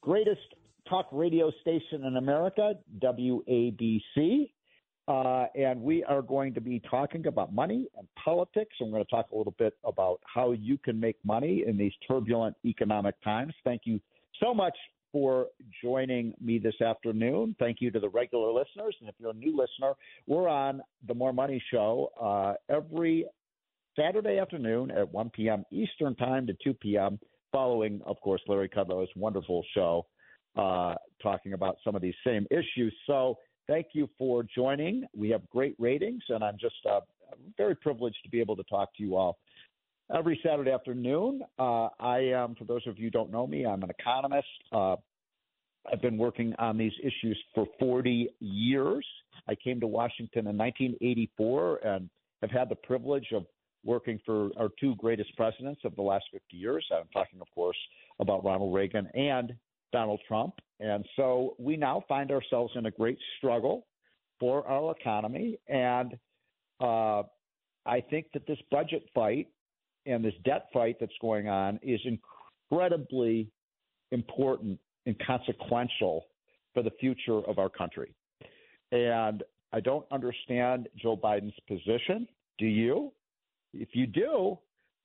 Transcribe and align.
greatest 0.00 0.40
talk 0.88 1.08
radio 1.12 1.50
station 1.60 2.04
in 2.04 2.16
America, 2.16 2.74
WABC. 3.00 4.50
Uh, 5.06 5.46
and 5.54 5.80
we 5.80 6.04
are 6.04 6.20
going 6.20 6.52
to 6.52 6.60
be 6.60 6.82
talking 6.90 7.26
about 7.26 7.54
money 7.54 7.88
and 7.96 8.06
politics. 8.22 8.76
We're 8.78 8.90
going 8.90 9.04
to 9.04 9.10
talk 9.10 9.30
a 9.32 9.36
little 9.36 9.54
bit 9.58 9.72
about 9.84 10.20
how 10.22 10.52
you 10.52 10.76
can 10.76 11.00
make 11.00 11.16
money 11.24 11.64
in 11.66 11.78
these 11.78 11.92
turbulent 12.06 12.54
economic 12.66 13.14
times. 13.22 13.54
Thank 13.64 13.82
you 13.84 14.00
so 14.38 14.52
much 14.52 14.76
for 15.10 15.46
joining 15.82 16.34
me 16.40 16.58
this 16.58 16.78
afternoon. 16.82 17.56
Thank 17.58 17.78
you 17.80 17.90
to 17.90 18.00
the 18.00 18.10
regular 18.10 18.52
listeners. 18.52 18.94
And 19.00 19.08
if 19.08 19.14
you're 19.18 19.30
a 19.30 19.34
new 19.34 19.56
listener, 19.56 19.94
we're 20.26 20.48
on 20.48 20.82
the 21.06 21.14
Moore 21.14 21.32
Money 21.32 21.62
Show 21.70 22.12
uh, 22.20 22.54
every 22.68 23.24
Saturday 23.98 24.38
afternoon 24.38 24.90
at 24.90 25.10
1 25.10 25.30
p.m. 25.30 25.64
Eastern 25.70 26.14
Time 26.16 26.46
to 26.46 26.56
2 26.62 26.74
p.m., 26.74 27.18
following, 27.52 28.00
of 28.06 28.20
course, 28.20 28.40
Larry 28.46 28.68
Kudlow's 28.68 29.08
wonderful 29.16 29.64
show 29.74 30.06
uh, 30.56 30.94
talking 31.22 31.52
about 31.52 31.76
some 31.84 31.94
of 31.94 32.02
these 32.02 32.14
same 32.26 32.46
issues. 32.50 32.94
So 33.06 33.38
thank 33.66 33.88
you 33.92 34.08
for 34.18 34.44
joining. 34.54 35.04
We 35.16 35.30
have 35.30 35.48
great 35.50 35.74
ratings, 35.78 36.22
and 36.28 36.42
I'm 36.42 36.56
just 36.60 36.76
uh, 36.88 37.00
very 37.56 37.76
privileged 37.76 38.18
to 38.24 38.30
be 38.30 38.40
able 38.40 38.56
to 38.56 38.64
talk 38.64 38.94
to 38.96 39.02
you 39.02 39.16
all 39.16 39.38
every 40.14 40.40
Saturday 40.44 40.70
afternoon. 40.70 41.42
Uh, 41.58 41.88
I 42.00 42.18
am, 42.18 42.54
for 42.54 42.64
those 42.64 42.86
of 42.86 42.98
you 42.98 43.04
who 43.04 43.10
don't 43.10 43.30
know 43.30 43.46
me, 43.46 43.66
I'm 43.66 43.82
an 43.82 43.90
economist. 43.90 44.46
Uh, 44.72 44.96
I've 45.90 46.02
been 46.02 46.18
working 46.18 46.54
on 46.58 46.76
these 46.76 46.92
issues 47.02 47.38
for 47.54 47.66
40 47.78 48.30
years. 48.40 49.06
I 49.48 49.54
came 49.54 49.80
to 49.80 49.86
Washington 49.86 50.46
in 50.46 50.56
1984 50.58 51.76
and 51.84 52.10
have 52.42 52.50
had 52.50 52.68
the 52.68 52.76
privilege 52.76 53.26
of 53.34 53.46
working 53.84 54.18
for 54.24 54.50
our 54.56 54.68
two 54.80 54.94
greatest 54.96 55.36
presidents 55.36 55.80
of 55.84 55.94
the 55.96 56.02
last 56.02 56.24
50 56.32 56.56
years. 56.56 56.84
I'm 56.92 57.08
talking, 57.12 57.40
of 57.40 57.46
course, 57.54 57.76
about 58.20 58.44
Ronald 58.44 58.74
Reagan 58.74 59.08
and 59.14 59.54
Donald 59.92 60.20
Trump. 60.26 60.54
And 60.80 61.04
so 61.16 61.54
we 61.58 61.76
now 61.76 62.04
find 62.08 62.30
ourselves 62.30 62.72
in 62.76 62.86
a 62.86 62.90
great 62.90 63.18
struggle 63.38 63.86
for 64.38 64.66
our 64.68 64.94
economy. 64.98 65.58
And 65.68 66.16
uh, 66.80 67.22
I 67.86 68.00
think 68.10 68.26
that 68.34 68.46
this 68.46 68.58
budget 68.70 69.08
fight 69.14 69.48
and 70.06 70.24
this 70.24 70.34
debt 70.44 70.66
fight 70.72 70.96
that's 71.00 71.12
going 71.20 71.48
on 71.48 71.78
is 71.82 72.00
incredibly 72.70 73.50
important 74.12 74.78
and 75.06 75.16
consequential 75.26 76.26
for 76.74 76.82
the 76.82 76.90
future 77.00 77.38
of 77.48 77.58
our 77.58 77.68
country. 77.68 78.14
And 78.92 79.42
I 79.72 79.80
don't 79.80 80.06
understand 80.10 80.88
Joe 80.96 81.16
Biden's 81.16 81.58
position. 81.66 82.26
Do 82.58 82.66
you? 82.66 83.12
If 83.72 83.88
you 83.92 84.06
do, 84.06 84.58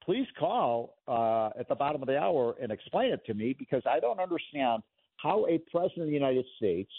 please 0.03 0.27
call 0.39 0.95
uh, 1.07 1.49
at 1.59 1.67
the 1.69 1.75
bottom 1.75 2.01
of 2.01 2.07
the 2.07 2.17
hour 2.17 2.55
and 2.61 2.71
explain 2.71 3.11
it 3.11 3.25
to 3.25 3.33
me 3.33 3.55
because 3.57 3.81
I 3.89 3.99
don't 3.99 4.19
understand 4.19 4.83
how 5.17 5.45
a 5.47 5.59
president 5.71 6.01
of 6.01 6.07
the 6.07 6.13
United 6.13 6.45
States 6.57 6.91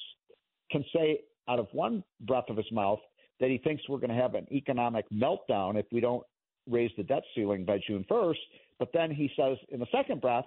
can 0.70 0.84
say 0.94 1.20
out 1.48 1.58
of 1.58 1.68
one 1.72 2.02
breath 2.20 2.44
of 2.48 2.56
his 2.56 2.70
mouth 2.72 3.00
that 3.40 3.50
he 3.50 3.58
thinks 3.58 3.82
we're 3.88 3.98
going 3.98 4.10
to 4.10 4.16
have 4.16 4.34
an 4.34 4.46
economic 4.50 5.04
meltdown 5.10 5.76
if 5.76 5.86
we 5.92 6.00
don't 6.00 6.24
raise 6.70 6.90
the 6.96 7.02
debt 7.02 7.22
ceiling 7.34 7.64
by 7.64 7.78
June 7.86 8.04
1st. 8.10 8.36
But 8.78 8.88
then 8.94 9.10
he 9.10 9.30
says 9.36 9.58
in 9.70 9.80
the 9.80 9.86
second 9.92 10.20
breath, 10.20 10.46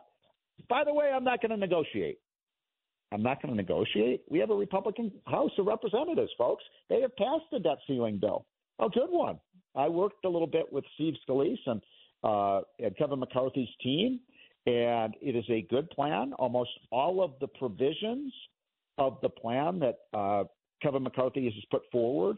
by 0.70 0.84
the 0.84 0.94
way, 0.94 1.12
I'm 1.14 1.24
not 1.24 1.42
going 1.42 1.52
to 1.52 1.58
negotiate. 1.58 2.18
I'm 3.12 3.24
not 3.24 3.42
going 3.42 3.54
to 3.54 3.56
negotiate. 3.56 4.24
We 4.30 4.40
have 4.40 4.50
a 4.50 4.56
Republican 4.56 5.12
House 5.28 5.52
of 5.58 5.68
Representatives, 5.68 6.32
folks. 6.38 6.64
They 6.90 7.02
have 7.02 7.16
passed 7.16 7.46
the 7.52 7.60
debt 7.60 7.78
ceiling 7.88 8.18
bill. 8.18 8.46
A 8.80 8.90
good 8.90 9.10
one. 9.10 9.40
I 9.78 9.88
worked 9.88 10.26
a 10.26 10.30
little 10.30 10.48
bit 10.48 10.72
with 10.72 10.84
Steve 10.96 11.14
Scalise 11.28 11.60
and, 11.66 11.82
uh, 12.24 12.62
and 12.80 12.98
Kevin 12.98 13.20
McCarthy's 13.20 13.70
team, 13.82 14.20
and 14.66 15.14
it 15.22 15.36
is 15.36 15.46
a 15.50 15.62
good 15.70 15.90
plan. 15.92 16.34
Almost 16.34 16.72
all 16.92 17.24
of 17.24 17.32
the 17.40 17.48
provisions 17.48 18.34
of 18.98 19.18
the 19.22 19.30
plan 19.30 19.80
that 19.80 20.00
uh, 20.14 20.44
Kevin 20.82 21.04
McCarthy 21.04 21.46
has 21.46 21.54
put 21.72 21.84
forward 21.92 22.38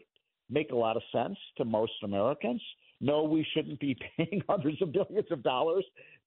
make 0.50 0.72
a 0.72 0.76
lot 0.76 0.96
of 0.96 1.02
sense 1.12 1.38
to 1.56 1.64
most 1.64 1.92
Americans. 2.02 2.60
No, 3.00 3.22
we 3.22 3.46
shouldn't 3.54 3.80
be 3.80 3.96
paying 4.16 4.42
hundreds 4.48 4.82
of 4.82 4.92
billions 4.92 5.30
of 5.30 5.42
dollars 5.42 5.84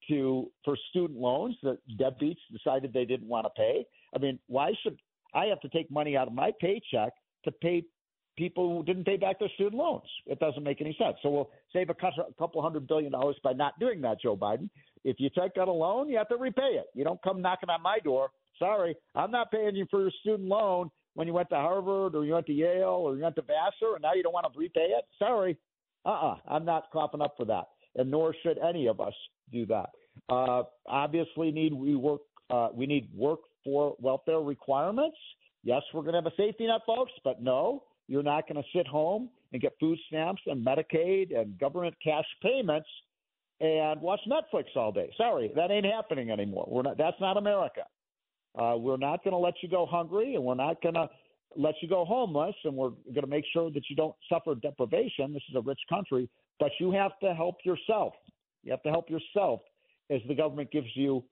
to 0.10 0.50
for 0.66 0.76
student 0.90 1.20
loans 1.20 1.56
that 1.64 1.78
deadbeats 2.00 2.38
decided 2.52 2.92
they 2.92 3.06
didn't 3.06 3.28
want 3.28 3.46
to 3.46 3.52
pay. 3.56 3.86
I 4.16 4.20
mean, 4.20 4.40
why 4.48 4.74
should 4.82 4.98
I 5.34 5.46
have 5.46 5.60
to 5.62 5.70
take 5.70 5.92
money 5.92 6.18
out 6.18 6.28
of 6.28 6.34
my 6.34 6.52
paycheck 6.60 7.14
to 7.46 7.52
pay 7.52 7.84
people 8.38 8.76
who 8.76 8.84
didn't 8.84 9.06
pay 9.06 9.18
back 9.18 9.40
their 9.40 9.50
student 9.56 9.76
loans? 9.76 10.08
It 10.26 10.40
doesn't 10.40 10.64
make 10.64 10.82
any 10.82 10.96
sense. 11.00 11.18
So 11.22 11.30
we'll 11.30 11.50
save 11.72 11.90
a 11.90 11.96
couple 12.38 12.62
hundred 12.62 12.88
billion 12.88 13.12
dollars 13.12 13.36
by 13.44 13.54
not 13.54 13.80
doing 13.80 14.02
that, 14.02 14.22
Joe 14.22 14.38
Biden. 14.38 14.70
If 15.04 15.18
you 15.20 15.30
take 15.30 15.58
out 15.60 15.68
a 15.68 15.72
loan, 15.72 16.10
you 16.10 16.18
have 16.18 16.30
to 16.30 16.38
repay 16.38 16.76
it. 16.76 16.86
You 16.94 17.04
don't 17.04 17.22
come 17.22 17.42
knocking 17.42 17.70
on 17.70 17.82
my 17.82 18.00
door. 18.00 18.30
Sorry, 18.60 18.96
I'm 19.16 19.32
not 19.32 19.52
paying 19.52 19.76
you 19.76 19.86
for 19.90 20.02
your 20.02 20.12
student 20.22 20.48
loan 20.48 20.90
when 21.16 21.28
you 21.28 21.34
went 21.34 21.50
to 21.50 21.56
Harvard 21.56 22.16
or 22.16 22.26
you 22.26 22.34
went 22.34 22.46
to 22.48 22.54
Yale 22.54 23.02
or 23.04 23.16
you 23.16 23.24
went 23.24 23.36
to 23.36 23.42
Vassar, 23.42 23.96
and 23.96 24.02
now 24.02 24.14
you 24.14 24.24
don't 24.24 24.34
want 24.34 24.52
to 24.52 24.58
repay 24.58 24.92
it. 24.98 25.06
Sorry, 25.20 25.58
uh-uh, 26.06 26.38
I'm 26.48 26.66
not 26.66 26.86
coughing 26.92 27.22
up 27.22 27.34
for 27.38 27.46
that, 27.46 27.66
and 27.96 28.10
nor 28.10 28.36
should 28.44 28.58
any 28.58 28.88
of 28.88 29.00
us 29.00 29.14
do 29.52 29.66
that. 29.68 29.90
Uh, 30.30 30.64
obviously, 30.88 31.52
need 31.52 31.74
we 31.74 31.96
work 31.96 32.22
uh, 32.50 32.70
we 32.74 32.86
need 32.86 33.10
work 33.16 33.40
for 33.64 33.96
welfare 34.00 34.40
requirements. 34.40 35.18
Yes, 35.64 35.82
we're 35.94 36.02
going 36.02 36.14
to 36.14 36.22
have 36.22 36.26
a 36.26 36.36
safety 36.36 36.68
net, 36.68 36.82
folks, 36.86 37.12
but 37.24 37.42
no, 37.42 37.84
you're 38.08 38.24
not 38.24 38.48
going 38.48 38.62
to 38.62 38.78
sit 38.78 38.88
home 38.88 39.30
and 39.52 39.62
get 39.62 39.74
food 39.80 39.98
stamps 40.08 40.42
and 40.46 40.66
Medicaid 40.66 41.38
and 41.38 41.58
government 41.58 41.96
cash 42.04 42.26
payments 42.42 42.90
and 43.62 44.02
watch 44.02 44.20
Netflix 44.28 44.66
all 44.76 44.92
day. 44.92 45.12
Sorry, 45.18 45.52
that 45.56 45.72
ain't 45.72 45.86
happening 45.86 46.32
anymore. 46.32 46.68
We're 46.70 46.82
not. 46.82 46.98
That's 46.98 47.20
not 47.20 47.38
America. 47.38 47.84
Uh, 48.58 48.76
we're 48.78 48.98
not 48.98 49.24
going 49.24 49.32
to 49.32 49.38
let 49.38 49.56
you 49.62 49.70
go 49.70 49.86
hungry, 49.86 50.36
and 50.36 50.44
we're 50.44 50.54
not 50.56 50.82
going 50.82 50.96
to 50.96 51.10
let 51.56 51.76
you 51.82 51.88
go 51.88 52.06
homeless, 52.06 52.56
and 52.66 52.76
we're 52.76 52.90
going 52.90 53.22
to 53.22 53.28
make 53.28 53.46
sure 53.54 53.72
that 53.72 53.84
you 53.90 53.96
don't 53.96 54.16
suffer 54.30 54.56
deprivation. 54.56 55.34
This 55.34 55.44
is 55.50 55.56
a 55.56 55.62
rich 55.62 55.80
country, 55.90 56.30
but 56.60 56.72
you 56.80 56.92
have 56.92 57.12
to 57.22 57.34
help 57.34 57.58
yourself. 57.64 58.14
You 58.64 58.72
have 58.72 58.84
to 58.84 58.90
help 58.90 59.10
yourself 59.10 59.62
as 60.10 60.22
the 60.28 60.36
government 60.36 60.72
gives 60.72 60.88
you 60.96 61.24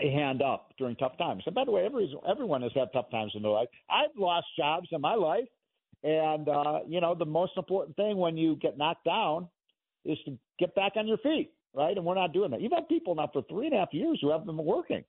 a 0.00 0.10
hand 0.10 0.42
up 0.42 0.72
during 0.78 0.96
tough 0.96 1.18
times. 1.18 1.42
And 1.46 1.54
by 1.54 1.64
the 1.64 1.70
way, 1.70 1.84
every, 1.84 2.12
everyone 2.28 2.62
has 2.62 2.72
had 2.74 2.88
tough 2.92 3.10
times 3.10 3.32
in 3.34 3.42
their 3.42 3.50
life. 3.50 3.68
I've 3.90 4.16
lost 4.16 4.46
jobs 4.58 4.88
in 4.92 5.00
my 5.00 5.14
life, 5.14 5.48
and 6.02 6.48
uh, 6.48 6.80
you 6.86 7.00
know 7.00 7.14
the 7.14 7.26
most 7.26 7.52
important 7.56 7.96
thing 7.96 8.16
when 8.16 8.36
you 8.36 8.56
get 8.56 8.78
knocked 8.78 9.04
down 9.04 9.48
is 10.04 10.18
to 10.24 10.38
get 10.58 10.74
back 10.74 10.92
on 10.96 11.06
your 11.06 11.18
feet, 11.18 11.52
right? 11.74 11.96
And 11.96 12.04
we're 12.04 12.14
not 12.14 12.32
doing 12.32 12.50
that. 12.52 12.60
You've 12.60 12.72
had 12.72 12.88
people 12.88 13.14
now 13.14 13.28
for 13.32 13.42
three 13.50 13.66
and 13.66 13.74
a 13.74 13.78
half 13.78 13.92
years 13.92 14.18
who 14.20 14.30
haven't 14.30 14.46
been 14.46 14.56
working 14.56 15.04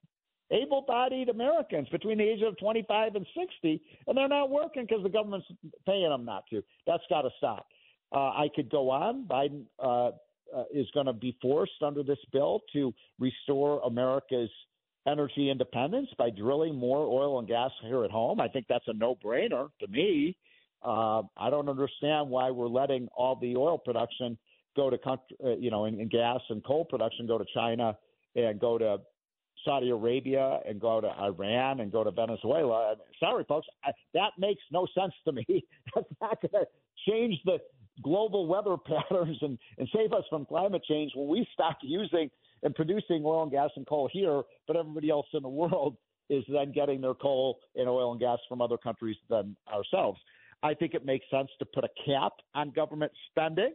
able 0.51 0.81
bodied 0.81 1.29
Americans 1.29 1.87
between 1.89 2.17
the 2.17 2.23
ages 2.23 2.45
of 2.47 2.57
25 2.57 3.15
and 3.15 3.25
60, 3.37 3.81
and 4.07 4.17
they're 4.17 4.27
not 4.27 4.49
working 4.49 4.85
because 4.87 5.03
the 5.03 5.09
government's 5.09 5.47
paying 5.85 6.09
them 6.09 6.25
not 6.25 6.43
to. 6.49 6.61
That's 6.85 7.03
got 7.09 7.21
to 7.21 7.29
stop. 7.37 7.67
Uh, 8.13 8.29
I 8.29 8.49
could 8.53 8.69
go 8.69 8.89
on. 8.89 9.25
Biden 9.25 9.63
uh, 9.81 10.11
uh, 10.55 10.63
is 10.73 10.87
going 10.93 11.05
to 11.05 11.13
be 11.13 11.37
forced 11.41 11.81
under 11.81 12.03
this 12.03 12.17
bill 12.33 12.59
to 12.73 12.93
restore 13.19 13.81
America's 13.85 14.49
energy 15.07 15.49
independence 15.49 16.09
by 16.17 16.29
drilling 16.29 16.75
more 16.75 17.07
oil 17.07 17.39
and 17.39 17.47
gas 17.47 17.71
here 17.83 18.03
at 18.03 18.11
home. 18.11 18.41
I 18.41 18.47
think 18.47 18.65
that's 18.67 18.87
a 18.87 18.93
no 18.93 19.15
brainer 19.23 19.69
to 19.79 19.87
me. 19.87 20.35
Uh, 20.83 21.23
I 21.37 21.49
don't 21.49 21.69
understand 21.69 22.29
why 22.29 22.49
we're 22.51 22.67
letting 22.67 23.07
all 23.15 23.35
the 23.35 23.55
oil 23.55 23.77
production 23.77 24.37
go 24.75 24.89
to 24.89 24.97
country, 24.97 25.37
uh, 25.43 25.55
you 25.57 25.69
know, 25.69 25.85
and, 25.85 25.99
and 25.99 26.09
gas 26.09 26.39
and 26.49 26.63
coal 26.63 26.85
production 26.85 27.27
go 27.27 27.37
to 27.37 27.45
China 27.53 27.97
and 28.35 28.59
go 28.59 28.77
to 28.77 28.97
Saudi 29.65 29.89
Arabia 29.89 30.59
and 30.67 30.79
go 30.79 31.01
to 31.01 31.07
Iran 31.07 31.81
and 31.81 31.91
go 31.91 32.03
to 32.03 32.11
Venezuela. 32.11 32.95
Sorry, 33.19 33.43
folks, 33.47 33.67
I, 33.83 33.91
that 34.13 34.31
makes 34.37 34.63
no 34.71 34.87
sense 34.97 35.13
to 35.25 35.31
me. 35.33 35.45
That's 35.95 36.07
not 36.19 36.41
going 36.41 36.65
to 36.65 36.67
change 37.07 37.35
the 37.45 37.59
global 38.01 38.47
weather 38.47 38.77
patterns 38.85 39.37
and, 39.41 39.57
and 39.77 39.87
save 39.95 40.13
us 40.13 40.23
from 40.29 40.45
climate 40.45 40.83
change 40.87 41.11
when 41.15 41.27
we 41.27 41.47
stop 41.53 41.77
using 41.83 42.29
and 42.63 42.75
producing 42.75 43.23
oil 43.25 43.43
and 43.43 43.51
gas 43.51 43.71
and 43.75 43.87
coal 43.87 44.09
here, 44.11 44.43
but 44.67 44.77
everybody 44.77 45.09
else 45.09 45.25
in 45.33 45.41
the 45.41 45.49
world 45.49 45.97
is 46.29 46.43
then 46.47 46.71
getting 46.71 47.01
their 47.01 47.15
coal 47.15 47.59
and 47.75 47.89
oil 47.89 48.11
and 48.11 48.21
gas 48.21 48.39
from 48.47 48.61
other 48.61 48.77
countries 48.77 49.17
than 49.29 49.55
ourselves. 49.71 50.19
I 50.63 50.73
think 50.73 50.93
it 50.93 51.05
makes 51.05 51.25
sense 51.31 51.49
to 51.59 51.65
put 51.65 51.83
a 51.83 51.89
cap 52.05 52.33
on 52.53 52.71
government 52.71 53.11
spending. 53.29 53.73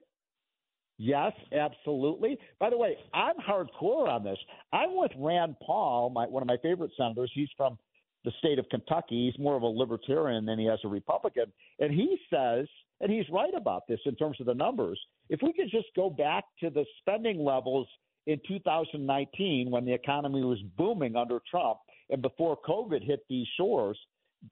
Yes, 0.98 1.32
absolutely. 1.52 2.38
By 2.58 2.70
the 2.70 2.78
way, 2.78 2.96
I'm 3.12 3.36
hardcore 3.36 4.08
on 4.08 4.24
this. 4.24 4.38
I'm 4.72 4.96
with 4.96 5.10
Rand 5.18 5.56
Paul, 5.64 6.10
my, 6.10 6.26
one 6.26 6.42
of 6.42 6.46
my 6.46 6.56
favorite 6.62 6.92
senators. 6.96 7.30
He's 7.34 7.50
from 7.56 7.78
the 8.24 8.32
state 8.38 8.58
of 8.58 8.68
Kentucky. 8.70 9.30
He's 9.30 9.42
more 9.42 9.56
of 9.56 9.62
a 9.62 9.66
libertarian 9.66 10.46
than 10.46 10.58
he 10.58 10.66
is 10.66 10.80
a 10.84 10.88
Republican. 10.88 11.52
And 11.78 11.92
he 11.92 12.18
says, 12.30 12.66
and 13.00 13.10
he's 13.10 13.28
right 13.30 13.52
about 13.54 13.86
this 13.88 14.00
in 14.06 14.16
terms 14.16 14.38
of 14.40 14.46
the 14.46 14.54
numbers, 14.54 14.98
if 15.28 15.40
we 15.42 15.52
could 15.52 15.70
just 15.70 15.88
go 15.94 16.08
back 16.08 16.44
to 16.60 16.70
the 16.70 16.84
spending 17.00 17.44
levels 17.44 17.86
in 18.26 18.40
2019 18.48 19.70
when 19.70 19.84
the 19.84 19.92
economy 19.92 20.42
was 20.42 20.58
booming 20.76 21.14
under 21.14 21.40
Trump 21.48 21.78
and 22.10 22.22
before 22.22 22.58
COVID 22.66 23.04
hit 23.04 23.20
these 23.28 23.46
shores, 23.56 23.98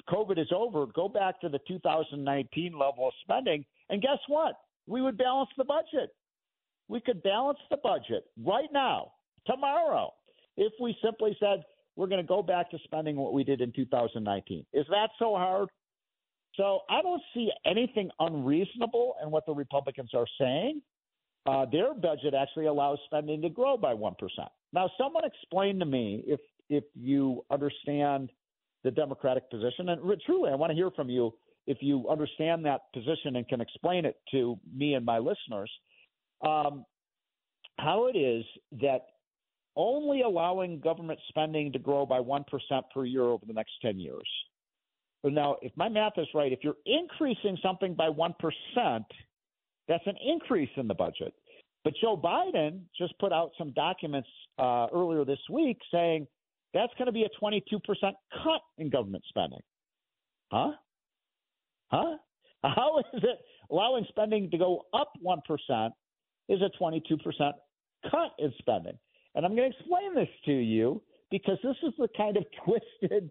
COVID 0.09 0.39
is 0.39 0.49
over, 0.55 0.87
go 0.87 1.09
back 1.09 1.41
to 1.41 1.49
the 1.49 1.61
2019 1.69 2.73
level 2.73 3.09
of 3.09 3.13
spending, 3.23 3.65
and 3.91 4.03
guess 4.03 4.19
what? 4.29 4.55
We 4.87 5.03
would 5.03 5.17
balance 5.17 5.51
the 5.57 5.65
budget. 5.65 6.11
We 6.89 7.01
could 7.01 7.23
balance 7.23 7.59
the 7.71 7.79
budget 7.83 8.25
right 8.43 8.69
now, 8.73 9.13
tomorrow, 9.47 10.13
if 10.57 10.73
we 10.81 10.97
simply 11.03 11.37
said 11.41 11.63
we're 11.97 12.09
going 12.09 12.21
to 12.21 12.27
go 12.27 12.43
back 12.43 12.71
to 12.71 12.79
spending 12.85 13.17
what 13.17 13.33
we 13.33 13.45
did 13.45 13.61
in 13.61 13.73
2019. 13.73 14.67
Is 14.73 14.87
that 14.91 15.11
so 15.19 15.37
hard? 15.37 15.69
So 16.57 16.81
I 16.89 17.03
don't 17.03 17.23
see 17.33 17.51
anything 17.67 18.11
unreasonable 18.21 19.15
in 19.23 19.31
what 19.31 19.47
the 19.47 19.55
Republicans 19.55 20.11
are 20.15 20.27
saying. 20.39 20.83
Uh, 21.47 21.67
their 21.71 21.95
budget 21.95 22.35
actually 22.35 22.67
allows 22.67 22.99
spending 23.07 23.43
to 23.43 23.51
grow 23.51 23.77
by 23.77 23.93
1%. 23.93 24.15
Now, 24.73 24.91
someone 24.99 25.25
explain 25.25 25.79
to 25.79 25.85
me 25.85 26.25
if 26.27 26.41
if 26.71 26.85
you 26.95 27.45
understand 27.51 28.31
the 28.85 28.91
Democratic 28.91 29.51
position, 29.51 29.89
and 29.89 30.01
truly, 30.25 30.51
I 30.51 30.55
want 30.55 30.71
to 30.71 30.77
hear 30.77 30.91
from 30.91 31.09
you 31.09 31.35
if 31.67 31.79
you 31.81 32.07
understand 32.09 32.65
that 32.67 32.83
position 32.93 33.37
and 33.37 33.49
can 33.49 33.61
explain 33.61 34.05
it 34.05 34.17
to 34.31 34.59
me 34.73 34.95
and 34.95 35.05
my 35.05 35.19
listeners. 35.19 35.71
Um, 36.47 36.85
how 37.79 38.07
it 38.07 38.17
is 38.17 38.45
that 38.81 39.07
only 39.77 40.23
allowing 40.23 40.79
government 40.79 41.19
spending 41.29 41.73
to 41.73 41.79
grow 41.79 42.07
by 42.07 42.21
1% 42.21 42.45
per 42.93 43.05
year 43.05 43.23
over 43.23 43.45
the 43.47 43.53
next 43.53 43.73
10 43.83 43.99
years. 43.99 44.29
Now, 45.25 45.57
if 45.63 45.73
my 45.75 45.89
math 45.89 46.13
is 46.19 46.27
right, 46.35 46.53
if 46.53 46.61
you're 46.63 46.77
increasing 46.85 47.57
something 47.63 47.95
by 47.95 48.09
1%, 48.09 48.35
that's 49.89 50.07
an 50.07 50.17
increase 50.25 50.71
in 50.77 50.87
the 50.87 50.95
budget. 50.95 51.33
But 51.83 51.95
Joe 52.01 52.17
Biden 52.17 52.81
just 52.97 53.19
put 53.19 53.33
out 53.33 53.53
some 53.59 53.73
documents 53.73 54.29
uh, 54.59 54.87
earlier 54.93 55.25
this 55.25 55.39
week 55.51 55.79
saying 55.93 56.27
that's 56.75 56.93
going 56.99 57.07
to 57.07 57.13
be 57.13 57.23
a 57.23 57.29
22% 57.43 57.61
cut 58.01 58.61
in 58.79 58.91
government 58.91 59.25
spending. 59.29 59.61
Huh? 60.51 60.73
Huh? 61.89 62.17
How 62.63 62.99
is 62.99 63.23
it 63.23 63.39
allowing 63.71 64.05
spending 64.09 64.51
to 64.51 64.59
go 64.59 64.83
up 64.93 65.13
1% 65.25 65.91
is 66.49 66.61
a 66.61 66.83
22% 66.83 67.53
cut 68.11 68.33
in 68.39 68.53
spending? 68.59 68.99
And 69.35 69.47
I'm 69.47 69.55
going 69.55 69.71
to 69.71 69.79
explain 69.79 70.15
this 70.15 70.29
to 70.47 70.53
you 70.53 71.01
because 71.31 71.59
this 71.63 71.77
is 71.83 71.93
the 71.99 72.09
kind 72.17 72.37
of 72.37 72.45
twisted, 72.65 73.31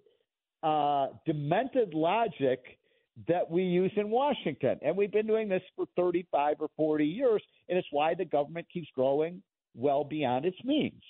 uh, 0.64 1.08
demented 1.26 1.94
logic 1.94 2.80
that 3.28 3.50
we 3.50 3.64
use 3.64 3.92
in 3.96 4.10
Washington. 4.10 4.80
And 4.82 4.96
we've 4.96 5.12
been 5.12 5.28
doing 5.28 5.48
this 5.48 5.62
for 5.76 5.86
35 5.96 6.58
or 6.60 6.70
40 6.78 7.06
years, 7.06 7.44
and 7.70 7.78
it's 7.78 7.88
why 7.92 8.14
the 8.16 8.26
government 8.26 8.68
keeps 8.74 8.88
growing 8.96 9.44
well 9.76 10.04
beyond 10.04 10.46
its 10.46 10.58
means. 10.64 11.02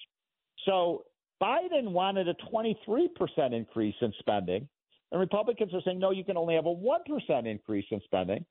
So 0.65 1.03
Biden 1.43 1.91
wanted 1.91 2.29
a 2.29 2.35
23% 2.53 3.53
increase 3.53 3.95
in 4.01 4.13
spending, 4.19 4.67
and 5.11 5.19
Republicans 5.19 5.73
are 5.73 5.81
saying, 5.83 5.99
no, 5.99 6.11
you 6.11 6.23
can 6.23 6.37
only 6.37 6.55
have 6.55 6.65
a 6.65 6.73
1% 6.73 7.45
increase 7.45 7.85
in 7.91 7.99
spending. 8.05 8.45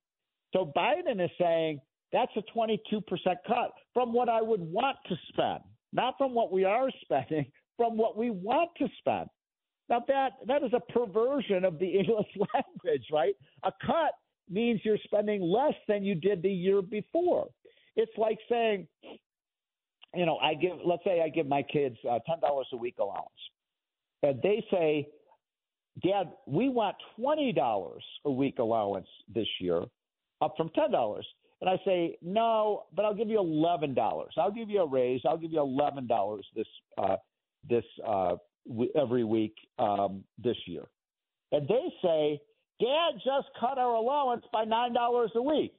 So 0.53 0.71
Biden 0.77 1.25
is 1.25 1.31
saying 1.41 1.81
that's 2.12 2.33
a 2.37 2.43
22% 2.56 3.03
cut 3.47 3.73
from 3.94 4.12
what 4.12 4.29
I 4.29 4.43
would 4.43 4.61
want 4.61 4.99
to 5.09 5.17
spend, 5.29 5.61
not 5.94 6.15
from 6.19 6.35
what 6.35 6.53
we 6.53 6.65
are 6.65 6.91
spending, 7.03 7.47
from 7.79 7.97
what 7.97 8.19
we 8.19 8.29
want 8.29 8.71
to 8.79 8.89
spend. 8.99 9.29
Now 9.89 10.05
that 10.09 10.33
that 10.47 10.62
is 10.62 10.73
a 10.75 10.93
perversion 10.93 11.65
of 11.65 11.79
the 11.79 11.87
English 11.99 12.29
language, 12.37 13.06
right? 13.11 13.35
A 13.65 13.73
cut 13.85 14.12
means 14.50 14.81
you're 14.85 14.99
spending 15.05 15.41
less 15.41 15.75
than 15.89 16.05
you 16.05 16.15
did 16.15 16.43
the 16.43 16.53
year 16.53 16.83
before. 16.83 17.49
It's 17.97 18.12
like 18.19 18.39
saying, 18.49 18.87
you 20.14 20.26
know, 20.26 20.37
I 20.37 20.55
give, 20.55 20.73
let's 20.85 21.05
say 21.05 21.23
I 21.23 21.29
give 21.29 21.47
my 21.47 21.62
kids 21.62 21.97
uh, 22.09 22.19
$10 22.29 22.62
a 22.73 22.76
week 22.76 22.97
allowance. 23.00 23.29
And 24.23 24.41
they 24.43 24.64
say, 24.70 25.09
Dad, 26.03 26.32
we 26.47 26.69
want 26.69 26.97
$20 27.19 27.99
a 28.25 28.31
week 28.31 28.59
allowance 28.59 29.09
this 29.32 29.49
year, 29.61 29.82
up 30.41 30.55
from 30.56 30.70
$10. 30.70 31.23
And 31.61 31.70
I 31.70 31.76
say, 31.85 32.17
no, 32.23 32.85
but 32.94 33.05
I'll 33.05 33.14
give 33.14 33.29
you 33.29 33.38
$11. 33.38 34.26
I'll 34.37 34.50
give 34.50 34.69
you 34.69 34.81
a 34.82 34.87
raise. 34.87 35.20
I'll 35.29 35.38
give 35.38 35.53
you 35.53 35.59
$11 35.59 36.41
this, 36.56 36.67
uh, 36.99 37.17
this, 37.69 37.85
uh, 38.06 38.37
every 38.94 39.25
week 39.25 39.55
um, 39.79 40.25
this 40.43 40.56
year. 40.67 40.85
And 41.53 41.69
they 41.69 41.93
say, 42.03 42.41
Dad 42.81 43.20
just 43.25 43.49
cut 43.61 43.79
our 43.79 43.94
allowance 43.94 44.44
by 44.53 44.65
$9 44.65 45.35
a 45.35 45.43
week. 45.43 45.75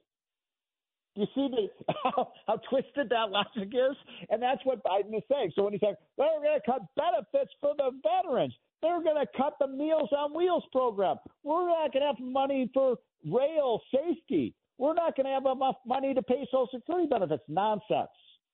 You 1.16 1.26
see 1.34 1.48
the, 1.48 1.94
how, 2.04 2.32
how, 2.46 2.56
twisted 2.68 3.08
that 3.10 3.30
logic 3.30 3.72
is? 3.72 3.96
And 4.30 4.42
that's 4.42 4.60
what 4.64 4.82
Biden 4.82 5.16
is 5.16 5.22
saying. 5.30 5.52
So 5.54 5.64
when 5.64 5.72
he's 5.72 5.80
saying, 5.80 5.94
they're 6.18 6.40
going 6.42 6.58
to 6.58 6.66
cut 6.66 6.82
benefits 6.96 7.52
for 7.60 7.74
the 7.76 7.90
veterans, 8.02 8.54
they're 8.82 9.02
going 9.02 9.16
to 9.16 9.26
cut 9.36 9.54
the 9.60 9.68
Meals 9.68 10.10
on 10.16 10.34
Wheels 10.34 10.64
program. 10.72 11.16
We're 11.42 11.68
not 11.68 11.92
going 11.92 12.02
to 12.02 12.06
have 12.06 12.20
money 12.20 12.70
for 12.74 12.96
rail 13.30 13.80
safety. 13.92 14.54
We're 14.78 14.94
not 14.94 15.16
going 15.16 15.26
to 15.26 15.32
have 15.32 15.46
enough 15.46 15.76
money 15.86 16.14
to 16.14 16.22
pay 16.22 16.46
Social 16.50 16.68
Security 16.74 17.06
benefits. 17.08 17.44
Nonsense. 17.48 18.10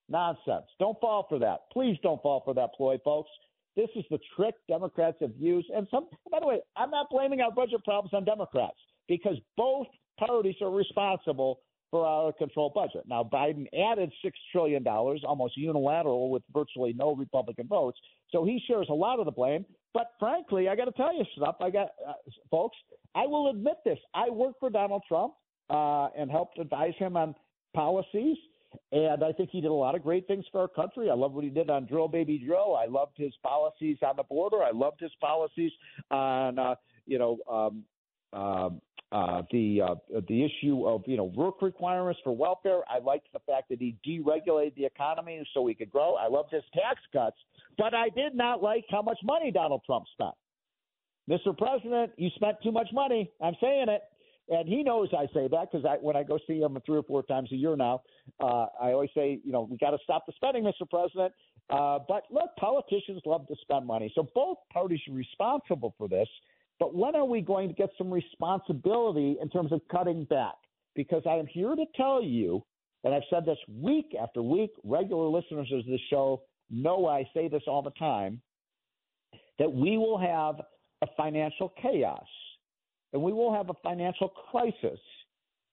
Nonsense. 0.08 0.66
Don't 0.78 1.00
fall 1.00 1.26
for 1.28 1.38
that. 1.38 1.60
Please 1.72 1.96
don't 2.02 2.20
fall 2.20 2.42
for 2.44 2.52
that 2.54 2.74
ploy, 2.76 2.98
folks. 3.04 3.30
This 3.76 3.88
is 3.96 4.04
the 4.10 4.18
trick 4.36 4.54
Democrats 4.68 5.16
have 5.20 5.32
used. 5.38 5.70
And 5.70 5.86
some, 5.90 6.08
by 6.30 6.40
the 6.40 6.46
way, 6.46 6.60
I'm 6.76 6.90
not 6.90 7.08
blaming 7.10 7.40
our 7.40 7.52
budget 7.52 7.82
problems 7.84 8.12
on 8.12 8.24
Democrats 8.24 8.76
because 9.08 9.36
both 9.56 9.86
parties 10.18 10.56
are 10.60 10.70
responsible 10.70 11.60
for 11.90 12.06
our 12.06 12.32
control 12.32 12.70
budget. 12.74 13.04
Now, 13.08 13.28
Biden 13.30 13.66
added 13.74 14.12
$6 14.24 14.30
trillion, 14.52 14.86
almost 14.86 15.56
unilateral, 15.56 16.30
with 16.30 16.42
virtually 16.52 16.92
no 16.92 17.14
Republican 17.14 17.66
votes. 17.66 17.98
So 18.30 18.44
he 18.44 18.62
shares 18.66 18.86
a 18.90 18.94
lot 18.94 19.18
of 19.18 19.24
the 19.24 19.32
blame. 19.32 19.64
But 19.92 20.12
frankly, 20.20 20.68
I 20.68 20.76
got 20.76 20.84
to 20.84 20.92
tell 20.92 21.12
you 21.12 21.24
stuff. 21.36 21.56
I 21.60 21.70
got, 21.70 21.88
uh, 22.06 22.12
folks, 22.50 22.76
I 23.14 23.26
will 23.26 23.50
admit 23.50 23.78
this. 23.84 23.98
I 24.14 24.30
worked 24.30 24.60
for 24.60 24.70
Donald 24.70 25.02
Trump 25.08 25.34
uh, 25.68 26.08
and 26.16 26.30
helped 26.30 26.58
advise 26.58 26.94
him 26.98 27.16
on 27.16 27.34
policies. 27.74 28.36
And 28.92 29.24
I 29.24 29.32
think 29.32 29.50
he 29.50 29.60
did 29.60 29.70
a 29.70 29.74
lot 29.74 29.96
of 29.96 30.02
great 30.04 30.28
things 30.28 30.44
for 30.52 30.60
our 30.60 30.68
country. 30.68 31.10
I 31.10 31.14
love 31.14 31.32
what 31.32 31.42
he 31.42 31.50
did 31.50 31.70
on 31.70 31.86
drill, 31.86 32.06
baby, 32.06 32.38
drill. 32.38 32.76
I 32.76 32.86
loved 32.86 33.14
his 33.16 33.32
policies 33.42 33.98
on 34.06 34.14
the 34.16 34.22
border. 34.22 34.62
I 34.62 34.70
loved 34.70 35.00
his 35.00 35.10
policies 35.20 35.72
on, 36.12 36.56
uh, 36.56 36.76
you 37.04 37.18
know, 37.18 37.38
um, 37.50 37.84
um, 38.32 38.80
uh, 39.12 39.42
the 39.50 39.80
uh, 39.82 39.94
the 40.28 40.44
issue 40.44 40.86
of 40.86 41.02
you 41.06 41.16
know 41.16 41.24
work 41.24 41.62
requirements 41.62 42.20
for 42.22 42.34
welfare. 42.34 42.80
I 42.88 42.98
liked 42.98 43.26
the 43.32 43.40
fact 43.40 43.68
that 43.70 43.80
he 43.80 43.96
deregulated 44.06 44.76
the 44.76 44.84
economy 44.84 45.46
so 45.52 45.62
we 45.62 45.74
could 45.74 45.90
grow. 45.90 46.14
I 46.14 46.28
loved 46.28 46.52
his 46.52 46.62
tax 46.74 47.00
cuts, 47.12 47.36
but 47.76 47.92
I 47.92 48.08
did 48.10 48.34
not 48.34 48.62
like 48.62 48.84
how 48.88 49.02
much 49.02 49.18
money 49.24 49.50
Donald 49.50 49.82
Trump 49.84 50.04
spent. 50.12 50.34
Mr. 51.28 51.56
President, 51.56 52.12
you 52.16 52.30
spent 52.36 52.56
too 52.62 52.72
much 52.72 52.88
money. 52.92 53.30
I'm 53.42 53.54
saying 53.60 53.86
it, 53.88 54.02
and 54.48 54.68
he 54.68 54.82
knows 54.82 55.08
I 55.12 55.26
say 55.34 55.48
that 55.48 55.70
because 55.70 55.84
I, 55.84 55.96
when 56.00 56.16
I 56.16 56.22
go 56.22 56.38
see 56.46 56.60
him 56.60 56.78
three 56.86 56.98
or 56.98 57.02
four 57.02 57.22
times 57.22 57.50
a 57.52 57.56
year 57.56 57.76
now, 57.76 58.02
uh, 58.40 58.66
I 58.80 58.92
always 58.92 59.10
say, 59.14 59.40
you 59.44 59.52
know, 59.52 59.62
we 59.62 59.76
got 59.76 59.90
to 59.90 59.98
stop 60.02 60.26
the 60.26 60.32
spending, 60.36 60.64
Mr. 60.64 60.88
President. 60.88 61.32
Uh, 61.68 62.00
but 62.08 62.24
look, 62.30 62.50
politicians 62.58 63.22
love 63.24 63.46
to 63.46 63.54
spend 63.62 63.86
money, 63.86 64.12
so 64.14 64.28
both 64.34 64.58
parties 64.72 65.00
are 65.08 65.14
responsible 65.14 65.94
for 65.96 66.08
this. 66.08 66.28
But 66.80 66.94
when 66.94 67.14
are 67.14 67.26
we 67.26 67.42
going 67.42 67.68
to 67.68 67.74
get 67.74 67.90
some 67.98 68.10
responsibility 68.10 69.36
in 69.40 69.50
terms 69.50 69.70
of 69.70 69.82
cutting 69.92 70.24
back? 70.24 70.54
Because 70.96 71.22
I 71.26 71.34
am 71.34 71.46
here 71.46 71.76
to 71.76 71.84
tell 71.94 72.22
you, 72.22 72.64
and 73.04 73.14
I've 73.14 73.22
said 73.30 73.44
this 73.44 73.58
week 73.68 74.16
after 74.20 74.42
week, 74.42 74.70
regular 74.82 75.28
listeners 75.28 75.70
of 75.72 75.84
this 75.86 76.00
show 76.08 76.42
know 76.70 77.06
I 77.06 77.28
say 77.34 77.48
this 77.48 77.62
all 77.66 77.82
the 77.82 77.90
time, 77.92 78.40
that 79.58 79.70
we 79.70 79.98
will 79.98 80.18
have 80.18 80.56
a 81.02 81.06
financial 81.16 81.72
chaos 81.80 82.26
and 83.12 83.22
we 83.22 83.32
will 83.32 83.52
have 83.52 83.70
a 83.70 83.74
financial 83.82 84.28
crisis 84.28 84.98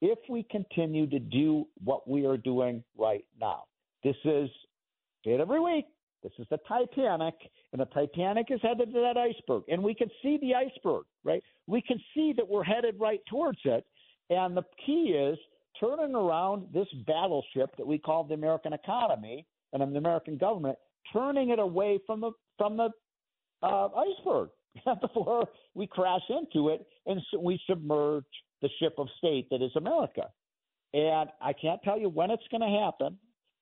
if 0.01 0.19
we 0.29 0.43
continue 0.43 1.07
to 1.07 1.19
do 1.19 1.65
what 1.83 2.07
we 2.07 2.25
are 2.25 2.37
doing 2.37 2.83
right 2.97 3.25
now. 3.39 3.63
This 4.03 4.15
is, 4.25 4.49
it 5.23 5.39
every 5.39 5.59
week, 5.59 5.85
This 6.27 6.45
is 6.45 6.47
the 6.49 6.59
Titanic, 6.67 7.35
and 7.71 7.79
the 7.79 7.85
Titanic 7.85 8.47
is 8.49 8.59
headed 8.61 8.93
to 8.93 8.99
that 8.99 9.15
iceberg. 9.17 9.63
And 9.69 9.81
we 9.81 9.95
can 9.95 10.09
see 10.21 10.37
the 10.41 10.55
iceberg, 10.55 11.05
right? 11.23 11.41
We 11.67 11.81
can 11.81 11.99
see 12.13 12.33
that 12.35 12.47
we're 12.47 12.63
headed 12.63 12.99
right 12.99 13.21
towards 13.29 13.59
it. 13.63 13.85
And 14.29 14.57
the 14.57 14.63
key 14.85 15.15
is 15.17 15.37
turning 15.79 16.15
around 16.15 16.67
this 16.73 16.87
battleship 17.05 17.77
that 17.77 17.87
we 17.87 17.97
call 17.97 18.25
the 18.25 18.33
American 18.33 18.73
economy 18.73 19.45
and 19.71 19.81
the 19.81 19.97
American 19.97 20.37
government, 20.37 20.77
turning 21.13 21.49
it 21.49 21.59
away 21.59 21.99
from 22.05 22.19
the 22.19 22.31
from 22.57 22.75
the 22.75 22.89
uh, 23.63 23.87
iceberg 23.95 24.49
before 25.01 25.47
we 25.75 25.87
crash 25.87 26.21
into 26.29 26.69
it 26.69 26.85
and 27.05 27.21
so 27.31 27.39
we 27.39 27.59
submerge 27.69 28.25
the 28.61 28.69
ship 28.79 28.95
of 28.97 29.07
state 29.17 29.47
that 29.49 29.61
is 29.61 29.71
America. 29.75 30.23
And 30.93 31.29
I 31.41 31.53
can't 31.53 31.81
tell 31.83 31.97
you 31.97 32.09
when 32.09 32.31
it's 32.31 32.47
going 32.51 32.61
to 32.61 32.79
happen, 32.83 33.17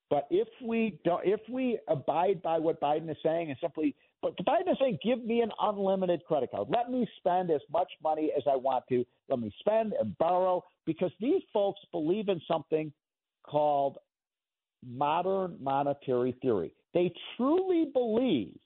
but 0.09 0.27
if 0.29 0.47
we 0.62 1.00
don't, 1.03 1.25
if 1.25 1.39
we 1.50 1.79
abide 1.88 2.41
by 2.41 2.59
what 2.59 2.79
Biden 2.79 3.09
is 3.09 3.17
saying 3.24 3.50
and 3.50 3.57
simply, 3.59 3.95
but 4.21 4.35
Biden 4.45 4.71
is 4.71 4.77
saying, 4.79 5.00
give 5.03 5.24
me 5.24 5.41
an 5.41 5.51
unlimited 5.59 6.24
credit 6.25 6.51
card. 6.51 6.67
Let 6.69 6.91
me 6.91 7.07
spend 7.17 7.50
as 7.51 7.62
much 7.71 7.91
money 8.03 8.31
as 8.35 8.43
I 8.50 8.55
want 8.55 8.85
to. 8.89 9.05
Let 9.29 9.39
me 9.39 9.51
spend 9.59 9.93
and 10.00 10.17
borrow 10.17 10.63
because 10.85 11.12
these 11.19 11.41
folks 11.51 11.79
believe 11.91 12.29
in 12.29 12.39
something 12.47 12.91
called 13.43 13.97
modern 14.85 15.57
monetary 15.59 16.35
theory. 16.41 16.71
They 16.93 17.12
truly 17.35 17.89
believe 17.93 18.57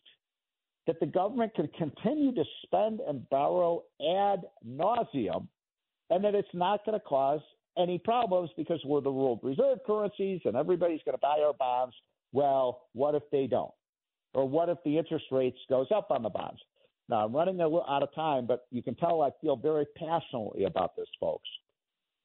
that 0.87 0.99
the 0.99 1.05
government 1.05 1.53
can 1.55 1.69
continue 1.77 2.33
to 2.33 2.43
spend 2.63 2.99
and 3.07 3.27
borrow 3.29 3.83
ad 4.01 4.41
nauseum 4.67 5.47
and 6.09 6.23
that 6.23 6.35
it's 6.35 6.47
not 6.53 6.85
going 6.85 6.99
to 6.99 7.05
cause 7.05 7.41
any 7.77 7.97
problems 7.97 8.49
because 8.57 8.81
we're 8.85 9.01
the 9.01 9.11
world 9.11 9.39
reserve 9.43 9.79
currencies 9.85 10.41
and 10.45 10.55
everybody's 10.55 11.01
going 11.05 11.15
to 11.15 11.21
buy 11.21 11.39
our 11.43 11.53
bonds. 11.53 11.95
Well, 12.31 12.81
what 12.93 13.15
if 13.15 13.23
they 13.31 13.47
don't? 13.47 13.71
Or 14.33 14.47
what 14.47 14.69
if 14.69 14.77
the 14.85 14.97
interest 14.97 15.25
rates 15.31 15.57
goes 15.69 15.87
up 15.93 16.11
on 16.11 16.23
the 16.23 16.29
bonds? 16.29 16.59
Now, 17.07 17.25
I'm 17.25 17.35
running 17.35 17.59
a 17.59 17.63
little 17.63 17.85
out 17.89 18.03
of 18.03 18.13
time, 18.13 18.45
but 18.45 18.67
you 18.69 18.83
can 18.83 18.95
tell 18.95 19.21
I 19.21 19.31
feel 19.41 19.55
very 19.55 19.85
passionately 19.97 20.65
about 20.65 20.95
this, 20.95 21.07
folks. 21.19 21.49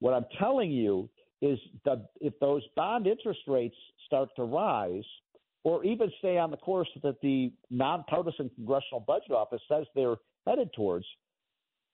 What 0.01 0.13
I'm 0.13 0.27
telling 0.39 0.71
you 0.71 1.09
is 1.41 1.59
that 1.87 2.09
if 2.21 2.39
those 2.41 2.63
bond 2.77 3.07
interest 3.07 3.41
rates 3.47 3.77
start 4.07 4.29
to 4.37 4.45
rise, 4.45 5.05
or 5.65 5.83
even 5.83 6.13
stay 6.19 6.37
on 6.37 6.51
the 6.51 6.59
course 6.59 6.89
that 7.03 7.21
the 7.23 7.51
nonpartisan 7.71 8.51
Congressional 8.55 9.01
Budget 9.01 9.33
Office 9.33 9.63
says 9.67 9.87
they're 9.95 10.17
headed 10.47 10.69
towards, 10.75 11.07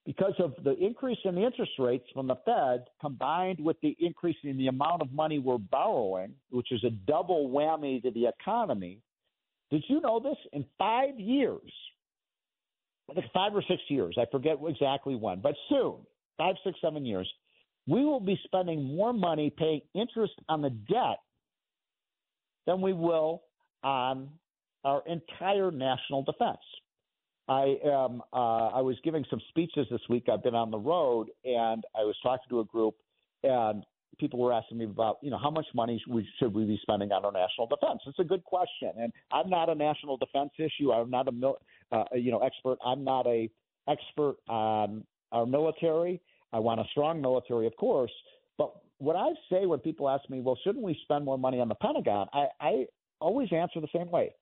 because 0.07 0.35
of 0.39 0.55
the 0.65 0.77
increase 0.79 1.19
in 1.25 1.35
the 1.35 1.45
interest 1.45 1.73
rates 1.79 2.07
from 2.15 2.27
the 2.27 2.37
Fed 2.45 2.87
combined 3.01 3.61
with 3.61 3.77
the 3.83 3.97
increase 4.01 4.37
in 4.45 4.57
the 4.57 4.69
amount 4.69 5.03
of 5.03 5.13
money 5.13 5.39
we're 5.39 5.59
borrowing, 5.59 6.35
which 6.51 6.73
is 6.73 6.83
a 6.85 6.91
double 6.91 7.49
whammy 7.51 8.03
to 8.03 8.11
the 8.11 8.27
economy. 8.27 8.99
Did 9.71 9.85
you 9.89 10.01
know 10.01 10.19
this? 10.19 10.37
In 10.53 10.65
five 10.79 11.19
years, 11.19 11.71
I 13.11 13.15
think 13.15 13.27
five 13.33 13.55
or 13.55 13.63
six 13.69 13.83
years, 13.89 14.17
I 14.19 14.25
forget 14.31 14.57
exactly 14.67 15.17
when, 15.17 15.41
but 15.41 15.55
soon, 15.69 15.97
five, 16.39 16.57
six, 16.65 16.79
seven 16.81 17.05
years, 17.05 17.31
we 17.87 18.05
will 18.05 18.21
be 18.21 18.39
spending 18.45 18.97
more 18.97 19.13
money 19.13 19.51
paying 19.51 19.83
interest 19.95 20.35
on 20.49 20.63
the 20.63 20.71
debt 20.71 21.19
than 22.67 22.81
we 22.81 22.93
will 22.93 23.43
on 23.83 24.29
our 24.85 25.03
entire 25.07 25.71
national 25.71 26.23
defense. 26.23 26.59
I 27.51 27.77
am. 27.85 28.23
Uh, 28.33 28.69
I 28.69 28.81
was 28.81 28.97
giving 29.03 29.25
some 29.29 29.41
speeches 29.49 29.89
this 29.91 30.01
week. 30.09 30.29
I've 30.33 30.43
been 30.43 30.55
on 30.55 30.71
the 30.71 30.79
road, 30.79 31.31
and 31.45 31.85
I 31.99 32.05
was 32.05 32.15
talking 32.23 32.47
to 32.49 32.61
a 32.61 32.65
group, 32.65 32.95
and 33.43 33.85
people 34.19 34.39
were 34.39 34.53
asking 34.53 34.79
me 34.79 34.85
about, 34.85 35.19
you 35.21 35.31
know, 35.31 35.39
how 35.39 35.51
much 35.51 35.67
money 35.75 36.01
we, 36.09 36.27
should 36.39 36.55
we 36.55 36.65
be 36.65 36.79
spending 36.83 37.11
on 37.11 37.25
our 37.25 37.33
national 37.33 37.67
defense? 37.67 38.03
It's 38.07 38.21
a 38.21 38.25
good 38.25 38.45
question, 38.45 38.93
and 38.97 39.13
I'm 39.33 39.51
not 39.51 39.69
a 39.69 39.75
national 39.75 40.17
defense 40.17 40.51
issue. 40.59 40.93
I'm 40.93 41.11
not 41.11 41.27
a, 41.27 41.33
mil, 41.33 41.57
uh, 41.91 42.05
you 42.15 42.31
know, 42.31 42.39
expert. 42.39 42.79
I'm 42.87 43.03
not 43.03 43.27
a 43.27 43.51
expert 43.89 44.37
on 44.49 45.03
our 45.33 45.45
military. 45.45 46.21
I 46.53 46.61
want 46.61 46.79
a 46.79 46.85
strong 46.93 47.21
military, 47.21 47.67
of 47.67 47.75
course, 47.77 48.13
but 48.59 48.77
what 48.99 49.17
I 49.17 49.31
say 49.51 49.67
when 49.67 49.81
people 49.81 50.09
ask 50.09 50.29
me, 50.31 50.41
well, 50.41 50.59
shouldn't 50.63 50.85
we 50.85 50.97
spend 51.03 51.25
more 51.25 51.39
money 51.39 51.59
on 51.59 51.69
the 51.69 51.75
Pentagon? 51.75 52.29
I, 52.33 52.47
I 52.61 52.87
always 53.21 53.49
answer 53.53 53.81
the 53.81 53.89
same 53.93 54.11
way. 54.11 54.35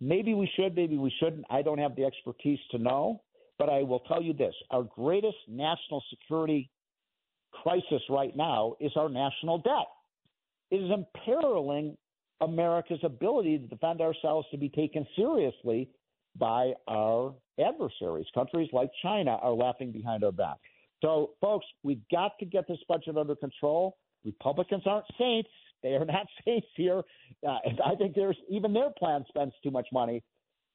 Maybe 0.00 0.34
we 0.34 0.50
should, 0.56 0.74
maybe 0.74 0.98
we 0.98 1.12
shouldn't. 1.20 1.44
I 1.50 1.62
don't 1.62 1.78
have 1.78 1.96
the 1.96 2.04
expertise 2.04 2.58
to 2.70 2.78
know, 2.78 3.22
but 3.58 3.70
I 3.70 3.82
will 3.82 4.00
tell 4.00 4.22
you 4.22 4.32
this 4.32 4.54
our 4.70 4.82
greatest 4.82 5.38
national 5.48 6.02
security 6.10 6.70
crisis 7.62 8.02
right 8.10 8.36
now 8.36 8.74
is 8.80 8.92
our 8.96 9.08
national 9.08 9.58
debt. 9.58 9.86
It 10.70 10.76
is 10.76 10.90
imperiling 10.90 11.96
America's 12.40 13.00
ability 13.02 13.58
to 13.58 13.66
defend 13.66 14.00
ourselves 14.00 14.46
to 14.50 14.58
be 14.58 14.68
taken 14.68 15.06
seriously 15.16 15.88
by 16.38 16.72
our 16.86 17.34
adversaries. 17.58 18.26
Countries 18.34 18.68
like 18.72 18.90
China 19.02 19.38
are 19.42 19.52
laughing 19.52 19.92
behind 19.92 20.22
our 20.24 20.32
back. 20.32 20.58
So, 21.02 21.30
folks, 21.40 21.66
we've 21.82 22.02
got 22.10 22.32
to 22.40 22.44
get 22.46 22.66
this 22.68 22.78
budget 22.88 23.16
under 23.16 23.36
control. 23.36 23.96
Republicans 24.24 24.82
aren't 24.86 25.06
saints. 25.18 25.48
They 25.82 25.90
are 25.90 26.04
not 26.04 26.26
safe 26.44 26.64
here. 26.74 27.02
Uh, 27.46 27.58
I 27.84 27.94
think 27.96 28.14
there's 28.14 28.38
even 28.48 28.72
their 28.72 28.90
plan 28.98 29.24
spends 29.28 29.52
too 29.62 29.70
much 29.70 29.88
money. 29.92 30.22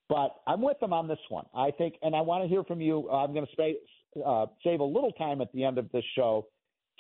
But 0.10 0.36
I'm 0.46 0.62
with 0.62 0.78
them 0.80 0.92
on 0.92 1.08
this 1.08 1.20
one. 1.30 1.46
I 1.56 1.72
think, 1.72 1.96
and 2.02 2.14
I 2.14 2.20
want 2.20 2.44
to 2.44 2.50
hear 2.50 2.66
from 2.66 2.82
you. 2.82 3.10
I'm 3.10 3.34
going 3.34 3.46
to 3.46 4.22
uh, 4.26 4.46
save 4.62 4.82
a 4.82 4.84
little 4.84 5.14
time 5.14 5.40
at 5.40 5.54
the 5.54 5.64
end 5.64 5.78
of 5.78 5.90
this 5.94 6.04
show 6.16 6.48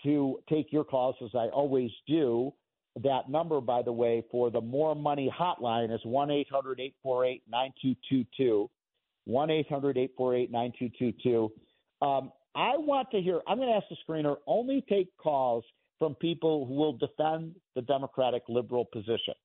to 0.03 0.39
take 0.49 0.71
your 0.71 0.85
calls, 0.85 1.15
as 1.21 1.31
I 1.35 1.47
always 1.47 1.91
do. 2.07 2.53
That 3.03 3.29
number, 3.29 3.59
by 3.59 3.81
the 3.81 3.91
way, 3.91 4.23
for 4.31 4.49
the 4.49 4.61
Moore 4.61 4.95
Money 4.95 5.33
hotline 5.37 5.93
is 5.93 5.99
1 6.03 6.31
800 6.31 6.79
848 6.79 7.43
9222. 7.49 8.69
1 9.25 9.49
800 9.49 9.97
848 9.97 10.51
9222. 10.51 11.51
Um, 12.01 12.31
I 12.55 12.77
want 12.77 13.11
to 13.11 13.21
hear, 13.21 13.41
I'm 13.47 13.57
going 13.57 13.69
to 13.69 13.75
ask 13.75 13.85
the 13.89 13.97
screener 14.07 14.37
only 14.47 14.83
take 14.89 15.09
calls 15.17 15.63
from 16.01 16.15
people 16.15 16.65
who 16.65 16.73
will 16.73 16.93
defend 16.93 17.53
the 17.75 17.81
Democratic 17.83 18.41
liberal 18.49 18.85
position. 18.85 19.35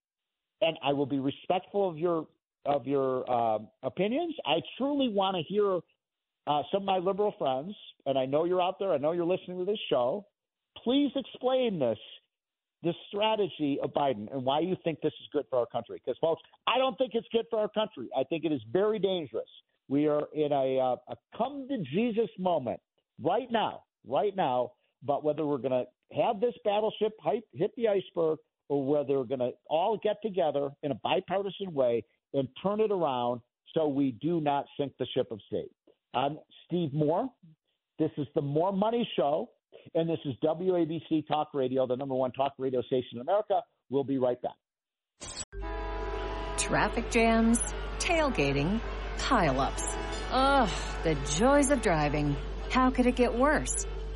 And 0.62 0.78
I 0.82 0.94
will 0.94 1.04
be 1.04 1.18
respectful 1.18 1.86
of 1.86 1.98
your 1.98 2.26
of 2.64 2.86
your 2.86 3.30
uh, 3.30 3.58
opinions. 3.82 4.34
I 4.46 4.56
truly 4.78 5.10
want 5.10 5.36
to 5.36 5.42
hear 5.42 5.80
uh, 6.46 6.62
some 6.72 6.82
of 6.82 6.86
my 6.86 6.96
liberal 6.96 7.34
friends, 7.38 7.74
and 8.06 8.18
I 8.18 8.24
know 8.24 8.44
you're 8.44 8.62
out 8.62 8.76
there. 8.78 8.92
I 8.92 8.96
know 8.96 9.12
you're 9.12 9.26
listening 9.26 9.58
to 9.58 9.66
this 9.66 9.78
show. 9.90 10.24
Please 10.82 11.10
explain 11.14 11.78
this 11.78 11.98
this 12.82 12.94
strategy 13.08 13.78
of 13.82 13.92
Biden 13.92 14.32
and 14.32 14.42
why 14.42 14.60
you 14.60 14.76
think 14.82 15.02
this 15.02 15.12
is 15.20 15.28
good 15.34 15.44
for 15.50 15.58
our 15.58 15.66
country. 15.66 16.00
Because, 16.02 16.16
folks, 16.22 16.40
I 16.66 16.78
don't 16.78 16.96
think 16.96 17.10
it's 17.12 17.26
good 17.32 17.44
for 17.50 17.58
our 17.58 17.68
country. 17.68 18.08
I 18.16 18.24
think 18.24 18.44
it 18.46 18.52
is 18.52 18.62
very 18.72 18.98
dangerous. 18.98 19.48
We 19.88 20.06
are 20.08 20.22
in 20.32 20.52
a, 20.52 20.78
uh, 20.78 20.96
a 21.08 21.16
come 21.36 21.66
to 21.68 21.78
Jesus 21.92 22.30
moment 22.38 22.80
right 23.22 23.50
now, 23.50 23.82
right 24.06 24.34
now, 24.34 24.72
about 25.06 25.22
whether 25.22 25.46
we're 25.46 25.58
going 25.58 25.70
to 25.70 25.84
have 26.20 26.40
this 26.40 26.54
battleship 26.64 27.12
hit 27.52 27.70
the 27.76 27.86
iceberg 27.86 28.38
or 28.68 28.84
whether 28.84 29.18
we're 29.18 29.24
going 29.24 29.38
to 29.38 29.52
all 29.70 29.96
get 30.02 30.16
together 30.20 30.70
in 30.82 30.90
a 30.90 30.96
bipartisan 30.96 31.72
way 31.72 32.02
and 32.34 32.48
turn 32.60 32.80
it 32.80 32.90
around 32.90 33.40
so 33.72 33.86
we 33.86 34.16
do 34.20 34.40
not 34.40 34.64
sink 34.78 34.92
the 34.98 35.06
ship 35.14 35.28
of 35.30 35.38
state. 35.46 35.70
I'm 36.12 36.38
Steve 36.66 36.92
Moore. 36.92 37.28
This 38.00 38.10
is 38.18 38.26
the 38.34 38.42
Moore 38.42 38.72
Money 38.72 39.08
Show, 39.16 39.48
and 39.94 40.10
this 40.10 40.18
is 40.24 40.34
WABC 40.42 41.28
Talk 41.28 41.50
Radio, 41.54 41.86
the 41.86 41.94
number 41.94 42.16
one 42.16 42.32
talk 42.32 42.54
radio 42.58 42.82
station 42.82 43.10
in 43.14 43.20
America. 43.20 43.60
We'll 43.88 44.04
be 44.04 44.18
right 44.18 44.38
back. 44.42 44.56
Traffic 46.58 47.10
jams, 47.12 47.60
tailgating, 47.98 48.80
pileups. 49.18 49.96
Ugh, 50.32 50.70
the 51.04 51.14
joys 51.38 51.70
of 51.70 51.80
driving. 51.80 52.34
How 52.70 52.90
could 52.90 53.06
it 53.06 53.14
get 53.14 53.38
worse? 53.38 53.86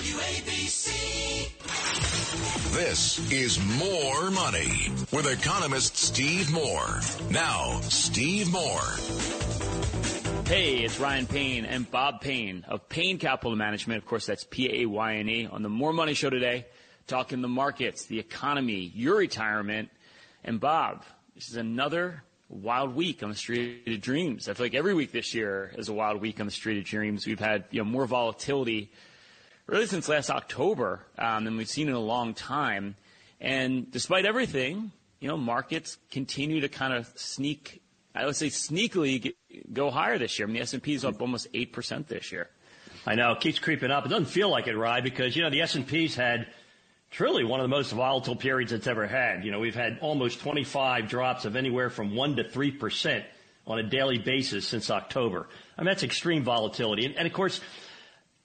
WABC. 0.00 1.52
This 2.72 3.30
is 3.30 3.60
Moore 3.76 4.30
Money 4.30 4.90
with 5.12 5.30
economist 5.30 5.98
Steve 5.98 6.50
Moore. 6.50 7.00
Now, 7.30 7.80
Steve 7.82 8.50
Moore. 8.50 8.80
Hey, 10.46 10.84
it's 10.84 10.98
Ryan 10.98 11.26
Payne 11.26 11.66
and 11.66 11.90
Bob 11.90 12.22
Payne 12.22 12.64
of 12.66 12.88
Payne 12.88 13.18
Capital 13.18 13.54
Management. 13.54 14.02
Of 14.02 14.08
course, 14.08 14.24
that's 14.24 14.44
P-A-Y-N-E 14.44 15.48
on 15.52 15.62
the 15.62 15.68
Moore 15.68 15.92
Money 15.92 16.14
Show 16.14 16.30
today, 16.30 16.64
talking 17.06 17.42
the 17.42 17.48
markets, 17.48 18.06
the 18.06 18.18
economy, 18.18 18.90
your 18.94 19.16
retirement. 19.16 19.90
And 20.42 20.58
Bob, 20.58 21.04
this 21.34 21.50
is 21.50 21.56
another 21.56 22.22
wild 22.48 22.94
week 22.94 23.22
on 23.22 23.28
the 23.28 23.36
Street 23.36 23.86
of 23.86 24.00
Dreams. 24.00 24.48
I 24.48 24.54
feel 24.54 24.64
like 24.64 24.74
every 24.74 24.94
week 24.94 25.12
this 25.12 25.34
year 25.34 25.74
is 25.76 25.90
a 25.90 25.92
wild 25.92 26.22
week 26.22 26.40
on 26.40 26.46
the 26.46 26.52
Street 26.52 26.78
of 26.78 26.84
Dreams. 26.84 27.26
We've 27.26 27.38
had 27.38 27.64
you 27.70 27.80
know 27.80 27.84
more 27.84 28.06
volatility 28.06 28.90
really 29.70 29.86
since 29.86 30.08
last 30.08 30.30
October 30.30 31.00
um, 31.16 31.44
than 31.44 31.56
we've 31.56 31.68
seen 31.68 31.88
in 31.88 31.94
a 31.94 32.00
long 32.00 32.34
time. 32.34 32.96
And 33.40 33.90
despite 33.90 34.26
everything, 34.26 34.90
you 35.20 35.28
know, 35.28 35.36
markets 35.36 35.96
continue 36.10 36.60
to 36.60 36.68
kind 36.68 36.92
of 36.92 37.10
sneak. 37.14 37.80
I 38.14 38.26
would 38.26 38.34
say 38.34 38.48
sneakily 38.48 39.22
get, 39.22 39.72
go 39.72 39.90
higher 39.90 40.18
this 40.18 40.38
year. 40.38 40.48
I 40.48 40.50
mean, 40.50 40.56
the 40.56 40.62
S&P 40.62 40.94
is 40.94 41.04
up 41.04 41.20
almost 41.20 41.46
eight 41.54 41.72
percent 41.72 42.08
this 42.08 42.32
year. 42.32 42.50
I 43.06 43.14
know 43.14 43.32
it 43.32 43.40
keeps 43.40 43.58
creeping 43.58 43.90
up. 43.90 44.04
It 44.04 44.08
doesn't 44.08 44.26
feel 44.26 44.50
like 44.50 44.66
it, 44.66 44.76
Rye, 44.76 45.00
because 45.00 45.36
you 45.36 45.42
know 45.42 45.50
the 45.50 45.62
S&P's 45.62 46.16
had 46.16 46.48
truly 47.10 47.44
one 47.44 47.60
of 47.60 47.64
the 47.64 47.74
most 47.74 47.92
volatile 47.92 48.36
periods 48.36 48.72
it's 48.72 48.86
ever 48.86 49.06
had. 49.06 49.44
You 49.44 49.52
know, 49.52 49.60
we've 49.60 49.74
had 49.74 49.98
almost 50.00 50.40
25 50.40 51.08
drops 51.08 51.44
of 51.44 51.56
anywhere 51.56 51.90
from 51.90 52.14
1 52.14 52.36
to 52.36 52.44
3% 52.44 53.24
on 53.66 53.78
a 53.78 53.82
daily 53.82 54.18
basis 54.18 54.66
since 54.66 54.90
October. 54.90 55.48
I 55.78 55.82
mean, 55.82 55.86
that's 55.86 56.02
extreme 56.02 56.42
volatility. 56.42 57.06
And, 57.06 57.16
and 57.16 57.26
of 57.26 57.32
course, 57.32 57.60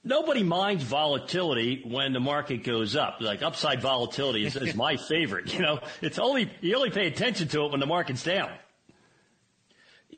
nobody 0.06 0.44
minds 0.44 0.84
volatility 0.84 1.82
when 1.84 2.14
the 2.14 2.20
market 2.20 2.64
goes 2.64 2.96
up. 2.96 3.18
Like 3.20 3.42
upside 3.42 3.82
volatility 3.82 4.46
is, 4.46 4.56
is 4.56 4.76
my 4.76 4.96
favorite. 5.10 5.54
You 5.54 5.62
know, 5.62 5.80
it's 6.02 6.20
only, 6.20 6.50
you 6.62 6.76
only 6.76 6.92
pay 6.92 7.08
attention 7.08 7.50
to 7.50 7.66
it 7.66 7.72
when 7.72 7.82
the 7.82 7.88
market's 7.88 8.24
down. 8.24 8.52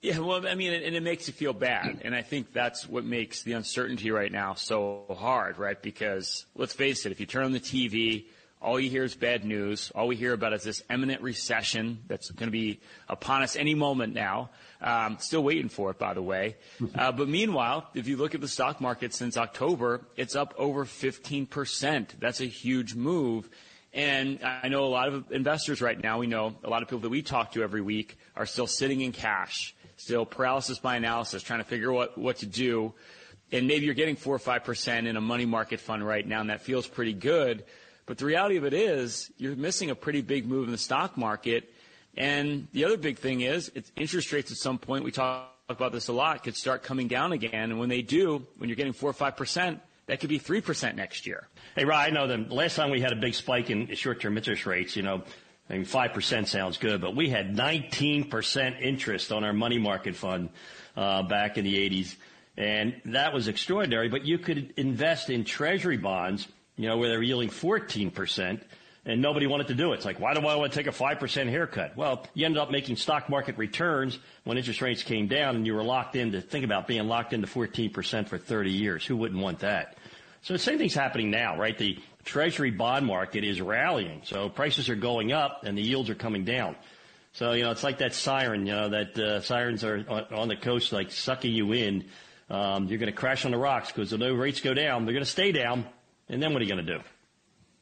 Yeah, 0.02 0.20
well, 0.20 0.46
I 0.46 0.54
mean, 0.54 0.74
and 0.74 0.96
it 0.96 1.02
makes 1.02 1.28
you 1.28 1.34
feel 1.34 1.54
bad. 1.54 2.02
And 2.04 2.14
I 2.14 2.22
think 2.22 2.54
that's 2.54 2.88
what 2.88 3.04
makes 3.04 3.42
the 3.42 3.54
uncertainty 3.54 4.12
right 4.12 4.32
now 4.32 4.54
so 4.54 5.06
hard, 5.18 5.58
right? 5.58 5.82
Because 5.82 6.46
let's 6.54 6.74
face 6.74 7.08
it, 7.08 7.12
if 7.12 7.20
you 7.20 7.26
turn 7.26 7.46
on 7.46 7.52
the 7.52 7.60
TV, 7.60 8.26
all 8.62 8.80
you 8.80 8.92
hear 8.92 9.04
is 9.04 9.16
bad 9.16 9.44
news. 9.44 9.92
All 9.96 10.08
we 10.08 10.16
hear 10.16 10.34
about 10.34 10.54
is 10.54 10.64
this 10.64 10.84
imminent 10.90 11.22
recession 11.22 12.04
that's 12.08 12.30
going 12.30 12.48
to 12.48 12.52
be 12.52 12.80
upon 13.10 13.42
us 13.42 13.56
any 13.56 13.74
moment 13.74 14.14
now. 14.14 14.52
Um, 14.80 15.18
still 15.20 15.44
waiting 15.44 15.70
for 15.70 15.90
it, 15.90 15.98
by 15.98 16.14
the 16.14 16.22
way. 16.22 16.56
Mm-hmm. 16.80 17.00
Uh, 17.00 17.12
but 17.12 17.28
meanwhile, 17.28 17.90
if 17.96 18.08
you 18.08 18.16
look 18.16 18.36
at 18.36 18.42
the 18.42 18.48
stock 18.48 18.80
market 18.80 19.14
since 19.14 19.36
October, 19.36 20.02
it's 20.16 20.36
up 20.36 20.54
over 20.58 20.86
15%. 20.86 22.20
That's 22.20 22.42
a 22.42 22.46
huge 22.46 22.94
move. 22.94 23.50
And 23.94 24.40
I 24.44 24.68
know 24.68 24.84
a 24.84 24.86
lot 24.86 25.08
of 25.08 25.32
investors 25.32 25.82
right 25.82 26.00
now, 26.02 26.20
we 26.20 26.28
know 26.28 26.56
a 26.64 26.70
lot 26.70 26.84
of 26.84 26.88
people 26.88 27.00
that 27.00 27.10
we 27.10 27.24
talk 27.24 27.54
to 27.54 27.64
every 27.64 27.82
week 27.82 28.18
are 28.36 28.46
still 28.46 28.68
sitting 28.68 29.02
in 29.02 29.12
cash, 29.12 29.74
still 29.96 30.26
paralysis 30.26 30.78
by 30.78 30.98
analysis, 30.98 31.42
trying 31.42 31.60
to 31.60 31.66
figure 31.66 31.92
what, 31.92 32.16
what 32.16 32.38
to 32.38 32.46
do. 32.46 32.94
And 33.52 33.68
maybe 33.68 33.86
you're 33.86 33.96
getting 33.96 34.16
four 34.16 34.36
or 34.36 34.40
5% 34.40 35.08
in 35.08 35.18
a 35.18 35.22
money 35.22 35.46
market 35.46 35.80
fund 35.80 36.06
right 36.06 36.26
now, 36.28 36.42
and 36.42 36.50
that 36.52 36.62
feels 36.62 36.86
pretty 36.86 37.14
good. 37.14 37.64
But 38.06 38.18
the 38.20 38.26
reality 38.26 38.58
of 38.58 38.66
it 38.66 38.74
is 38.74 39.32
you're 39.38 39.56
missing 39.56 39.90
a 39.90 39.96
pretty 39.96 40.22
big 40.22 40.46
move 40.46 40.66
in 40.66 40.72
the 40.72 40.78
stock 40.78 41.18
market. 41.18 41.74
And 42.18 42.68
the 42.74 42.86
other 42.86 42.98
big 42.98 43.20
thing 43.20 43.42
is 43.42 43.72
it's 43.76 43.92
interest 43.96 44.32
rates 44.34 44.52
at 44.52 44.58
some 44.58 44.80
point, 44.80 45.04
we 45.04 45.12
talk 45.12 45.54
about 45.70 45.92
this 45.92 46.08
a 46.08 46.14
lot, 46.14 46.44
could 46.44 46.56
start 46.56 46.84
coming 46.84 47.08
down 47.08 47.32
again. 47.32 47.72
And 47.72 47.80
when 47.80 47.90
they 47.90 48.02
do, 48.02 48.46
when 48.58 48.70
you're 48.70 48.76
getting 48.76 48.94
4 48.94 49.10
or 49.10 49.14
5%, 49.14 49.80
that 50.08 50.20
could 50.20 50.30
be 50.30 50.40
3% 50.40 50.96
next 50.96 51.28
year. 51.28 51.48
Hey, 51.76 51.86
Ryan, 51.86 52.18
I 52.18 52.20
know 52.20 52.28
the 52.28 52.54
last 52.54 52.76
time 52.76 52.90
we 52.90 53.02
had 53.02 53.12
a 53.12 53.18
big 53.18 53.36
spike 53.36 53.70
in 53.70 53.94
short-term 53.94 54.38
interest 54.38 54.66
rates, 54.66 54.96
you 54.96 55.04
know, 55.04 55.22
I 55.70 55.74
mean, 55.74 55.86
5% 55.86 56.48
sounds 56.48 56.78
good, 56.78 57.02
but 57.02 57.16
we 57.16 57.30
had 57.30 57.56
19% 57.56 58.82
interest 58.82 59.32
on 59.34 59.44
our 59.44 59.52
money 59.52 59.78
market 59.78 60.16
fund 60.16 60.50
uh, 60.96 61.24
back 61.24 61.58
in 61.58 61.66
the 61.66 61.90
80s. 61.90 62.16
And 62.56 63.00
that 63.06 63.34
was 63.34 63.50
extraordinary, 63.50 64.08
but 64.08 64.26
you 64.26 64.40
could 64.40 64.74
invest 64.78 65.30
in 65.30 65.44
treasury 65.44 65.98
bonds 65.98 66.48
you 66.78 66.88
know, 66.88 66.98
where 66.98 67.10
they're 67.10 67.22
yielding 67.22 67.50
14%, 67.50 68.62
and 69.08 69.22
nobody 69.22 69.48
wanted 69.48 69.68
to 69.68 69.74
do 69.74 69.94
it. 69.94 69.96
It's 69.96 70.06
like, 70.06 70.20
why 70.20 70.34
do 70.34 70.46
I 70.46 70.56
want 70.56 70.74
to 70.74 70.78
take 70.78 70.88
a 70.88 70.96
5% 70.96 71.50
haircut? 71.50 71.96
Well, 71.96 72.26
you 72.34 72.46
ended 72.46 72.62
up 72.62 72.70
making 72.70 72.98
stock 72.98 73.30
market 73.30 73.58
returns 73.58 74.20
when 74.44 74.58
interest 74.58 74.82
rates 74.82 75.02
came 75.02 75.28
down, 75.28 75.56
and 75.56 75.66
you 75.66 75.74
were 75.74 75.84
locked 75.84 76.18
into, 76.18 76.42
think 76.42 76.66
about 76.66 76.88
being 76.88 77.08
locked 77.08 77.32
into 77.32 77.48
14% 77.48 78.28
for 78.28 78.38
30 78.38 78.72
years. 78.72 79.06
Who 79.06 79.16
wouldn't 79.16 79.42
want 79.42 79.60
that? 79.60 79.98
So 80.42 80.54
the 80.54 80.60
same 80.60 80.78
thing's 80.78 80.94
happening 80.94 81.32
now, 81.32 81.58
right? 81.58 81.78
The 81.78 81.98
treasury 82.26 82.70
bond 82.70 83.06
market 83.06 83.46
is 83.46 83.62
rallying. 83.62 84.22
So 84.26 84.50
prices 84.50 84.90
are 84.90 84.96
going 84.96 85.32
up 85.32 85.62
and 85.64 85.78
the 85.78 85.82
yields 85.82 86.10
are 86.10 86.16
coming 86.16 86.44
down. 86.44 86.76
So, 87.32 87.54
you 87.54 87.64
know, 87.64 87.72
it's 87.72 87.84
like 87.84 88.00
that 88.00 88.14
siren, 88.14 88.66
you 88.66 88.74
know, 88.74 88.90
that 88.90 89.18
uh, 89.18 89.42
sirens 89.42 89.84
are 89.84 90.04
on, 90.10 90.26
on 90.34 90.48
the 90.50 90.56
coast 90.56 90.92
like 90.92 91.12
sucking 91.12 91.54
you 91.54 91.72
in. 91.72 92.06
Um, 92.50 92.88
you're 92.88 93.00
going 93.00 93.12
to 93.12 93.18
crash 93.18 93.46
on 93.46 93.52
the 93.52 93.58
rocks 93.58 93.92
because 93.92 94.10
the 94.10 94.36
rates 94.36 94.60
go 94.60 94.74
down. 94.74 95.06
They're 95.06 95.14
going 95.14 95.26
to 95.26 95.30
stay 95.30 95.52
down 95.52 95.86
and 96.30 96.44
then 96.44 96.52
what 96.54 96.62
are 96.62 96.66
you 96.66 96.74
going 96.74 96.86
to 96.86 96.98
do? 96.98 97.04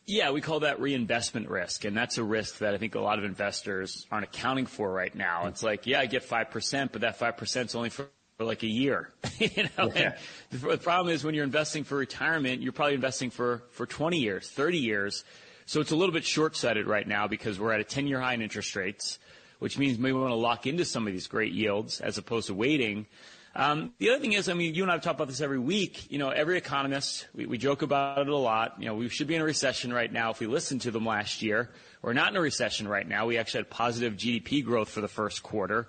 Yeah, 0.08 0.32
we 0.32 0.42
call 0.42 0.60
that 0.60 0.80
reinvestment 0.80 1.50
risk. 1.50 1.84
And 1.84 1.98
that's 1.98 2.18
a 2.18 2.24
risk 2.24 2.60
that 2.60 2.76
I 2.76 2.78
think 2.78 2.94
a 2.96 3.00
lot 3.00 3.18
of 3.18 3.26
investors 3.26 4.06
aren't 4.12 4.26
accounting 4.26 4.68
for 4.68 4.92
right 4.92 5.14
now. 5.14 5.48
It's 5.48 5.64
like, 5.64 5.88
yeah, 5.88 6.00
I 6.00 6.06
get 6.06 6.28
5%, 6.28 6.92
but 6.92 7.02
that 7.02 7.18
5% 7.20 7.66
is 7.66 7.76
only 7.76 7.90
for, 7.90 8.08
like 8.38 8.64
a 8.64 8.68
year. 8.68 9.10
you 9.40 9.64
know? 9.78 9.92
Yeah. 9.96 10.18
The 10.52 10.78
problem 10.78 11.14
is 11.14 11.24
when 11.24 11.34
you're 11.34 11.46
investing 11.46 11.86
for 11.86 11.96
retirement, 11.96 12.62
you're 12.62 12.74
probably 12.74 12.96
investing 12.96 13.30
for, 13.30 13.64
for 13.72 13.86
20 13.86 14.18
years, 14.18 14.50
30 14.50 14.78
years. 14.78 15.24
So 15.66 15.80
it's 15.82 15.92
a 15.92 15.96
little 15.96 16.14
bit 16.14 16.26
short-sighted 16.26 16.86
right 16.86 17.08
now 17.08 17.28
because 17.28 17.60
we're 17.60 17.72
at 17.72 17.80
a 17.80 17.84
10-year 17.84 18.20
high 18.20 18.34
in 18.34 18.42
interest 18.42 18.76
rates, 18.76 19.20
which 19.60 19.80
means 19.80 19.98
maybe 19.98 20.14
we 20.14 20.20
want 20.20 20.32
to 20.32 20.36
lock 20.36 20.68
into 20.68 20.86
some 20.86 21.08
of 21.08 21.14
these 21.14 21.28
great 21.28 21.54
yields 21.54 22.02
as 22.02 22.18
opposed 22.18 22.48
to 22.48 22.54
waiting. 22.54 23.08
Um, 23.58 23.94
the 24.00 24.10
other 24.10 24.20
thing 24.20 24.34
is, 24.34 24.50
I 24.50 24.54
mean, 24.54 24.76
you 24.76 24.84
and 24.84 24.92
I 24.92 24.98
talked 24.98 25.16
about 25.16 25.30
this 25.30 25.40
every 25.40 25.60
week. 25.60 26.12
You 26.12 26.20
know, 26.20 26.30
every 26.30 26.58
economist, 26.58 27.28
we, 27.34 27.46
we 27.46 27.58
joke 27.58 27.84
about 27.84 28.20
it 28.20 28.28
a 28.28 28.36
lot. 28.36 28.76
You 28.80 28.88
know, 28.88 28.96
we 28.96 29.08
should 29.08 29.28
be 29.28 29.36
in 29.36 29.42
a 29.42 29.46
recession 29.46 29.94
right 29.94 30.12
now 30.12 30.32
if 30.32 30.42
we 30.42 30.48
listened 30.48 30.82
to 30.82 30.92
them 30.92 31.06
last 31.06 31.42
year. 31.42 31.70
We're 32.02 32.14
not 32.14 32.32
in 32.32 32.36
a 32.36 32.42
recession 32.42 32.86
right 32.88 33.08
now. 33.08 33.26
We 33.26 33.38
actually 33.38 33.62
had 33.62 33.70
positive 33.70 34.16
GDP 34.16 34.64
growth 34.64 34.90
for 34.90 35.00
the 35.00 35.08
first 35.08 35.42
quarter. 35.42 35.88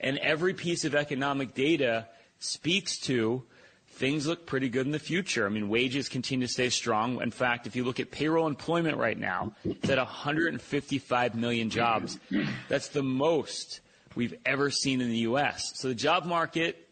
And 0.00 0.16
every 0.18 0.54
piece 0.54 0.84
of 0.86 0.94
economic 0.94 1.54
data 1.54 2.08
speaks 2.38 2.98
to 3.00 3.44
things 3.88 4.26
look 4.26 4.46
pretty 4.46 4.70
good 4.70 4.86
in 4.86 4.92
the 4.92 4.98
future. 4.98 5.44
I 5.44 5.50
mean, 5.50 5.68
wages 5.68 6.08
continue 6.08 6.46
to 6.46 6.52
stay 6.52 6.70
strong. 6.70 7.20
In 7.20 7.30
fact, 7.30 7.66
if 7.66 7.76
you 7.76 7.84
look 7.84 8.00
at 8.00 8.10
payroll 8.10 8.46
employment 8.46 8.96
right 8.96 9.18
now, 9.18 9.52
it's 9.64 9.90
at 9.90 9.98
155 9.98 11.34
million 11.34 11.68
jobs. 11.68 12.18
That's 12.68 12.88
the 12.88 13.02
most 13.02 13.80
we've 14.14 14.34
ever 14.46 14.70
seen 14.70 15.02
in 15.02 15.10
the 15.10 15.18
U.S. 15.18 15.72
So 15.76 15.88
the 15.88 15.94
job 15.94 16.24
market 16.24 16.88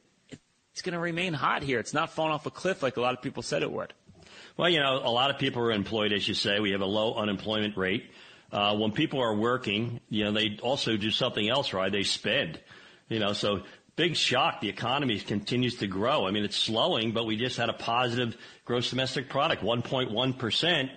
it's 0.72 0.82
going 0.82 0.94
to 0.94 1.00
remain 1.00 1.32
hot 1.32 1.62
here. 1.62 1.78
It's 1.78 1.94
not 1.94 2.10
falling 2.10 2.32
off 2.32 2.46
a 2.46 2.50
cliff 2.50 2.82
like 2.82 2.96
a 2.96 3.00
lot 3.00 3.14
of 3.14 3.22
people 3.22 3.42
said 3.42 3.62
it 3.62 3.70
would. 3.70 3.92
Well, 4.56 4.68
you 4.68 4.80
know, 4.80 5.00
a 5.02 5.10
lot 5.10 5.30
of 5.30 5.38
people 5.38 5.62
are 5.62 5.72
employed, 5.72 6.12
as 6.12 6.26
you 6.26 6.34
say. 6.34 6.60
We 6.60 6.72
have 6.72 6.80
a 6.80 6.86
low 6.86 7.14
unemployment 7.14 7.76
rate. 7.76 8.10
Uh, 8.52 8.76
when 8.76 8.92
people 8.92 9.20
are 9.20 9.34
working, 9.34 10.00
you 10.08 10.24
know, 10.24 10.32
they 10.32 10.58
also 10.62 10.96
do 10.96 11.10
something 11.10 11.48
else, 11.48 11.72
right? 11.72 11.90
They 11.90 12.02
spend, 12.02 12.58
you 13.08 13.20
know, 13.20 13.32
so 13.32 13.62
big 13.96 14.16
shock. 14.16 14.60
The 14.60 14.68
economy 14.68 15.18
continues 15.20 15.76
to 15.76 15.86
grow. 15.86 16.26
I 16.26 16.30
mean, 16.30 16.44
it's 16.44 16.56
slowing, 16.56 17.12
but 17.12 17.26
we 17.26 17.36
just 17.36 17.56
had 17.56 17.68
a 17.68 17.74
positive 17.74 18.36
gross 18.64 18.90
domestic 18.90 19.28
product, 19.28 19.62
1.1%. 19.62 20.90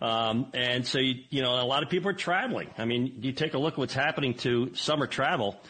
Um, 0.00 0.50
and 0.54 0.86
so, 0.86 0.98
you, 0.98 1.24
you 1.30 1.42
know, 1.42 1.60
a 1.60 1.66
lot 1.66 1.82
of 1.82 1.90
people 1.90 2.10
are 2.10 2.14
traveling. 2.14 2.70
I 2.78 2.84
mean, 2.84 3.18
you 3.20 3.32
take 3.32 3.54
a 3.54 3.58
look 3.58 3.74
at 3.74 3.78
what's 3.78 3.94
happening 3.94 4.34
to 4.38 4.74
summer 4.74 5.06
travel. 5.06 5.60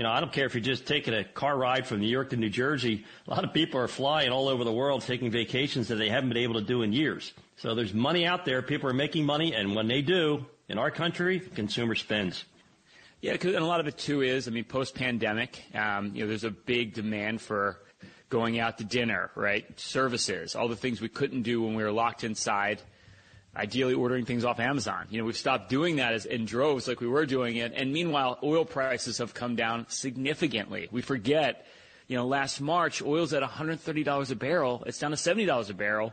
You 0.00 0.04
know, 0.04 0.12
I 0.12 0.20
don't 0.20 0.32
care 0.32 0.46
if 0.46 0.54
you're 0.54 0.62
just 0.62 0.86
taking 0.86 1.12
a 1.12 1.24
car 1.24 1.58
ride 1.58 1.86
from 1.86 2.00
New 2.00 2.08
York 2.08 2.30
to 2.30 2.36
New 2.38 2.48
Jersey. 2.48 3.04
A 3.26 3.30
lot 3.30 3.44
of 3.44 3.52
people 3.52 3.78
are 3.78 3.86
flying 3.86 4.30
all 4.30 4.48
over 4.48 4.64
the 4.64 4.72
world, 4.72 5.02
taking 5.02 5.30
vacations 5.30 5.88
that 5.88 5.96
they 5.96 6.08
haven't 6.08 6.30
been 6.30 6.38
able 6.38 6.54
to 6.54 6.62
do 6.62 6.80
in 6.80 6.94
years. 6.94 7.34
So 7.56 7.74
there's 7.74 7.92
money 7.92 8.24
out 8.24 8.46
there. 8.46 8.62
People 8.62 8.88
are 8.88 8.94
making 8.94 9.26
money, 9.26 9.54
and 9.54 9.76
when 9.76 9.88
they 9.88 10.00
do, 10.00 10.46
in 10.70 10.78
our 10.78 10.90
country, 10.90 11.40
the 11.40 11.50
consumer 11.50 11.94
spends. 11.94 12.46
Yeah, 13.20 13.32
and 13.32 13.56
a 13.56 13.66
lot 13.66 13.80
of 13.80 13.88
it 13.88 13.98
too 13.98 14.22
is, 14.22 14.48
I 14.48 14.52
mean, 14.52 14.64
post-pandemic, 14.64 15.62
um, 15.74 16.12
you 16.14 16.22
know, 16.22 16.28
there's 16.28 16.44
a 16.44 16.50
big 16.50 16.94
demand 16.94 17.42
for 17.42 17.76
going 18.30 18.58
out 18.58 18.78
to 18.78 18.84
dinner, 18.84 19.30
right? 19.34 19.78
Services, 19.78 20.56
all 20.56 20.68
the 20.68 20.76
things 20.76 21.02
we 21.02 21.10
couldn't 21.10 21.42
do 21.42 21.60
when 21.60 21.74
we 21.74 21.82
were 21.82 21.92
locked 21.92 22.24
inside 22.24 22.80
ideally 23.56 23.94
ordering 23.94 24.24
things 24.24 24.44
off 24.44 24.60
Amazon. 24.60 25.06
You 25.10 25.18
know, 25.18 25.24
we've 25.24 25.36
stopped 25.36 25.68
doing 25.68 25.96
that 25.96 26.12
as 26.12 26.24
in 26.24 26.44
droves 26.44 26.86
like 26.86 27.00
we 27.00 27.08
were 27.08 27.26
doing 27.26 27.56
it. 27.56 27.72
And 27.74 27.92
meanwhile, 27.92 28.38
oil 28.42 28.64
prices 28.64 29.18
have 29.18 29.34
come 29.34 29.56
down 29.56 29.86
significantly. 29.88 30.88
We 30.92 31.02
forget, 31.02 31.66
you 32.06 32.16
know, 32.16 32.26
last 32.26 32.60
March, 32.60 33.02
oil's 33.02 33.32
at 33.32 33.42
$130 33.42 34.30
a 34.30 34.34
barrel. 34.36 34.82
It's 34.86 34.98
down 34.98 35.10
to 35.10 35.16
$70 35.16 35.70
a 35.70 35.74
barrel. 35.74 36.12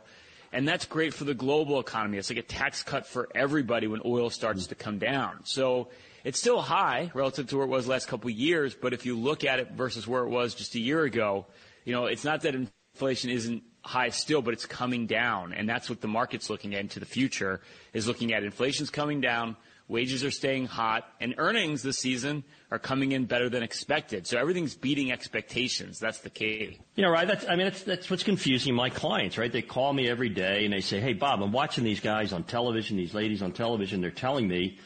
And 0.52 0.68
that's 0.68 0.86
great 0.86 1.14
for 1.14 1.26
the 1.26 1.34
global 1.34 1.80
economy. 1.80 2.18
It's 2.18 2.30
like 2.30 2.40
a 2.40 2.44
tax 2.44 2.82
cut 2.82 3.06
for 3.06 3.28
everybody 3.36 3.88
when 3.88 4.02
oil 4.06 4.30
starts 4.30 4.68
to 4.68 4.76
come 4.76 4.98
down. 4.98 5.42
So 5.44 5.90
it's 6.24 6.40
still 6.40 6.62
high 6.62 7.12
relative 7.14 7.48
to 7.48 7.58
where 7.58 7.66
it 7.66 7.70
was 7.70 7.88
last 7.88 8.08
couple 8.08 8.30
of 8.30 8.36
years. 8.36 8.74
But 8.74 8.94
if 8.94 9.06
you 9.06 9.18
look 9.18 9.44
at 9.44 9.60
it 9.60 9.72
versus 9.74 10.08
where 10.08 10.24
it 10.24 10.30
was 10.30 10.56
just 10.56 10.74
a 10.76 10.80
year 10.80 11.04
ago, 11.04 11.46
you 11.84 11.94
know, 11.94 12.06
it's 12.06 12.24
not 12.24 12.42
that 12.42 12.56
inflation 12.56 13.30
isn't 13.30 13.62
high 13.88 14.10
still, 14.10 14.42
but 14.42 14.54
it's 14.54 14.66
coming 14.66 15.08
down. 15.08 15.54
And 15.54 15.68
that's 15.68 15.90
what 15.90 16.02
the 16.02 16.08
market's 16.08 16.50
looking 16.50 16.76
at 16.76 16.82
into 16.82 17.00
the 17.00 17.06
future 17.06 17.62
is 17.94 18.08
looking 18.08 18.34
at 18.34 18.44
inflation's 18.44 18.90
coming 18.90 19.22
down, 19.22 19.56
wages 19.88 20.26
are 20.26 20.32
staying 20.32 20.66
hot, 20.66 21.10
and 21.22 21.36
earnings 21.38 21.84
this 21.84 21.98
season 21.98 22.44
are 22.70 22.80
coming 22.80 23.14
in 23.14 23.26
better 23.26 23.50
than 23.50 23.64
expected. 23.64 24.28
So 24.28 24.38
everything's 24.38 24.76
beating 24.76 25.12
expectations. 25.12 26.00
That's 26.00 26.20
the 26.20 26.30
key. 26.30 26.80
You 26.96 27.04
know, 27.04 27.10
right? 27.10 27.26
That's, 27.26 27.48
I 27.48 27.56
mean, 27.56 27.68
that's, 27.68 27.84
that's 27.84 28.10
what's 28.10 28.24
confusing 28.24 28.76
my 28.76 28.90
clients, 28.90 29.38
right? 29.38 29.52
They 29.52 29.62
call 29.62 29.94
me 29.94 30.10
every 30.10 30.30
day 30.30 30.66
and 30.66 30.74
they 30.74 30.82
say, 30.82 31.00
Hey, 31.00 31.14
Bob, 31.14 31.42
I'm 31.42 31.54
watching 31.54 31.86
these 31.86 32.02
guys 32.02 32.34
on 32.34 32.44
television, 32.44 32.98
these 32.98 33.14
ladies 33.14 33.42
on 33.42 33.54
television. 33.54 34.02
They're 34.02 34.12
telling 34.12 34.50
me 34.50 34.78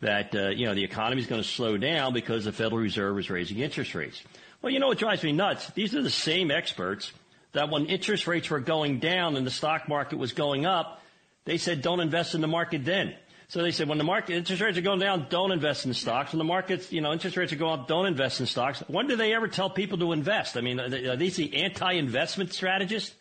that 0.00 0.34
uh, 0.34 0.48
you 0.48 0.66
know 0.66 0.74
the 0.74 0.84
economy 0.84 1.20
is 1.20 1.28
going 1.28 1.42
to 1.42 1.48
slow 1.48 1.76
down 1.76 2.12
because 2.12 2.44
the 2.44 2.52
Federal 2.52 2.80
Reserve 2.80 3.18
is 3.18 3.30
raising 3.30 3.58
interest 3.58 3.94
rates. 3.94 4.22
Well, 4.62 4.72
you 4.72 4.78
know 4.78 4.88
what 4.88 4.98
drives 4.98 5.22
me 5.22 5.32
nuts? 5.32 5.70
These 5.70 5.94
are 5.94 6.02
the 6.02 6.10
same 6.10 6.50
experts 6.50 7.12
that 7.52 7.70
when 7.70 7.86
interest 7.86 8.26
rates 8.26 8.50
were 8.50 8.60
going 8.60 8.98
down 8.98 9.36
and 9.36 9.46
the 9.46 9.50
stock 9.50 9.88
market 9.88 10.18
was 10.18 10.32
going 10.32 10.66
up, 10.66 11.02
they 11.44 11.58
said 11.58 11.82
don't 11.82 12.00
invest 12.00 12.34
in 12.34 12.40
the 12.40 12.48
market 12.48 12.84
then. 12.84 13.14
So 13.48 13.62
they 13.62 13.72
said 13.72 13.88
when 13.88 13.98
the 13.98 14.04
market 14.04 14.34
interest 14.36 14.62
rates 14.62 14.78
are 14.78 14.82
going 14.82 15.00
down, 15.00 15.26
don't 15.28 15.50
invest 15.50 15.84
in 15.84 15.92
stocks. 15.92 16.32
When 16.32 16.38
the 16.38 16.44
markets, 16.44 16.92
you 16.92 17.00
know, 17.00 17.12
interest 17.12 17.36
rates 17.36 17.52
are 17.52 17.56
going 17.56 17.80
up, 17.80 17.88
don't 17.88 18.06
invest 18.06 18.38
in 18.38 18.46
stocks. 18.46 18.80
When 18.86 19.08
do 19.08 19.16
they 19.16 19.34
ever 19.34 19.48
tell 19.48 19.68
people 19.68 19.98
to 19.98 20.12
invest? 20.12 20.56
I 20.56 20.60
mean, 20.60 20.78
are 20.78 21.16
these 21.16 21.34
the 21.34 21.64
anti-investment 21.64 22.52
strategists? 22.52 23.12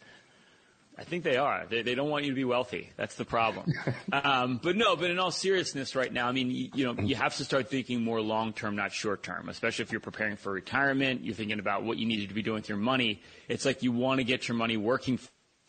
I 0.99 1.03
think 1.05 1.23
they 1.23 1.37
are. 1.37 1.65
They, 1.69 1.81
they 1.81 1.95
don't 1.95 2.09
want 2.09 2.25
you 2.25 2.31
to 2.31 2.35
be 2.35 2.43
wealthy. 2.43 2.89
That's 2.97 3.15
the 3.15 3.23
problem. 3.23 3.71
um, 4.11 4.59
but 4.61 4.75
no, 4.75 4.97
but 4.97 5.09
in 5.09 5.17
all 5.17 5.31
seriousness, 5.31 5.95
right 5.95 6.11
now, 6.11 6.27
I 6.27 6.33
mean, 6.33 6.51
you, 6.51 6.69
you 6.73 6.85
know, 6.85 7.01
you 7.01 7.15
have 7.15 7.37
to 7.37 7.45
start 7.45 7.69
thinking 7.69 8.03
more 8.03 8.19
long 8.19 8.51
term, 8.51 8.75
not 8.75 8.91
short 8.91 9.23
term. 9.23 9.47
Especially 9.47 9.83
if 9.83 9.93
you're 9.93 10.01
preparing 10.01 10.35
for 10.35 10.51
retirement, 10.51 11.23
you're 11.23 11.35
thinking 11.35 11.59
about 11.59 11.83
what 11.83 11.97
you 11.97 12.05
need 12.05 12.27
to 12.27 12.33
be 12.33 12.41
doing 12.41 12.55
with 12.55 12.67
your 12.67 12.77
money. 12.77 13.21
It's 13.47 13.63
like 13.63 13.81
you 13.81 13.93
want 13.93 14.19
to 14.19 14.25
get 14.25 14.49
your 14.49 14.57
money 14.57 14.75
working 14.75 15.19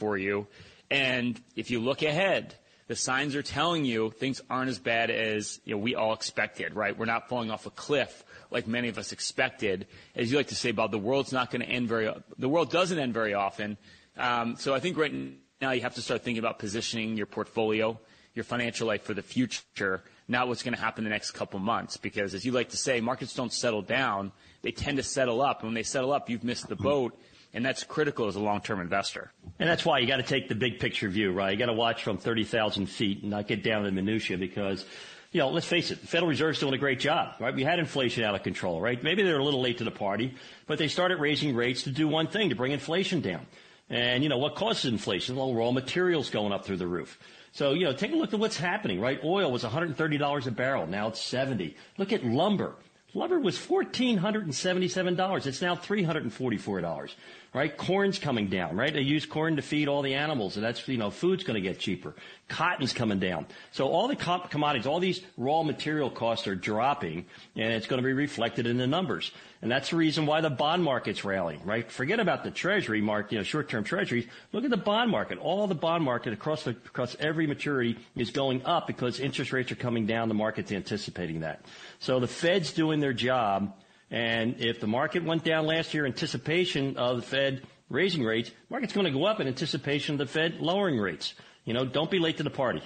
for 0.00 0.18
you, 0.18 0.48
and 0.90 1.40
if 1.54 1.70
you 1.70 1.78
look 1.78 2.02
ahead, 2.02 2.56
the 2.88 2.96
signs 2.96 3.36
are 3.36 3.42
telling 3.42 3.84
you 3.84 4.10
things 4.10 4.42
aren't 4.50 4.68
as 4.68 4.80
bad 4.80 5.10
as 5.10 5.60
you 5.64 5.76
know, 5.76 5.78
we 5.78 5.94
all 5.94 6.12
expected. 6.12 6.74
Right? 6.74 6.98
We're 6.98 7.04
not 7.04 7.28
falling 7.28 7.52
off 7.52 7.66
a 7.66 7.70
cliff 7.70 8.24
like 8.50 8.66
many 8.66 8.88
of 8.88 8.98
us 8.98 9.12
expected. 9.12 9.86
As 10.16 10.30
you 10.30 10.36
like 10.36 10.48
to 10.48 10.56
say, 10.56 10.72
Bob, 10.72 10.90
the 10.90 10.98
world's 10.98 11.32
not 11.32 11.52
going 11.52 11.62
to 11.62 11.68
end 11.68 11.86
very. 11.86 12.12
The 12.36 12.48
world 12.48 12.72
doesn't 12.72 12.98
end 12.98 13.14
very 13.14 13.34
often. 13.34 13.78
Um, 14.20 14.56
so 14.56 14.74
I 14.74 14.80
think 14.80 14.96
right 14.98 15.12
now 15.60 15.70
you 15.70 15.80
have 15.80 15.94
to 15.94 16.02
start 16.02 16.22
thinking 16.22 16.38
about 16.38 16.58
positioning 16.58 17.16
your 17.16 17.26
portfolio, 17.26 17.98
your 18.34 18.44
financial 18.44 18.86
life 18.86 19.02
for 19.02 19.14
the 19.14 19.22
future, 19.22 20.02
not 20.28 20.46
what's 20.46 20.62
going 20.62 20.74
to 20.74 20.80
happen 20.80 21.04
the 21.04 21.10
next 21.10 21.32
couple 21.32 21.58
months. 21.58 21.96
Because 21.96 22.34
as 22.34 22.44
you 22.44 22.52
like 22.52 22.68
to 22.70 22.76
say, 22.76 23.00
markets 23.00 23.34
don't 23.34 23.52
settle 23.52 23.82
down; 23.82 24.32
they 24.62 24.72
tend 24.72 24.98
to 24.98 25.02
settle 25.02 25.40
up. 25.40 25.60
And 25.60 25.68
when 25.68 25.74
they 25.74 25.82
settle 25.82 26.12
up, 26.12 26.28
you've 26.28 26.44
missed 26.44 26.68
the 26.68 26.76
boat. 26.76 27.18
And 27.52 27.66
that's 27.66 27.82
critical 27.82 28.28
as 28.28 28.36
a 28.36 28.40
long-term 28.40 28.80
investor. 28.80 29.32
And 29.58 29.68
that's 29.68 29.84
why 29.84 29.98
you 29.98 30.06
got 30.06 30.18
to 30.18 30.22
take 30.22 30.48
the 30.48 30.54
big 30.54 30.78
picture 30.78 31.08
view, 31.08 31.32
right? 31.32 31.50
You 31.50 31.58
got 31.58 31.66
to 31.66 31.72
watch 31.72 32.04
from 32.04 32.16
30,000 32.16 32.86
feet 32.86 33.22
and 33.22 33.30
not 33.32 33.48
get 33.48 33.64
down 33.64 33.82
to 33.82 33.90
the 33.90 33.92
minutia 33.92 34.38
because 34.38 34.84
you 35.32 35.38
know, 35.38 35.50
let's 35.50 35.66
face 35.66 35.90
it, 35.90 36.00
the 36.00 36.06
Federal 36.06 36.28
Reserve's 36.28 36.58
doing 36.58 36.74
a 36.74 36.78
great 36.78 36.98
job, 36.98 37.34
right? 37.38 37.54
We 37.54 37.62
had 37.62 37.78
inflation 37.78 38.24
out 38.24 38.34
of 38.34 38.42
control, 38.42 38.80
right? 38.80 39.00
Maybe 39.02 39.22
they're 39.22 39.38
a 39.38 39.44
little 39.44 39.60
late 39.60 39.78
to 39.78 39.84
the 39.84 39.90
party, 39.90 40.34
but 40.66 40.78
they 40.78 40.88
started 40.88 41.20
raising 41.20 41.54
rates 41.54 41.82
to 41.82 41.90
do 41.90 42.08
one 42.08 42.26
thing, 42.26 42.48
to 42.48 42.56
bring 42.56 42.72
inflation 42.72 43.20
down. 43.20 43.46
And, 43.90 44.22
you 44.22 44.28
know, 44.28 44.38
what 44.38 44.54
causes 44.54 44.90
inflation? 44.90 45.34
Well, 45.36 45.52
raw 45.52 45.72
materials 45.72 46.30
going 46.30 46.52
up 46.52 46.64
through 46.64 46.76
the 46.76 46.86
roof. 46.86 47.18
So, 47.52 47.72
you 47.72 47.84
know, 47.84 47.92
take 47.92 48.12
a 48.12 48.16
look 48.16 48.32
at 48.32 48.38
what's 48.38 48.56
happening, 48.56 49.00
right? 49.00 49.18
Oil 49.24 49.50
was 49.50 49.64
$130 49.64 50.46
a 50.46 50.50
barrel. 50.52 50.86
Now 50.86 51.08
it's 51.08 51.20
70. 51.20 51.76
Look 51.98 52.12
at 52.12 52.24
lumber. 52.24 52.76
Lumber 53.12 53.40
was 53.40 53.58
$1,477. 53.58 55.46
It's 55.46 55.60
now 55.60 55.74
$344 55.74 57.14
right? 57.52 57.76
Corn's 57.76 58.18
coming 58.18 58.46
down, 58.46 58.76
right? 58.76 58.92
They 58.92 59.00
use 59.00 59.26
corn 59.26 59.56
to 59.56 59.62
feed 59.62 59.88
all 59.88 60.02
the 60.02 60.14
animals, 60.14 60.56
and 60.56 60.64
that's, 60.64 60.86
you 60.86 60.98
know, 60.98 61.10
food's 61.10 61.42
going 61.42 61.60
to 61.60 61.60
get 61.60 61.80
cheaper. 61.80 62.14
Cotton's 62.48 62.92
coming 62.92 63.18
down. 63.18 63.46
So 63.72 63.88
all 63.88 64.06
the 64.06 64.16
commodities, 64.16 64.86
all 64.86 65.00
these 65.00 65.20
raw 65.36 65.62
material 65.62 66.10
costs 66.10 66.46
are 66.46 66.54
dropping, 66.54 67.26
and 67.56 67.72
it's 67.72 67.86
going 67.86 68.00
to 68.00 68.06
be 68.06 68.12
reflected 68.12 68.66
in 68.66 68.76
the 68.76 68.86
numbers. 68.86 69.32
And 69.62 69.70
that's 69.70 69.90
the 69.90 69.96
reason 69.96 70.26
why 70.26 70.40
the 70.40 70.50
bond 70.50 70.84
market's 70.84 71.24
rallying, 71.24 71.62
right? 71.64 71.90
Forget 71.90 72.20
about 72.20 72.44
the 72.44 72.50
treasury 72.50 73.00
market, 73.00 73.32
you 73.32 73.38
know, 73.38 73.44
short-term 73.44 73.84
treasuries. 73.84 74.26
Look 74.52 74.64
at 74.64 74.70
the 74.70 74.76
bond 74.76 75.10
market. 75.10 75.38
All 75.38 75.66
the 75.66 75.74
bond 75.74 76.04
market 76.04 76.32
across 76.32 76.62
the, 76.62 76.70
across 76.70 77.16
every 77.18 77.46
maturity 77.46 77.98
is 78.16 78.30
going 78.30 78.64
up 78.64 78.86
because 78.86 79.20
interest 79.20 79.52
rates 79.52 79.70
are 79.72 79.76
coming 79.76 80.06
down. 80.06 80.28
The 80.28 80.34
market's 80.34 80.72
anticipating 80.72 81.40
that. 81.40 81.64
So 81.98 82.20
the 82.20 82.28
Fed's 82.28 82.72
doing 82.72 83.00
their 83.00 83.12
job 83.12 83.74
and 84.10 84.56
if 84.58 84.80
the 84.80 84.86
market 84.86 85.24
went 85.24 85.44
down 85.44 85.66
last 85.66 85.94
year 85.94 86.04
in 86.04 86.12
anticipation 86.12 86.96
of 86.96 87.16
the 87.16 87.22
Fed 87.22 87.62
raising 87.88 88.24
rates, 88.24 88.50
market's 88.68 88.92
going 88.92 89.06
to 89.06 89.12
go 89.12 89.24
up 89.24 89.40
in 89.40 89.46
anticipation 89.46 90.14
of 90.14 90.18
the 90.18 90.26
Fed 90.26 90.60
lowering 90.60 90.98
rates. 90.98 91.34
You 91.64 91.74
know, 91.74 91.84
don't 91.84 92.10
be 92.10 92.18
late 92.18 92.38
to 92.38 92.42
the 92.42 92.50
party. 92.50 92.82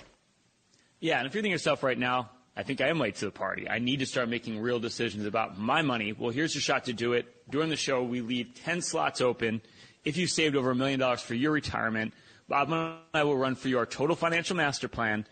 Yeah, 1.00 1.18
and 1.18 1.26
if 1.26 1.34
you're 1.34 1.42
thinking 1.42 1.52
yourself 1.52 1.82
right 1.82 1.98
now, 1.98 2.30
I 2.56 2.62
think 2.62 2.80
I 2.80 2.88
am 2.88 2.98
late 2.98 3.16
to 3.16 3.24
the 3.24 3.30
party. 3.30 3.68
I 3.68 3.78
need 3.78 4.00
to 4.00 4.06
start 4.06 4.28
making 4.28 4.60
real 4.60 4.78
decisions 4.78 5.26
about 5.26 5.58
my 5.58 5.82
money. 5.82 6.12
Well, 6.12 6.30
here's 6.30 6.54
your 6.54 6.62
shot 6.62 6.84
to 6.84 6.92
do 6.92 7.14
it. 7.14 7.26
During 7.50 7.68
the 7.68 7.76
show, 7.76 8.02
we 8.02 8.20
leave 8.20 8.54
10 8.62 8.82
slots 8.82 9.20
open. 9.20 9.60
If 10.04 10.16
you 10.16 10.26
saved 10.26 10.54
over 10.54 10.70
a 10.70 10.74
million 10.74 11.00
dollars 11.00 11.20
for 11.20 11.34
your 11.34 11.52
retirement, 11.52 12.12
Bob 12.48 12.70
and 12.70 12.94
I 13.14 13.24
will 13.24 13.36
run 13.36 13.54
for 13.54 13.68
you 13.68 13.78
our 13.78 13.86
total 13.86 14.14
financial 14.14 14.56
master 14.56 14.86
plan, 14.86 15.26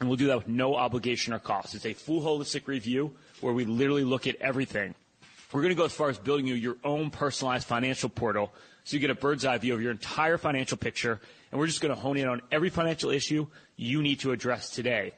and 0.00 0.08
we'll 0.08 0.16
do 0.16 0.28
that 0.28 0.38
with 0.38 0.48
no 0.48 0.74
obligation 0.74 1.34
or 1.34 1.38
cost. 1.38 1.74
It's 1.74 1.86
a 1.86 1.92
full 1.92 2.22
holistic 2.22 2.66
review 2.66 3.12
where 3.42 3.52
we 3.52 3.64
literally 3.66 4.04
look 4.04 4.26
at 4.26 4.36
everything 4.36 4.94
we're 5.52 5.62
going 5.62 5.74
to 5.74 5.78
go 5.78 5.84
as 5.84 5.92
far 5.92 6.08
as 6.08 6.18
building 6.18 6.46
you 6.46 6.54
your 6.54 6.76
own 6.84 7.10
personalized 7.10 7.66
financial 7.66 8.08
portal 8.08 8.52
so 8.84 8.94
you 8.94 9.00
get 9.00 9.10
a 9.10 9.14
bird's 9.14 9.44
eye 9.44 9.58
view 9.58 9.74
of 9.74 9.82
your 9.82 9.90
entire 9.90 10.38
financial 10.38 10.76
picture. 10.76 11.20
And 11.50 11.58
we're 11.58 11.66
just 11.66 11.80
going 11.80 11.94
to 11.94 12.00
hone 12.00 12.16
in 12.16 12.28
on 12.28 12.42
every 12.52 12.70
financial 12.70 13.10
issue 13.10 13.46
you 13.76 14.02
need 14.02 14.20
to 14.20 14.32
address 14.32 14.70
today. 14.70 15.12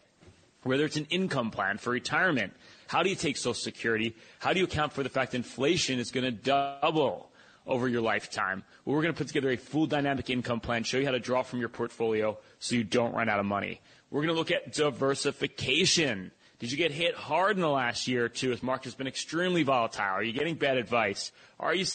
Whether 0.63 0.85
it's 0.85 0.97
an 0.97 1.07
income 1.11 1.51
plan 1.51 1.79
for 1.79 1.91
retirement, 1.91 2.53
how 2.89 3.03
do 3.03 3.11
you 3.11 3.17
take 3.17 3.37
Social 3.37 3.55
Security? 3.55 4.17
How 4.39 4.53
do 4.53 4.59
you 4.59 4.65
account 4.65 4.93
for 4.93 5.03
the 5.03 5.09
fact 5.09 5.35
inflation 5.35 5.99
is 5.99 6.11
going 6.11 6.25
to 6.25 6.31
double 6.31 7.31
over 7.67 7.89
your 7.89 8.01
lifetime? 8.01 8.65
Well, 8.85 8.97
we're 8.97 9.03
going 9.03 9.15
to 9.15 9.19
put 9.19 9.29
together 9.29 9.51
a 9.51 9.57
full 9.57 9.87
dynamic 9.87 10.31
income 10.31 10.61
plan, 10.61 10.85
show 10.85 10.97
you 10.97 11.05
how 11.05 11.13
to 11.13 11.21
draw 11.21 11.43
from 11.43 11.61
your 11.61 11.69
portfolio 11.69 12.39
so 12.59 12.75
you 12.75 12.85
don't 12.85 13.15
run 13.15 13.29
out 13.29 13.39
of 13.39 13.47
money. 13.47 13.81
We're 14.11 14.23
going 14.23 14.35
to 14.35 14.39
look 14.39 14.51
at 14.51 14.73
diversification. 14.73 16.33
Did 16.59 16.73
you 16.73 16.77
get 16.77 16.91
hit 16.91 17.15
hard 17.15 17.57
in 17.57 17.63
the 17.63 17.69
last 17.69 18.09
year 18.09 18.25
or 18.25 18.29
two 18.29 18.51
as 18.53 18.63
market 18.63 18.85
has 18.85 18.95
been 18.95 19.07
extremely 19.07 19.63
volatile? 19.63 20.05
Are 20.05 20.23
you 20.23 20.33
getting 20.33 20.57
bad 20.57 20.77
advice? 20.77 21.31
Are 21.61 21.73
you 21.73 21.87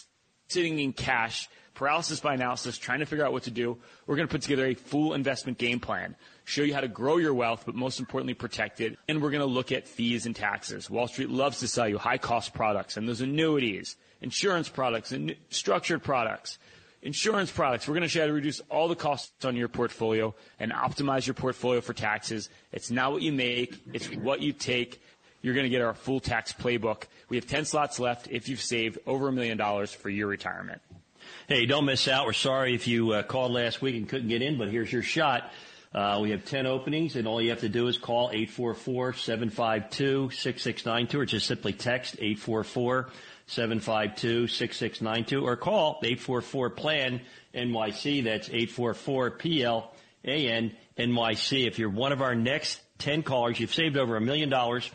sitting 0.48 0.80
in 0.80 0.94
cash, 0.94 1.50
paralysis 1.74 2.22
by 2.22 2.36
analysis, 2.36 2.78
trying 2.78 3.00
to 3.00 3.06
figure 3.06 3.26
out 3.26 3.34
what 3.34 3.44
to 3.44 3.52
do? 3.52 3.78
We're 4.08 4.16
going 4.16 4.28
to 4.28 4.32
put 4.32 4.42
together 4.42 4.66
a 4.66 4.74
full 4.74 5.16
investment 5.16 5.58
game 5.58 5.82
plan, 5.82 6.16
show 6.46 6.62
you 6.62 6.74
how 6.74 6.80
to 6.80 6.88
grow 6.88 7.18
your 7.18 7.34
wealth, 7.34 7.64
but 7.66 7.76
most 7.76 8.00
importantly, 8.00 8.36
protect 8.36 8.80
it. 8.80 8.98
And 9.10 9.22
we're 9.22 9.32
going 9.32 9.42
to 9.42 9.46
look 9.46 9.74
at 9.74 9.86
fees 9.86 10.26
and 10.26 10.36
taxes. 10.36 10.90
Wall 10.90 11.10
Street 11.10 11.30
loves 11.30 11.60
to 11.60 11.68
sell 11.68 11.90
you 11.90 11.98
high 11.98 12.18
cost 12.18 12.54
products 12.54 12.96
and 12.96 13.08
those 13.08 13.20
annuities, 13.20 13.98
insurance 14.22 14.70
products, 14.70 15.12
and 15.12 15.36
structured 15.50 16.04
products 16.04 16.58
insurance 17.04 17.52
products. 17.52 17.88
We're 17.88 17.94
going 17.94 18.04
to 18.04 18.08
show 18.08 18.20
you 18.20 18.24
how 18.24 18.28
to 18.28 18.34
reduce 18.34 18.62
all 18.70 18.88
the 18.88 18.96
costs 18.96 19.46
on 19.46 19.56
your 19.56 19.68
portfolio 19.68 20.34
and 20.60 20.72
optimize 20.72 21.28
your 21.28 21.36
portfolio 21.36 21.82
for 21.82 21.94
taxes. 21.94 22.50
It's 22.72 22.90
not 22.90 23.12
what 23.12 23.22
you 23.22 23.32
make, 23.32 23.76
it's 23.94 24.08
what 24.08 24.42
you 24.42 24.54
take. 24.54 25.02
You're 25.42 25.54
going 25.54 25.66
to 25.66 25.70
get 25.70 25.82
our 25.82 25.94
full 25.94 26.22
tax 26.22 26.54
playbook. 26.54 27.04
We 27.28 27.38
have 27.38 27.46
10 27.46 27.66
slots 27.66 28.00
left 28.00 28.30
if 28.32 28.48
you've 28.48 28.62
saved 28.62 28.98
over 29.06 29.28
a 29.28 29.32
million 29.32 29.58
dollars 29.58 29.94
for 29.94 30.10
your 30.10 30.28
retirement. 30.28 30.82
Hey, 31.48 31.66
don't 31.66 31.86
miss 31.86 32.08
out. 32.08 32.26
We're 32.26 32.34
sorry 32.34 32.74
if 32.74 32.88
you 32.88 33.12
uh, 33.12 33.24
called 33.24 33.52
last 33.52 33.82
week 33.82 33.96
and 33.96 34.08
couldn't 34.08 34.30
get 34.30 34.42
in, 34.42 34.58
but 34.58 34.70
here's 34.70 34.92
your 34.92 35.04
shot. 35.04 35.52
Uh, 35.94 36.20
we 36.22 36.32
have 36.32 36.46
10 36.46 36.66
openings, 36.66 37.18
and 37.18 37.28
all 37.28 37.42
you 37.42 37.52
have 37.52 37.60
to 37.60 37.70
do 37.70 37.88
is 37.88 38.00
call 38.00 38.32
844-752-6692 38.32 41.14
or 41.14 41.26
just 41.26 41.46
simply 41.46 41.74
text 41.74 42.16
844 42.16 43.10
752-6692 43.48 45.44
or 45.44 45.56
call 45.56 46.02
844-PLAN 46.02 47.22
NYC. 47.54 48.24
That's 48.24 48.50
844-PLAN 48.50 50.72
NYC. 50.98 51.68
If 51.68 51.78
you're 51.80 51.90
one 51.90 52.12
of 52.12 52.22
our 52.22 52.36
next 52.36 52.82
10 53.00 53.24
callers, 53.24 53.60
you've 53.60 53.74
saved 53.74 53.98
over 53.98 54.16
a 54.16 54.22
million 54.22 54.50
dollars 54.50 54.90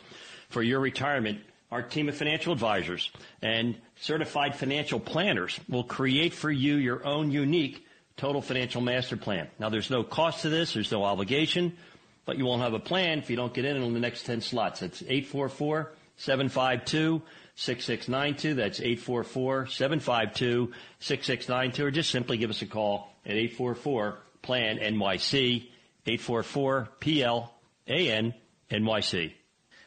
for 0.48 0.62
your 0.62 0.80
retirement. 0.80 1.40
Our 1.70 1.82
team 1.82 2.08
of 2.08 2.16
financial 2.16 2.54
advisors 2.54 3.10
and 3.42 3.76
certified 4.00 4.56
financial 4.56 4.98
planners 4.98 5.60
will 5.68 5.84
create 5.84 6.32
for 6.32 6.50
you 6.50 6.76
your 6.76 7.06
own 7.06 7.30
unique 7.30 7.86
total 8.16 8.40
financial 8.40 8.80
master 8.80 9.18
plan. 9.18 9.48
Now 9.58 9.68
there's 9.68 9.90
no 9.90 10.02
cost 10.02 10.40
to 10.42 10.48
this. 10.48 10.72
There's 10.72 10.90
no 10.90 11.04
obligation, 11.04 11.76
but 12.24 12.38
you 12.38 12.46
won't 12.46 12.62
have 12.62 12.72
a 12.72 12.78
plan 12.78 13.18
if 13.18 13.28
you 13.28 13.36
don't 13.36 13.52
get 13.52 13.66
in 13.66 13.82
on 13.82 13.92
the 13.92 14.00
next 14.00 14.24
10 14.24 14.40
slots. 14.40 14.80
That's 14.80 15.02
844 15.02 15.92
752 16.18 17.22
6692. 17.54 18.54
That's 18.54 18.80
844-752-6692 18.80 21.80
or 21.80 21.90
just 21.90 22.10
simply 22.10 22.36
give 22.38 22.50
us 22.50 22.62
a 22.62 22.66
call 22.66 23.12
at 23.26 23.34
844-PLAN 23.34 24.78
NYC, 24.78 25.68
844-PLAN 26.06 28.34
NYC. 28.70 29.32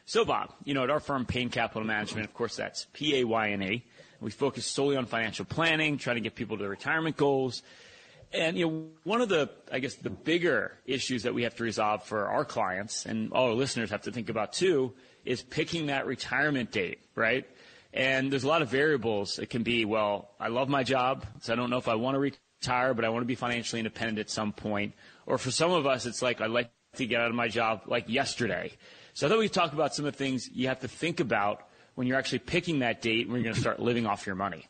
So 0.04 0.26
Bob, 0.26 0.52
you 0.64 0.74
know, 0.74 0.84
at 0.84 0.90
our 0.90 1.00
firm, 1.00 1.24
Payne 1.24 1.48
Capital 1.48 1.84
Management, 1.84 2.26
of 2.26 2.34
course 2.34 2.56
that's 2.56 2.86
P 2.92 3.20
A 3.20 3.24
Y 3.24 3.52
N 3.52 3.62
A. 3.62 3.82
We 4.20 4.30
focus 4.30 4.66
solely 4.66 4.96
on 4.96 5.06
financial 5.06 5.46
planning, 5.46 5.96
trying 5.96 6.16
to 6.16 6.20
get 6.20 6.34
people 6.34 6.58
to 6.58 6.62
their 6.62 6.70
retirement 6.70 7.16
goals. 7.16 7.62
And 8.32 8.58
you 8.58 8.66
know, 8.66 8.88
one 9.04 9.22
of 9.22 9.30
the, 9.30 9.48
I 9.70 9.78
guess, 9.78 9.94
the 9.94 10.10
bigger 10.10 10.76
issues 10.84 11.22
that 11.22 11.32
we 11.32 11.44
have 11.44 11.54
to 11.56 11.64
resolve 11.64 12.04
for 12.04 12.28
our 12.28 12.44
clients 12.44 13.06
and 13.06 13.32
all 13.32 13.48
our 13.48 13.54
listeners 13.54 13.88
have 13.90 14.02
to 14.02 14.12
think 14.12 14.28
about 14.28 14.52
too 14.52 14.92
is 15.24 15.42
picking 15.42 15.86
that 15.86 16.06
retirement 16.06 16.70
date, 16.70 17.00
right? 17.14 17.46
And 17.92 18.32
there's 18.32 18.44
a 18.44 18.48
lot 18.48 18.62
of 18.62 18.68
variables. 18.68 19.38
It 19.38 19.50
can 19.50 19.62
be, 19.62 19.84
well, 19.84 20.30
I 20.40 20.48
love 20.48 20.68
my 20.68 20.82
job, 20.82 21.26
so 21.40 21.52
I 21.52 21.56
don't 21.56 21.70
know 21.70 21.78
if 21.78 21.88
I 21.88 21.94
want 21.94 22.14
to 22.14 22.20
retire, 22.20 22.94
but 22.94 23.04
I 23.04 23.10
want 23.10 23.22
to 23.22 23.26
be 23.26 23.34
financially 23.34 23.80
independent 23.80 24.18
at 24.18 24.30
some 24.30 24.52
point. 24.52 24.94
Or 25.26 25.38
for 25.38 25.50
some 25.50 25.72
of 25.72 25.86
us, 25.86 26.06
it's 26.06 26.22
like, 26.22 26.40
I'd 26.40 26.50
like 26.50 26.70
to 26.96 27.06
get 27.06 27.20
out 27.20 27.28
of 27.28 27.34
my 27.34 27.48
job 27.48 27.82
like 27.86 28.08
yesterday. 28.08 28.72
So 29.14 29.26
I 29.26 29.30
thought 29.30 29.38
we'd 29.38 29.52
talk 29.52 29.72
about 29.72 29.94
some 29.94 30.06
of 30.06 30.12
the 30.12 30.18
things 30.18 30.48
you 30.52 30.68
have 30.68 30.80
to 30.80 30.88
think 30.88 31.20
about 31.20 31.66
when 31.94 32.06
you're 32.06 32.18
actually 32.18 32.40
picking 32.40 32.78
that 32.78 33.02
date 33.02 33.28
when 33.28 33.36
you're 33.36 33.44
going 33.44 33.54
to 33.54 33.60
start 33.60 33.80
living 33.80 34.06
off 34.06 34.26
your 34.26 34.36
money. 34.36 34.66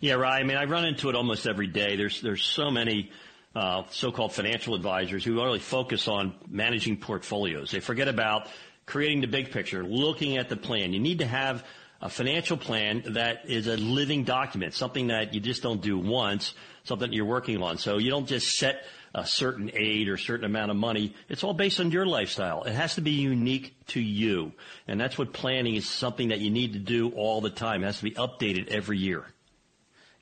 Yeah, 0.00 0.14
right. 0.14 0.40
I 0.40 0.42
mean, 0.44 0.56
I 0.56 0.64
run 0.64 0.84
into 0.84 1.08
it 1.08 1.14
almost 1.14 1.46
every 1.46 1.68
day. 1.68 1.96
There's 1.96 2.20
there's 2.20 2.42
so 2.42 2.70
many 2.70 3.10
uh, 3.54 3.84
so-called 3.90 4.32
financial 4.32 4.74
advisors 4.74 5.24
who 5.24 5.34
really 5.34 5.58
focus 5.58 6.08
on 6.08 6.34
managing 6.48 6.96
portfolios. 6.96 7.70
They 7.70 7.80
forget 7.80 8.08
about 8.08 8.48
creating 8.86 9.20
the 9.20 9.26
big 9.26 9.50
picture, 9.50 9.84
looking 9.84 10.36
at 10.36 10.48
the 10.48 10.56
plan. 10.56 10.92
You 10.92 11.00
need 11.00 11.18
to 11.18 11.26
have 11.26 11.64
a 12.00 12.08
financial 12.08 12.56
plan 12.56 13.02
that 13.08 13.48
is 13.48 13.68
a 13.68 13.76
living 13.76 14.24
document, 14.24 14.74
something 14.74 15.08
that 15.08 15.34
you 15.34 15.40
just 15.40 15.62
don't 15.62 15.80
do 15.80 15.98
once, 15.98 16.54
something 16.84 17.10
that 17.10 17.14
you're 17.14 17.24
working 17.24 17.62
on. 17.62 17.78
So 17.78 17.98
you 17.98 18.10
don't 18.10 18.26
just 18.26 18.56
set 18.56 18.84
a 19.14 19.26
certain 19.26 19.70
aid 19.74 20.08
or 20.08 20.16
certain 20.16 20.44
amount 20.44 20.70
of 20.70 20.76
money. 20.76 21.14
It's 21.28 21.44
all 21.44 21.54
based 21.54 21.78
on 21.80 21.90
your 21.90 22.06
lifestyle. 22.06 22.64
It 22.64 22.72
has 22.72 22.96
to 22.96 23.02
be 23.02 23.12
unique 23.12 23.74
to 23.88 24.00
you. 24.00 24.52
And 24.88 25.00
that's 25.00 25.16
what 25.18 25.32
planning 25.32 25.76
is 25.76 25.88
something 25.88 26.28
that 26.28 26.40
you 26.40 26.50
need 26.50 26.72
to 26.72 26.78
do 26.78 27.10
all 27.10 27.40
the 27.40 27.50
time. 27.50 27.82
It 27.82 27.86
has 27.86 27.98
to 27.98 28.04
be 28.04 28.12
updated 28.12 28.68
every 28.68 28.98
year. 28.98 29.24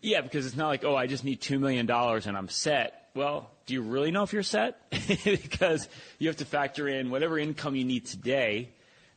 Yeah, 0.03 0.23
because 0.23 0.47
it's 0.47 0.57
not 0.57 0.69
like, 0.69 0.85
oh, 0.85 0.97
I 0.97 1.07
just 1.07 1.25
need 1.25 1.41
$2 1.41 1.61
million 1.61 1.89
and 1.91 2.37
I'm 2.37 2.49
set. 2.49 3.11
Well, 3.15 3.51
do 3.71 3.75
you 3.75 3.83
really 3.83 4.11
know 4.11 4.25
if 4.25 4.33
you're 4.33 4.43
set? 4.43 4.91
because 5.25 5.89
you 6.19 6.27
have 6.27 6.39
to 6.39 6.45
factor 6.45 6.89
in 6.89 7.09
whatever 7.09 7.39
income 7.39 7.77
you 7.77 7.85
need 7.85 8.05
today. 8.05 8.71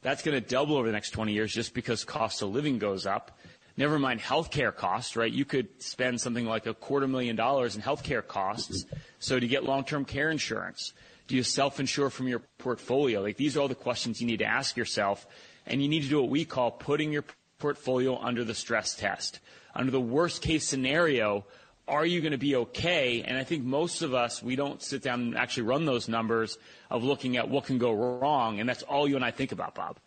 That's 0.03 0.21
going 0.21 0.39
to 0.39 0.47
double 0.47 0.77
over 0.77 0.85
the 0.85 0.93
next 0.93 1.09
20 1.09 1.33
years 1.33 1.51
just 1.51 1.73
because 1.73 2.05
cost 2.05 2.43
of 2.43 2.49
living 2.49 2.77
goes 2.77 3.07
up. 3.07 3.39
Never 3.77 3.97
mind 3.97 4.19
healthcare 4.19 4.75
costs, 4.75 5.15
right? 5.15 5.31
You 5.31 5.43
could 5.43 5.81
spend 5.81 6.21
something 6.21 6.45
like 6.45 6.67
a 6.67 6.75
quarter 6.75 7.07
million 7.07 7.35
dollars 7.35 7.75
in 7.75 7.81
healthcare 7.81 8.25
costs. 8.25 8.85
So 9.17 9.39
to 9.39 9.47
get 9.47 9.63
long-term 9.63 10.05
care 10.05 10.29
insurance, 10.29 10.93
do 11.25 11.35
you 11.35 11.41
self-insure 11.41 12.11
from 12.11 12.27
your 12.27 12.43
portfolio? 12.59 13.23
Like 13.23 13.37
these 13.37 13.57
are 13.57 13.61
all 13.61 13.67
the 13.67 13.73
questions 13.73 14.21
you 14.21 14.27
need 14.27 14.37
to 14.37 14.45
ask 14.45 14.77
yourself. 14.77 15.25
And 15.65 15.81
you 15.81 15.87
need 15.87 16.03
to 16.03 16.09
do 16.09 16.21
what 16.21 16.29
we 16.29 16.45
call 16.45 16.69
putting 16.69 17.11
your 17.11 17.25
portfolio 17.57 18.19
under 18.19 18.43
the 18.43 18.53
stress 18.53 18.93
test. 18.93 19.39
Under 19.73 19.91
the 19.91 19.99
worst 19.99 20.43
case 20.43 20.63
scenario, 20.63 21.43
are 21.87 22.05
you 22.05 22.21
going 22.21 22.31
to 22.31 22.37
be 22.37 22.55
okay? 22.55 23.23
And 23.23 23.37
I 23.37 23.43
think 23.43 23.63
most 23.63 24.01
of 24.01 24.13
us, 24.13 24.41
we 24.41 24.55
don't 24.55 24.81
sit 24.81 25.01
down 25.01 25.21
and 25.21 25.37
actually 25.37 25.63
run 25.63 25.85
those 25.85 26.07
numbers 26.07 26.57
of 26.89 27.03
looking 27.03 27.37
at 27.37 27.49
what 27.49 27.65
can 27.65 27.77
go 27.77 27.91
wrong. 27.91 28.59
And 28.59 28.69
that's 28.69 28.83
all 28.83 29.07
you 29.07 29.15
and 29.15 29.25
I 29.25 29.31
think 29.31 29.51
about, 29.51 29.75
Bob. 29.75 29.97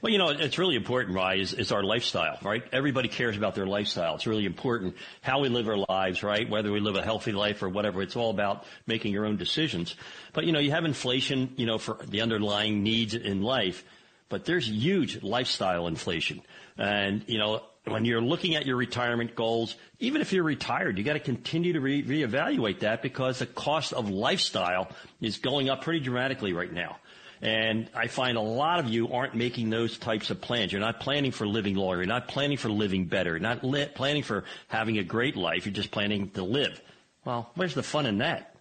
Well, 0.00 0.10
you 0.10 0.18
know, 0.18 0.30
it's 0.30 0.58
really 0.58 0.74
important, 0.74 1.14
right, 1.14 1.38
is, 1.38 1.54
is 1.54 1.70
our 1.70 1.84
lifestyle, 1.84 2.36
right? 2.42 2.64
Everybody 2.72 3.08
cares 3.08 3.36
about 3.36 3.54
their 3.54 3.68
lifestyle. 3.68 4.16
It's 4.16 4.26
really 4.26 4.46
important 4.46 4.96
how 5.20 5.40
we 5.40 5.48
live 5.48 5.68
our 5.68 5.78
lives, 5.88 6.24
right? 6.24 6.50
Whether 6.50 6.72
we 6.72 6.80
live 6.80 6.96
a 6.96 7.02
healthy 7.04 7.30
life 7.30 7.62
or 7.62 7.68
whatever. 7.68 8.02
It's 8.02 8.16
all 8.16 8.30
about 8.30 8.64
making 8.88 9.12
your 9.12 9.26
own 9.26 9.36
decisions. 9.36 9.94
But, 10.32 10.44
you 10.44 10.50
know, 10.50 10.58
you 10.58 10.72
have 10.72 10.84
inflation, 10.84 11.52
you 11.54 11.66
know, 11.66 11.78
for 11.78 11.98
the 12.04 12.20
underlying 12.20 12.82
needs 12.82 13.14
in 13.14 13.42
life, 13.42 13.84
but 14.28 14.44
there's 14.44 14.68
huge 14.68 15.22
lifestyle 15.22 15.86
inflation. 15.86 16.42
And, 16.76 17.22
you 17.28 17.38
know, 17.38 17.62
when 17.84 18.04
you're 18.04 18.20
looking 18.20 18.54
at 18.54 18.64
your 18.64 18.76
retirement 18.76 19.34
goals, 19.34 19.76
even 19.98 20.20
if 20.20 20.32
you're 20.32 20.44
retired, 20.44 20.98
you 20.98 21.04
got 21.04 21.14
to 21.14 21.20
continue 21.20 21.72
to 21.72 21.80
re- 21.80 22.02
reevaluate 22.02 22.80
that 22.80 23.02
because 23.02 23.40
the 23.40 23.46
cost 23.46 23.92
of 23.92 24.08
lifestyle 24.08 24.88
is 25.20 25.38
going 25.38 25.68
up 25.68 25.82
pretty 25.82 26.00
dramatically 26.00 26.52
right 26.52 26.72
now. 26.72 26.96
And 27.40 27.90
I 27.92 28.06
find 28.06 28.38
a 28.38 28.40
lot 28.40 28.78
of 28.78 28.88
you 28.88 29.12
aren't 29.12 29.34
making 29.34 29.68
those 29.68 29.98
types 29.98 30.30
of 30.30 30.40
plans. 30.40 30.70
You're 30.70 30.80
not 30.80 31.00
planning 31.00 31.32
for 31.32 31.44
living 31.44 31.74
longer. 31.74 31.98
You're 31.98 32.06
not 32.06 32.28
planning 32.28 32.56
for 32.56 32.68
living 32.68 33.06
better. 33.06 33.30
You're 33.30 33.40
not 33.40 33.64
li- 33.64 33.90
planning 33.92 34.22
for 34.22 34.44
having 34.68 34.98
a 34.98 35.04
great 35.04 35.36
life. 35.36 35.66
You're 35.66 35.74
just 35.74 35.90
planning 35.90 36.30
to 36.30 36.44
live. 36.44 36.80
Well, 37.24 37.50
where's 37.56 37.74
the 37.74 37.82
fun 37.82 38.06
in 38.06 38.18
that? 38.18 38.54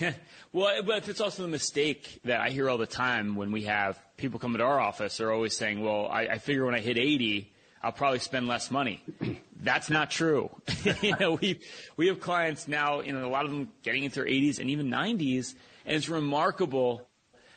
well, 0.52 0.82
but 0.82 1.06
it's 1.06 1.20
also 1.20 1.44
a 1.44 1.48
mistake 1.48 2.20
that 2.24 2.40
I 2.40 2.48
hear 2.48 2.70
all 2.70 2.78
the 2.78 2.86
time 2.86 3.36
when 3.36 3.52
we 3.52 3.64
have 3.64 3.98
people 4.16 4.38
come 4.40 4.54
into 4.54 4.64
our 4.64 4.80
office. 4.80 5.18
They're 5.18 5.32
always 5.32 5.54
saying, 5.54 5.82
well, 5.82 6.06
I, 6.06 6.22
I 6.22 6.38
figure 6.38 6.64
when 6.64 6.74
I 6.74 6.80
hit 6.80 6.96
80, 6.96 7.51
I'll 7.82 7.92
probably 7.92 8.20
spend 8.20 8.46
less 8.46 8.70
money. 8.70 9.02
That's 9.62 9.90
not 9.90 10.10
true. 10.10 10.50
you 11.02 11.14
know, 11.18 11.34
we 11.34 11.60
we 11.96 12.08
have 12.08 12.20
clients 12.20 12.68
now, 12.68 13.00
you 13.00 13.12
know, 13.12 13.26
a 13.26 13.30
lot 13.30 13.44
of 13.44 13.50
them 13.50 13.70
getting 13.82 14.04
into 14.04 14.16
their 14.16 14.28
80s 14.28 14.58
and 14.58 14.70
even 14.70 14.88
90s, 14.88 15.54
and 15.84 15.96
it's 15.96 16.08
remarkable 16.08 17.08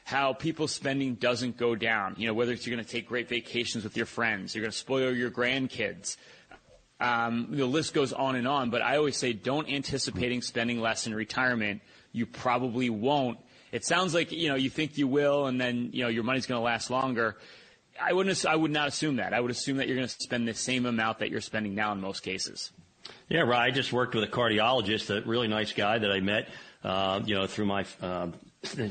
how 0.03 0.33
people's 0.33 0.71
spending 0.71 1.15
doesn't 1.15 1.57
go 1.57 1.75
down. 1.75 2.15
You 2.17 2.27
know, 2.27 2.33
whether 2.33 2.53
it's 2.53 2.65
you're 2.65 2.75
going 2.75 2.85
to 2.85 2.91
take 2.91 3.07
great 3.07 3.27
vacations 3.27 3.83
with 3.83 3.97
your 3.97 4.05
friends, 4.05 4.55
you're 4.55 4.61
going 4.61 4.71
to 4.71 4.77
spoil 4.77 5.11
your 5.13 5.31
grandkids. 5.31 6.17
Um, 6.99 7.47
the 7.49 7.65
list 7.65 7.93
goes 7.93 8.13
on 8.13 8.35
and 8.35 8.47
on, 8.47 8.69
but 8.69 8.81
I 8.81 8.97
always 8.97 9.17
say 9.17 9.33
don't 9.33 9.67
anticipating 9.69 10.41
spending 10.41 10.79
less 10.79 11.07
in 11.07 11.13
retirement. 11.13 11.81
You 12.13 12.25
probably 12.25 12.89
won't. 12.89 13.39
It 13.71 13.83
sounds 13.83 14.13
like, 14.13 14.31
you 14.31 14.47
know, 14.47 14.55
you 14.55 14.69
think 14.69 14.97
you 14.97 15.07
will 15.07 15.47
and 15.47 15.59
then, 15.59 15.89
you 15.91 16.03
know, 16.03 16.09
your 16.09 16.23
money's 16.23 16.45
going 16.45 16.59
to 16.59 16.63
last 16.63 16.89
longer. 16.89 17.35
I 18.01 18.13
wouldn't, 18.13 18.45
I 18.45 18.55
would 18.55 18.71
not 18.71 18.87
assume 18.87 19.17
that. 19.17 19.33
I 19.33 19.39
would 19.39 19.51
assume 19.51 19.77
that 19.77 19.87
you're 19.87 19.95
going 19.95 20.07
to 20.07 20.13
spend 20.13 20.47
the 20.47 20.53
same 20.53 20.85
amount 20.85 21.19
that 21.19 21.29
you're 21.29 21.41
spending 21.41 21.75
now 21.75 21.91
in 21.91 22.01
most 22.01 22.21
cases. 22.21 22.71
Yeah, 23.29 23.41
right. 23.41 23.61
I 23.61 23.71
just 23.71 23.93
worked 23.93 24.15
with 24.15 24.23
a 24.23 24.27
cardiologist, 24.27 25.09
a 25.09 25.27
really 25.27 25.47
nice 25.47 25.73
guy 25.73 25.97
that 25.97 26.11
I 26.11 26.19
met, 26.19 26.49
uh, 26.83 27.21
you 27.25 27.35
know, 27.35 27.47
through 27.47 27.65
my 27.65 27.85
uh, 28.01 28.27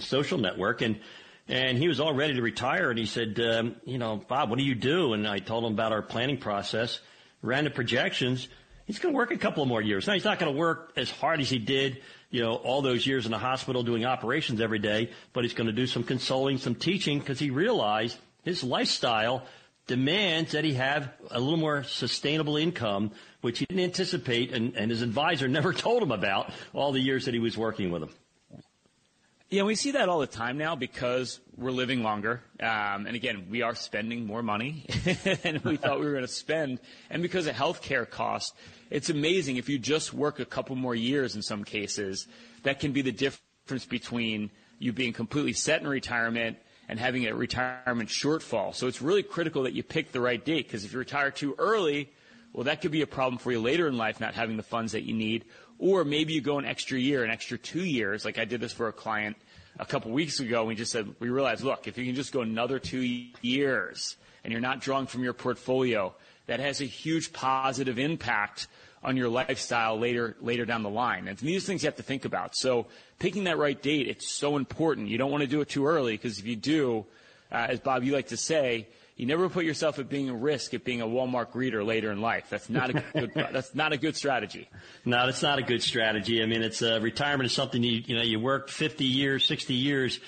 social 0.00 0.38
network, 0.38 0.82
and 0.82 1.00
and 1.46 1.76
he 1.76 1.88
was 1.88 2.00
all 2.00 2.14
ready 2.14 2.34
to 2.34 2.42
retire, 2.42 2.88
and 2.88 2.98
he 2.98 3.04
said, 3.04 3.38
um, 3.38 3.76
you 3.84 3.98
know, 3.98 4.16
Bob, 4.16 4.48
what 4.48 4.58
do 4.58 4.64
you 4.64 4.74
do? 4.74 5.12
And 5.12 5.28
I 5.28 5.40
told 5.40 5.64
him 5.64 5.72
about 5.72 5.92
our 5.92 6.00
planning 6.00 6.38
process, 6.38 7.00
ran 7.42 7.64
the 7.64 7.70
projections. 7.70 8.48
He's 8.86 8.98
going 8.98 9.12
to 9.12 9.16
work 9.16 9.30
a 9.30 9.36
couple 9.36 9.62
of 9.62 9.68
more 9.68 9.82
years. 9.82 10.06
Now 10.06 10.14
he's 10.14 10.24
not 10.24 10.38
going 10.38 10.52
to 10.52 10.58
work 10.58 10.92
as 10.96 11.10
hard 11.10 11.40
as 11.40 11.50
he 11.50 11.58
did, 11.58 12.00
you 12.30 12.42
know, 12.42 12.54
all 12.54 12.82
those 12.82 13.06
years 13.06 13.26
in 13.26 13.30
the 13.30 13.38
hospital 13.38 13.82
doing 13.82 14.04
operations 14.06 14.60
every 14.60 14.78
day, 14.78 15.10
but 15.32 15.44
he's 15.44 15.54
going 15.54 15.66
to 15.66 15.72
do 15.72 15.86
some 15.86 16.02
consulting, 16.02 16.58
some 16.58 16.74
teaching, 16.74 17.18
because 17.18 17.38
he 17.38 17.50
realized 17.50 18.16
his 18.44 18.62
lifestyle 18.62 19.44
demands 19.86 20.52
that 20.52 20.64
he 20.64 20.74
have 20.74 21.10
a 21.30 21.38
little 21.38 21.58
more 21.58 21.82
sustainable 21.82 22.56
income, 22.56 23.10
which 23.42 23.58
he 23.58 23.66
didn't 23.66 23.84
anticipate, 23.84 24.52
and, 24.52 24.74
and 24.76 24.90
his 24.90 25.02
advisor 25.02 25.48
never 25.48 25.72
told 25.72 26.02
him 26.02 26.12
about 26.12 26.50
all 26.72 26.92
the 26.92 27.00
years 27.00 27.24
that 27.26 27.34
he 27.34 27.40
was 27.40 27.56
working 27.56 27.90
with 27.90 28.02
him. 28.02 28.10
Yeah, 29.50 29.62
we 29.62 29.76
see 29.76 29.92
that 29.92 30.08
all 30.08 30.18
the 30.18 30.26
time 30.26 30.58
now 30.58 30.74
because 30.74 31.38
we're 31.56 31.70
living 31.70 32.02
longer. 32.02 32.40
Um, 32.58 33.06
and 33.06 33.14
again, 33.14 33.46
we 33.50 33.62
are 33.62 33.74
spending 33.74 34.26
more 34.26 34.42
money 34.42 34.86
than 35.42 35.60
we 35.62 35.76
thought 35.76 36.00
we 36.00 36.06
were 36.06 36.12
going 36.12 36.24
to 36.24 36.28
spend. 36.28 36.80
And 37.08 37.22
because 37.22 37.46
of 37.46 37.54
healthcare 37.54 38.08
costs, 38.08 38.52
it's 38.90 39.10
amazing 39.10 39.56
if 39.56 39.68
you 39.68 39.78
just 39.78 40.12
work 40.12 40.40
a 40.40 40.44
couple 40.44 40.74
more 40.76 40.94
years 40.94 41.36
in 41.36 41.42
some 41.42 41.62
cases, 41.62 42.26
that 42.64 42.80
can 42.80 42.92
be 42.92 43.02
the 43.02 43.12
difference 43.12 43.84
between 43.86 44.50
you 44.80 44.92
being 44.92 45.12
completely 45.12 45.52
set 45.52 45.82
in 45.82 45.86
retirement 45.86 46.56
and 46.88 46.98
having 46.98 47.26
a 47.26 47.34
retirement 47.34 48.08
shortfall. 48.08 48.74
So 48.74 48.86
it's 48.86 49.00
really 49.00 49.22
critical 49.22 49.62
that 49.64 49.72
you 49.72 49.82
pick 49.82 50.12
the 50.12 50.20
right 50.20 50.42
date 50.44 50.66
because 50.66 50.84
if 50.84 50.92
you 50.92 50.98
retire 50.98 51.30
too 51.30 51.54
early, 51.58 52.10
well, 52.52 52.64
that 52.64 52.80
could 52.80 52.92
be 52.92 53.02
a 53.02 53.06
problem 53.06 53.38
for 53.38 53.50
you 53.50 53.60
later 53.60 53.88
in 53.88 53.96
life, 53.96 54.20
not 54.20 54.34
having 54.34 54.56
the 54.56 54.62
funds 54.62 54.92
that 54.92 55.02
you 55.02 55.14
need. 55.14 55.44
Or 55.78 56.04
maybe 56.04 56.34
you 56.34 56.40
go 56.40 56.58
an 56.58 56.64
extra 56.64 56.98
year, 56.98 57.24
an 57.24 57.30
extra 57.30 57.58
two 57.58 57.84
years. 57.84 58.24
Like 58.24 58.38
I 58.38 58.44
did 58.44 58.60
this 58.60 58.72
for 58.72 58.88
a 58.88 58.92
client 58.92 59.36
a 59.78 59.84
couple 59.84 60.12
weeks 60.12 60.40
ago. 60.40 60.64
We 60.64 60.74
just 60.74 60.92
said, 60.92 61.14
we 61.18 61.30
realized, 61.30 61.64
look, 61.64 61.88
if 61.88 61.98
you 61.98 62.06
can 62.06 62.14
just 62.14 62.32
go 62.32 62.42
another 62.42 62.78
two 62.78 63.00
years 63.40 64.16
and 64.44 64.52
you're 64.52 64.60
not 64.60 64.80
drawing 64.80 65.06
from 65.06 65.24
your 65.24 65.32
portfolio, 65.32 66.14
that 66.46 66.60
has 66.60 66.80
a 66.80 66.84
huge 66.84 67.32
positive 67.32 67.98
impact 67.98 68.68
on 69.04 69.16
your 69.16 69.28
lifestyle 69.28 69.98
later, 69.98 70.34
later 70.40 70.64
down 70.64 70.82
the 70.82 70.90
line. 70.90 71.28
And 71.28 71.36
these 71.38 71.66
things 71.66 71.82
you 71.82 71.86
have 71.88 71.96
to 71.96 72.02
think 72.02 72.24
about. 72.24 72.56
So 72.56 72.86
picking 73.18 73.44
that 73.44 73.58
right 73.58 73.80
date, 73.80 74.08
it's 74.08 74.30
so 74.30 74.56
important. 74.56 75.08
You 75.08 75.18
don't 75.18 75.30
want 75.30 75.42
to 75.42 75.46
do 75.46 75.60
it 75.60 75.68
too 75.68 75.86
early 75.86 76.12
because 76.12 76.38
if 76.38 76.46
you 76.46 76.56
do, 76.56 77.04
uh, 77.52 77.66
as 77.68 77.80
Bob, 77.80 78.02
you 78.02 78.12
like 78.12 78.28
to 78.28 78.36
say, 78.36 78.88
you 79.16 79.26
never 79.26 79.48
put 79.48 79.64
yourself 79.64 79.98
at 79.98 80.08
being 80.08 80.28
a 80.28 80.34
risk 80.34 80.74
at 80.74 80.82
being 80.84 81.00
a 81.00 81.06
Walmart 81.06 81.52
greeter 81.52 81.86
later 81.86 82.10
in 82.10 82.20
life. 82.20 82.46
That's 82.48 82.68
not 82.68 82.90
a 82.90 82.92
good, 83.12 83.32
that's 83.34 83.74
not 83.74 83.92
a 83.92 83.96
good 83.96 84.16
strategy. 84.16 84.68
No, 85.04 85.26
that's 85.26 85.42
not 85.42 85.58
a 85.58 85.62
good 85.62 85.82
strategy. 85.82 86.42
I 86.42 86.46
mean, 86.46 86.62
it's 86.62 86.82
uh, 86.82 86.98
retirement 87.00 87.46
is 87.46 87.52
something 87.52 87.82
you, 87.82 88.02
you 88.06 88.16
know, 88.16 88.22
you 88.22 88.40
work 88.40 88.68
50 88.70 89.04
years, 89.04 89.44
60 89.44 89.74
years. 89.74 90.18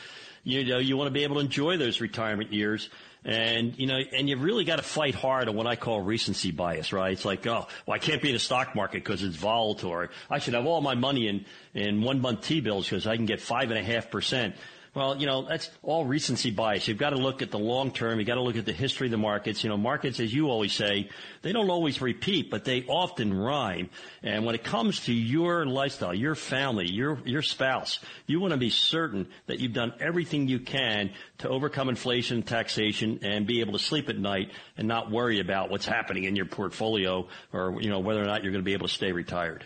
You 0.44 0.64
know, 0.64 0.78
you 0.78 0.96
want 0.96 1.08
to 1.08 1.12
be 1.12 1.24
able 1.24 1.36
to 1.36 1.40
enjoy 1.40 1.76
those 1.76 2.00
retirement 2.00 2.52
years. 2.52 2.88
And, 3.26 3.76
you 3.76 3.88
know, 3.88 3.96
and 3.96 4.28
you've 4.28 4.40
really 4.40 4.62
got 4.62 4.76
to 4.76 4.84
fight 4.84 5.16
hard 5.16 5.48
on 5.48 5.56
what 5.56 5.66
I 5.66 5.74
call 5.74 6.00
recency 6.00 6.52
bias, 6.52 6.92
right? 6.92 7.10
It's 7.10 7.24
like, 7.24 7.44
oh, 7.48 7.66
well, 7.84 7.94
I 7.96 7.98
can't 7.98 8.22
be 8.22 8.28
in 8.28 8.34
the 8.34 8.38
stock 8.38 8.76
market 8.76 9.02
because 9.02 9.24
it's 9.24 9.34
volatile. 9.34 9.90
Or 9.90 10.10
I 10.30 10.38
should 10.38 10.54
have 10.54 10.64
all 10.64 10.80
my 10.80 10.94
money 10.94 11.26
in, 11.26 11.44
in 11.74 12.02
one 12.02 12.20
month 12.20 12.42
T-bills 12.42 12.88
because 12.88 13.04
I 13.04 13.16
can 13.16 13.26
get 13.26 13.40
five 13.40 13.70
and 13.72 13.78
a 13.80 13.82
half 13.82 14.12
percent. 14.12 14.54
Well, 14.96 15.14
you 15.14 15.26
know, 15.26 15.42
that's 15.42 15.70
all 15.82 16.06
recency 16.06 16.50
bias. 16.50 16.88
You've 16.88 16.96
got 16.96 17.10
to 17.10 17.18
look 17.18 17.42
at 17.42 17.50
the 17.50 17.58
long 17.58 17.90
term. 17.90 18.18
You've 18.18 18.26
got 18.26 18.36
to 18.36 18.40
look 18.40 18.56
at 18.56 18.64
the 18.64 18.72
history 18.72 19.08
of 19.08 19.10
the 19.10 19.18
markets. 19.18 19.62
You 19.62 19.68
know, 19.68 19.76
markets, 19.76 20.20
as 20.20 20.32
you 20.32 20.48
always 20.48 20.72
say, 20.72 21.10
they 21.42 21.52
don't 21.52 21.68
always 21.68 22.00
repeat, 22.00 22.50
but 22.50 22.64
they 22.64 22.82
often 22.86 23.34
rhyme. 23.34 23.90
And 24.22 24.46
when 24.46 24.54
it 24.54 24.64
comes 24.64 25.00
to 25.00 25.12
your 25.12 25.66
lifestyle, 25.66 26.14
your 26.14 26.34
family, 26.34 26.90
your, 26.90 27.18
your 27.26 27.42
spouse, 27.42 27.98
you 28.26 28.40
want 28.40 28.52
to 28.52 28.58
be 28.58 28.70
certain 28.70 29.28
that 29.48 29.60
you've 29.60 29.74
done 29.74 29.92
everything 30.00 30.48
you 30.48 30.60
can 30.60 31.10
to 31.38 31.48
overcome 31.50 31.90
inflation, 31.90 32.42
taxation, 32.42 33.18
and 33.20 33.46
be 33.46 33.60
able 33.60 33.74
to 33.74 33.78
sleep 33.78 34.08
at 34.08 34.16
night 34.16 34.50
and 34.78 34.88
not 34.88 35.10
worry 35.10 35.40
about 35.40 35.68
what's 35.68 35.84
happening 35.84 36.24
in 36.24 36.36
your 36.36 36.46
portfolio 36.46 37.28
or, 37.52 37.82
you 37.82 37.90
know, 37.90 37.98
whether 37.98 38.22
or 38.22 38.26
not 38.26 38.42
you're 38.42 38.52
going 38.52 38.64
to 38.64 38.66
be 38.66 38.72
able 38.72 38.88
to 38.88 38.94
stay 38.94 39.12
retired. 39.12 39.62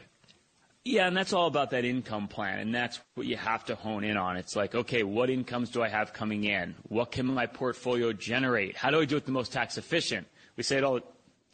Yeah, 0.84 1.06
and 1.06 1.14
that's 1.14 1.34
all 1.34 1.46
about 1.46 1.70
that 1.72 1.84
income 1.84 2.26
plan, 2.26 2.58
and 2.58 2.74
that's 2.74 3.00
what 3.14 3.26
you 3.26 3.36
have 3.36 3.66
to 3.66 3.74
hone 3.74 4.02
in 4.02 4.16
on. 4.16 4.38
It's 4.38 4.56
like, 4.56 4.74
okay, 4.74 5.02
what 5.02 5.28
incomes 5.28 5.68
do 5.68 5.82
I 5.82 5.88
have 5.88 6.14
coming 6.14 6.44
in? 6.44 6.74
What 6.88 7.12
can 7.12 7.26
my 7.26 7.44
portfolio 7.44 8.14
generate? 8.14 8.76
How 8.76 8.90
do 8.90 8.98
I 8.98 9.04
do 9.04 9.18
it 9.18 9.26
the 9.26 9.32
most 9.32 9.52
tax 9.52 9.76
efficient? 9.76 10.26
We 10.56 10.62
say 10.62 10.78
it 10.78 10.84
all, 10.84 11.00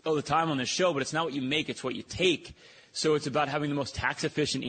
all 0.05 0.15
the 0.15 0.23
time 0.23 0.49
on 0.49 0.59
the 0.59 0.65
show, 0.65 0.93
but 0.93 1.03
it's 1.03 1.12
not 1.12 1.25
what 1.25 1.35
you 1.35 1.43
make, 1.43 1.69
it's 1.69 1.83
what 1.83 1.97
you 1.97 2.05
take. 2.05 2.55
So 2.93 3.15
it's 3.15 3.27
about 3.27 3.49
having 3.49 3.69
the 3.69 3.75
most 3.75 3.97
tax 3.97 4.23
efficient 4.23 4.65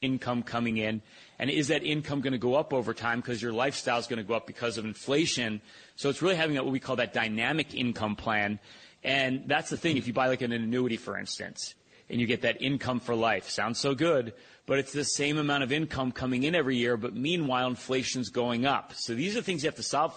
income 0.00 0.42
coming 0.42 0.78
in, 0.78 1.00
and 1.38 1.48
is 1.48 1.68
that 1.68 1.84
income 1.84 2.22
going 2.22 2.32
to 2.32 2.38
go 2.38 2.56
up 2.56 2.74
over 2.74 2.92
time 2.92 3.20
because 3.20 3.40
your 3.40 3.52
lifestyle 3.52 4.00
is 4.00 4.08
going 4.08 4.18
to 4.18 4.24
go 4.24 4.34
up 4.34 4.48
because 4.48 4.78
of 4.78 4.84
inflation? 4.84 5.60
So 5.94 6.08
it's 6.10 6.20
really 6.20 6.34
having 6.34 6.56
that 6.56 6.64
what 6.64 6.72
we 6.72 6.80
call 6.80 6.96
that 6.96 7.12
dynamic 7.12 7.72
income 7.72 8.16
plan, 8.16 8.58
and 9.04 9.44
that's 9.46 9.70
the 9.70 9.76
thing. 9.76 9.96
If 9.96 10.08
you 10.08 10.12
buy 10.12 10.26
like 10.26 10.42
an 10.42 10.50
annuity, 10.50 10.96
for 10.96 11.16
instance, 11.16 11.76
and 12.12 12.20
you 12.20 12.26
get 12.26 12.42
that 12.42 12.62
income 12.62 13.00
for 13.00 13.14
life. 13.14 13.48
Sounds 13.48 13.80
so 13.80 13.94
good, 13.94 14.34
but 14.66 14.78
it's 14.78 14.92
the 14.92 15.02
same 15.02 15.38
amount 15.38 15.64
of 15.64 15.72
income 15.72 16.12
coming 16.12 16.42
in 16.44 16.54
every 16.54 16.76
year, 16.76 16.98
but 16.98 17.16
meanwhile, 17.16 17.66
inflation's 17.66 18.28
going 18.28 18.66
up. 18.66 18.92
So 18.94 19.14
these 19.14 19.34
are 19.36 19.40
things 19.40 19.64
you 19.64 19.68
have 19.68 19.76
to 19.76 19.82
solve 19.82 20.14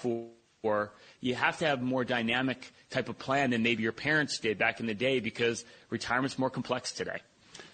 for. 0.61 0.91
You 1.21 1.35
have 1.35 1.57
to 1.59 1.65
have 1.65 1.81
more 1.81 2.03
dynamic 2.03 2.71
type 2.89 3.07
of 3.07 3.17
plan 3.17 3.51
than 3.51 3.63
maybe 3.63 3.81
your 3.81 3.93
parents 3.93 4.39
did 4.39 4.57
back 4.57 4.79
in 4.79 4.87
the 4.87 4.93
day 4.93 5.19
because 5.19 5.63
retirement's 5.89 6.37
more 6.37 6.49
complex 6.49 6.91
today. 6.91 7.19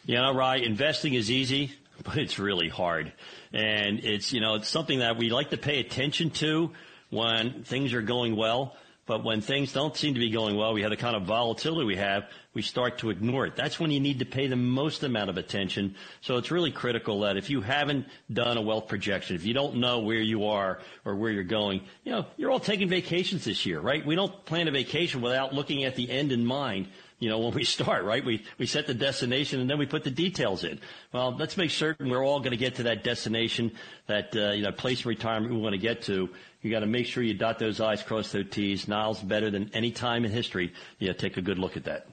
Know, 0.07 0.33
right, 0.35 0.63
investing 0.63 1.15
is 1.15 1.31
easy, 1.31 1.71
but 2.03 2.17
it's 2.17 2.37
really 2.37 2.69
hard. 2.69 3.11
And 3.53 3.99
it's, 4.03 4.31
you 4.33 4.39
know, 4.39 4.55
it's 4.55 4.69
something 4.69 4.99
that 4.99 5.17
we 5.17 5.29
like 5.29 5.49
to 5.49 5.57
pay 5.57 5.79
attention 5.79 6.29
to 6.31 6.71
when 7.09 7.63
things 7.63 7.93
are 7.93 8.01
going 8.01 8.35
well. 8.35 8.75
But 9.11 9.25
when 9.25 9.41
things 9.41 9.73
don't 9.73 9.93
seem 9.93 10.13
to 10.13 10.21
be 10.21 10.29
going 10.29 10.55
well, 10.55 10.71
we 10.71 10.83
have 10.83 10.89
the 10.89 10.95
kind 10.95 11.17
of 11.17 11.23
volatility 11.23 11.83
we 11.83 11.97
have, 11.97 12.29
we 12.53 12.61
start 12.61 12.99
to 12.99 13.09
ignore 13.09 13.45
it. 13.45 13.57
That's 13.57 13.77
when 13.77 13.91
you 13.91 13.99
need 13.99 14.19
to 14.19 14.25
pay 14.25 14.47
the 14.47 14.55
most 14.55 15.03
amount 15.03 15.29
of 15.29 15.35
attention. 15.35 15.95
So 16.21 16.37
it's 16.37 16.49
really 16.49 16.71
critical 16.71 17.19
that 17.19 17.35
if 17.35 17.49
you 17.49 17.59
haven't 17.59 18.05
done 18.31 18.55
a 18.55 18.61
wealth 18.61 18.87
projection, 18.87 19.35
if 19.35 19.43
you 19.43 19.53
don't 19.53 19.75
know 19.75 19.99
where 19.99 20.21
you 20.21 20.45
are 20.45 20.79
or 21.03 21.17
where 21.17 21.29
you're 21.29 21.43
going, 21.43 21.81
you 22.05 22.13
know, 22.13 22.25
you're 22.37 22.51
all 22.51 22.61
taking 22.61 22.87
vacations 22.87 23.43
this 23.43 23.65
year, 23.65 23.81
right? 23.81 24.05
We 24.05 24.15
don't 24.15 24.45
plan 24.45 24.69
a 24.69 24.71
vacation 24.71 25.19
without 25.19 25.53
looking 25.53 25.83
at 25.83 25.97
the 25.97 26.09
end 26.09 26.31
in 26.31 26.45
mind 26.45 26.87
you 27.21 27.29
know, 27.29 27.37
when 27.37 27.53
we 27.53 27.63
start, 27.63 28.03
right? 28.03 28.25
We, 28.25 28.43
we 28.57 28.65
set 28.65 28.87
the 28.87 28.95
destination 28.95 29.61
and 29.61 29.69
then 29.69 29.77
we 29.77 29.85
put 29.85 30.03
the 30.03 30.11
details 30.11 30.63
in. 30.63 30.79
Well, 31.13 31.33
let's 31.37 31.55
make 31.55 31.69
certain 31.69 32.09
we're 32.09 32.25
all 32.25 32.39
going 32.39 32.51
to 32.51 32.57
get 32.57 32.75
to 32.75 32.83
that 32.83 33.03
destination, 33.03 33.71
that, 34.07 34.35
uh, 34.35 34.51
you 34.51 34.63
know, 34.63 34.71
place 34.71 35.01
of 35.01 35.05
retirement 35.05 35.53
we 35.53 35.61
want 35.61 35.73
to 35.73 35.79
get 35.79 36.01
to. 36.03 36.29
You 36.63 36.71
got 36.71 36.79
to 36.79 36.87
make 36.87 37.05
sure 37.05 37.23
you 37.23 37.35
dot 37.35 37.59
those 37.59 37.79
I's, 37.79 38.01
cross 38.01 38.31
those 38.31 38.49
T's. 38.49 38.87
Now's 38.87 39.19
better 39.21 39.51
than 39.51 39.69
any 39.73 39.91
time 39.91 40.25
in 40.25 40.31
history. 40.31 40.73
Yeah, 40.97 41.13
take 41.13 41.37
a 41.37 41.41
good 41.41 41.59
look 41.59 41.77
at 41.77 41.83
that. 41.83 42.07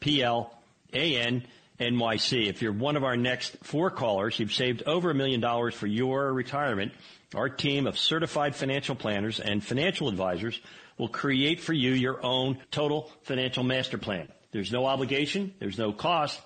That's 0.00 0.06
844 0.06 0.50
PLAN 0.90 1.44
NYC. 1.80 2.48
If 2.48 2.62
you're 2.62 2.72
one 2.72 2.96
of 2.96 3.04
our 3.04 3.16
next 3.16 3.56
four 3.62 3.90
callers, 3.90 4.38
you've 4.38 4.52
saved 4.52 4.82
over 4.84 5.10
a 5.10 5.14
million 5.14 5.40
dollars 5.40 5.74
for 5.74 5.86
your 5.86 6.32
retirement. 6.32 6.92
Our 7.34 7.48
team 7.48 7.86
of 7.86 7.98
certified 7.98 8.54
financial 8.56 8.94
planners 8.94 9.40
and 9.40 9.62
financial 9.62 10.08
advisors 10.08 10.58
will 10.96 11.08
create 11.08 11.60
for 11.60 11.74
you 11.74 11.92
your 11.92 12.24
own 12.24 12.58
total 12.70 13.10
financial 13.22 13.64
master 13.64 13.98
plan. 13.98 14.28
There's 14.50 14.72
no 14.72 14.86
obligation. 14.86 15.52
There's 15.58 15.76
no 15.78 15.92
cost, 15.92 16.40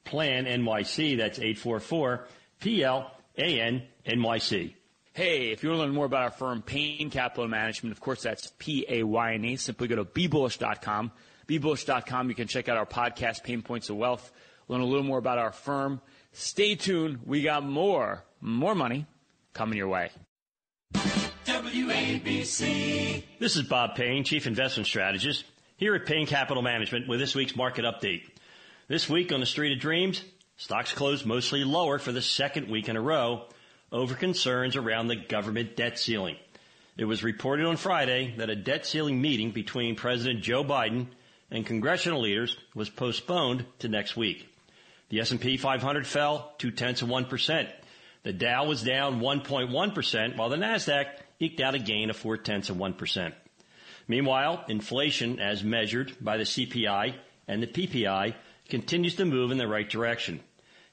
844-PLAN 0.07 0.45
NYC. 0.45 1.17
That's 1.17 1.39
844-PLAN 1.39 3.83
NYC. 4.07 4.73
Hey, 5.13 5.51
if 5.51 5.63
you 5.63 5.69
want 5.69 5.79
to 5.79 5.85
learn 5.85 5.95
more 5.95 6.05
about 6.05 6.23
our 6.23 6.31
firm, 6.31 6.61
Payne 6.61 7.09
Capital 7.09 7.47
Management, 7.47 7.91
of 7.91 7.99
course, 7.99 8.21
that's 8.21 8.53
P-A-Y-N-E. 8.59 9.55
Simply 9.55 9.87
go 9.87 9.95
to 9.95 10.05
BeBullish.com. 10.05 11.11
BeBullish.com. 11.47 12.29
You 12.29 12.35
can 12.35 12.47
check 12.47 12.69
out 12.69 12.77
our 12.77 12.85
podcast, 12.85 13.43
Pain 13.43 13.63
Points 13.63 13.89
of 13.89 13.97
Wealth 13.97 14.31
learn 14.67 14.81
a 14.81 14.85
little 14.85 15.03
more 15.03 15.17
about 15.17 15.37
our 15.37 15.51
firm. 15.51 16.01
Stay 16.33 16.75
tuned. 16.75 17.19
We 17.25 17.41
got 17.41 17.63
more, 17.63 18.23
more 18.41 18.75
money 18.75 19.05
coming 19.53 19.77
your 19.77 19.87
way. 19.87 20.09
WABC. 21.45 23.23
This 23.39 23.55
is 23.55 23.63
Bob 23.63 23.95
Payne, 23.95 24.23
Chief 24.23 24.45
Investment 24.45 24.87
Strategist, 24.87 25.45
here 25.77 25.95
at 25.95 26.05
Payne 26.05 26.27
Capital 26.27 26.61
Management 26.61 27.07
with 27.07 27.19
this 27.19 27.35
week's 27.35 27.55
market 27.55 27.85
update. 27.85 28.23
This 28.89 29.09
week 29.09 29.33
on 29.33 29.41
the 29.41 29.45
Street 29.45 29.73
of 29.73 29.81
Dreams, 29.81 30.23
stocks 30.55 30.93
closed 30.93 31.25
mostly 31.25 31.65
lower 31.65 31.99
for 31.99 32.13
the 32.13 32.21
second 32.21 32.69
week 32.69 32.87
in 32.87 32.95
a 32.95 33.01
row 33.01 33.43
over 33.91 34.15
concerns 34.15 34.77
around 34.77 35.07
the 35.07 35.17
government 35.17 35.75
debt 35.75 35.99
ceiling. 35.99 36.37
It 36.95 37.03
was 37.03 37.21
reported 37.21 37.65
on 37.65 37.75
Friday 37.75 38.33
that 38.37 38.49
a 38.49 38.55
debt 38.55 38.85
ceiling 38.85 39.19
meeting 39.19 39.51
between 39.51 39.97
President 39.97 40.41
Joe 40.41 40.63
Biden 40.63 41.07
and 41.51 41.65
congressional 41.65 42.21
leaders 42.21 42.55
was 42.73 42.89
postponed 42.89 43.65
to 43.79 43.89
next 43.89 44.15
week. 44.15 44.47
The 45.09 45.19
S&P 45.19 45.57
500 45.57 46.07
fell 46.07 46.53
two 46.57 46.71
tenths 46.71 47.01
of 47.01 47.09
1%. 47.09 47.69
The 48.23 48.31
Dow 48.31 48.67
was 48.67 48.83
down 48.83 49.19
1.1%, 49.19 50.37
while 50.37 50.47
the 50.47 50.55
NASDAQ 50.55 51.07
eked 51.41 51.59
out 51.59 51.75
a 51.75 51.79
gain 51.79 52.09
of 52.09 52.15
four 52.15 52.37
tenths 52.37 52.69
of 52.69 52.77
1%. 52.77 53.33
Meanwhile, 54.07 54.63
inflation 54.69 55.41
as 55.41 55.61
measured 55.61 56.15
by 56.21 56.37
the 56.37 56.45
CPI 56.45 57.15
and 57.49 57.61
the 57.61 57.67
PPI 57.67 58.35
continues 58.69 59.15
to 59.15 59.25
move 59.25 59.51
in 59.51 59.57
the 59.57 59.67
right 59.67 59.89
direction. 59.89 60.41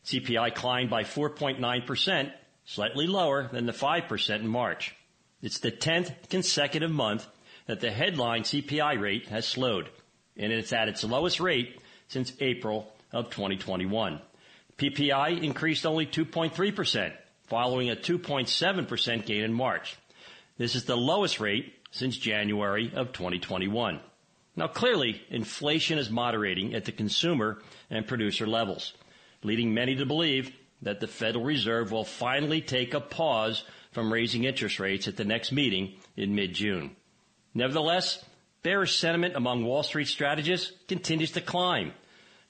CPI 0.04 0.54
climbed 0.54 0.90
by 0.90 1.02
4.9%, 1.02 2.32
slightly 2.64 3.06
lower 3.06 3.48
than 3.52 3.66
the 3.66 3.72
5% 3.72 4.34
in 4.40 4.48
March. 4.48 4.94
It's 5.42 5.58
the 5.58 5.72
10th 5.72 6.28
consecutive 6.28 6.90
month 6.90 7.26
that 7.66 7.80
the 7.80 7.90
headline 7.90 8.42
CPI 8.42 9.00
rate 9.00 9.28
has 9.28 9.46
slowed, 9.46 9.88
and 10.36 10.52
it's 10.52 10.72
at 10.72 10.88
its 10.88 11.04
lowest 11.04 11.40
rate 11.40 11.80
since 12.08 12.32
April 12.40 12.92
of 13.12 13.30
2021. 13.30 14.20
PPI 14.76 15.42
increased 15.42 15.86
only 15.86 16.06
2.3%, 16.06 17.12
following 17.46 17.90
a 17.90 17.96
2.7% 17.96 19.26
gain 19.26 19.44
in 19.44 19.52
March. 19.52 19.96
This 20.58 20.74
is 20.74 20.84
the 20.84 20.96
lowest 20.96 21.40
rate 21.40 21.72
since 21.90 22.16
January 22.16 22.92
of 22.94 23.12
2021. 23.12 24.00
Now, 24.56 24.68
clearly, 24.68 25.20
inflation 25.30 25.98
is 25.98 26.10
moderating 26.10 26.74
at 26.74 26.84
the 26.84 26.92
consumer 26.92 27.60
and 27.90 28.06
producer 28.06 28.46
levels, 28.46 28.92
leading 29.42 29.74
many 29.74 29.96
to 29.96 30.06
believe 30.06 30.52
that 30.82 31.00
the 31.00 31.08
Federal 31.08 31.44
Reserve 31.44 31.90
will 31.90 32.04
finally 32.04 32.60
take 32.60 32.94
a 32.94 33.00
pause 33.00 33.64
from 33.92 34.12
raising 34.12 34.44
interest 34.44 34.78
rates 34.78 35.08
at 35.08 35.16
the 35.16 35.24
next 35.24 35.50
meeting 35.50 35.94
in 36.16 36.34
mid-June. 36.34 36.94
Nevertheless, 37.54 38.24
bearish 38.62 38.96
sentiment 38.96 39.34
among 39.36 39.64
Wall 39.64 39.82
Street 39.82 40.08
strategists 40.08 40.72
continues 40.88 41.32
to 41.32 41.40
climb. 41.40 41.92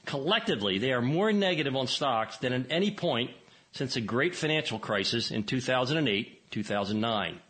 Collectively, 0.04 0.78
they 0.78 0.92
are 0.92 1.02
more 1.02 1.32
negative 1.32 1.76
on 1.76 1.86
stocks 1.86 2.36
than 2.38 2.52
at 2.52 2.66
any 2.70 2.90
point 2.90 3.30
since 3.72 3.94
the 3.94 4.00
great 4.00 4.34
financial 4.34 4.78
crisis 4.78 5.30
in 5.30 5.44
2008, 5.44 6.50
2009, 6.50 7.40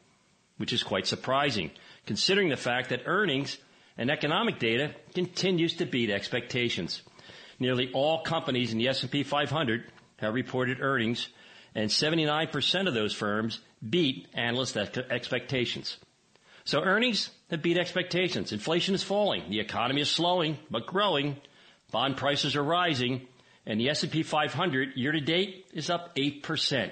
which 0.59 0.73
is 0.73 0.83
quite 0.83 1.07
surprising 1.07 1.71
considering 2.07 2.49
the 2.49 2.57
fact 2.57 2.91
that 2.91 3.03
earnings 3.07 3.59
and 3.97 4.11
economic 4.11 4.59
data 4.59 4.95
continues 5.15 5.77
to 5.77 5.87
beat 5.87 6.11
expectations. 6.11 7.03
Nearly 7.59 7.91
all 7.93 8.23
companies 8.23 8.73
in 8.73 8.79
the 8.79 8.89
S&P 8.89 9.23
500 9.23 9.85
have 10.19 10.35
reported 10.35 10.81
earnings 10.81 11.29
and 11.75 11.91
79% 11.91 12.89
of 12.89 12.95
those 12.95 13.13
firms 13.13 13.61
beat 13.89 14.29
analyst 14.35 14.77
expectations. 14.77 15.97
So 16.65 16.83
earnings 16.83 17.31
have 17.51 17.63
beat 17.63 17.79
expectations. 17.79 18.53
Inflation 18.53 18.95
is 18.95 19.03
falling. 19.03 19.51
The 19.51 19.61
economy 19.61 20.01
is 20.01 20.11
slowing, 20.11 20.59
but 20.71 20.87
growing. 20.87 21.37
Bond 21.91 22.17
prices 22.17 22.57
are 22.57 22.65
rising 22.65 23.27
and 23.67 23.81
the 23.81 23.91
S&P 23.91 24.23
500 24.23 24.97
year 24.97 25.13
to 25.13 25.21
date 25.21 25.67
is 25.73 25.91
up 25.91 26.17
8%. 26.17 26.91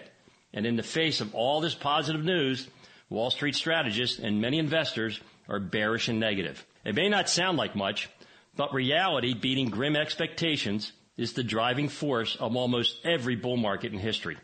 And 0.55 0.66
in 0.66 0.76
the 0.76 0.82
face 0.82 1.20
of 1.20 1.34
all 1.34 1.61
this 1.61 1.74
positive 1.74 2.24
news, 2.24 2.66
Wall 3.09 3.30
Street 3.30 3.55
strategists 3.55 4.18
and 4.18 4.40
many 4.40 4.59
investors 4.59 5.20
are 5.48 5.59
bearish 5.59 6.09
and 6.09 6.20
negative. 6.20 6.64
It 6.84 6.94
may 6.94 7.08
not 7.08 7.28
sound 7.28 7.58
like 7.58 7.76
much, 7.76 8.08
but 8.56 8.74
reality 8.74 9.34
beating 9.34 9.70
grim 9.70 9.96
expectations 9.96 10.92
is 11.16 11.32
the 11.32 11.44
driving 11.44 11.88
force 11.88 12.36
of 12.36 12.56
almost 12.56 12.98
every 13.04 13.36
bull 13.36 13.56
market 13.56 13.92
in 13.92 13.98
history. 13.98 14.36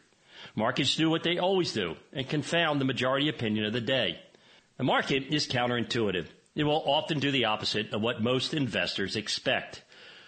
Markets 0.55 0.97
do 0.97 1.11
what 1.11 1.23
they 1.23 1.39
always 1.39 1.73
do 1.73 1.97
and 2.13 2.29
confound 2.29 2.81
the 2.81 2.85
majority 2.85 3.29
opinion 3.29 3.65
of 3.65 3.73
the 3.73 3.81
day. 3.81 4.21
The 4.77 4.85
market 4.85 5.35
is 5.35 5.49
counterintuitive. 5.49 6.27
It 6.55 6.65
will 6.65 6.83
often 6.87 7.19
do 7.19 7.31
the 7.31 7.47
opposite 7.47 7.93
of 7.93 8.03
what 8.03 8.23
most 8.23 8.55
investors 8.55 9.17
expect. 9.17 9.83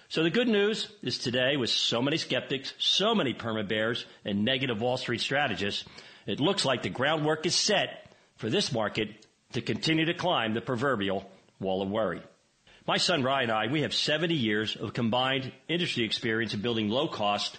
So 0.08 0.24
the 0.24 0.30
good 0.30 0.48
news 0.48 0.90
is 1.02 1.18
today 1.18 1.56
with 1.56 1.70
so 1.70 2.02
many 2.02 2.16
skeptics, 2.16 2.74
so 2.78 3.14
many 3.14 3.32
perma 3.32 3.66
bears 3.66 4.04
and 4.24 4.44
negative 4.44 4.80
Wall 4.80 4.96
Street 4.96 5.20
strategists, 5.20 5.84
it 6.26 6.40
looks 6.40 6.64
like 6.64 6.82
the 6.82 6.88
groundwork 6.88 7.46
is 7.46 7.54
set 7.54 8.12
for 8.36 8.50
this 8.50 8.72
market 8.72 9.26
to 9.52 9.60
continue 9.60 10.06
to 10.06 10.14
climb 10.14 10.54
the 10.54 10.60
proverbial 10.60 11.30
wall 11.60 11.82
of 11.82 11.90
worry. 11.90 12.22
My 12.86 12.96
son 12.96 13.22
Ryan 13.22 13.50
and 13.50 13.58
I, 13.58 13.66
we 13.68 13.82
have 13.82 13.94
70 13.94 14.34
years 14.34 14.74
of 14.74 14.94
combined 14.94 15.52
industry 15.68 16.04
experience 16.04 16.54
in 16.54 16.60
building 16.60 16.88
low 16.88 17.06
cost, 17.06 17.58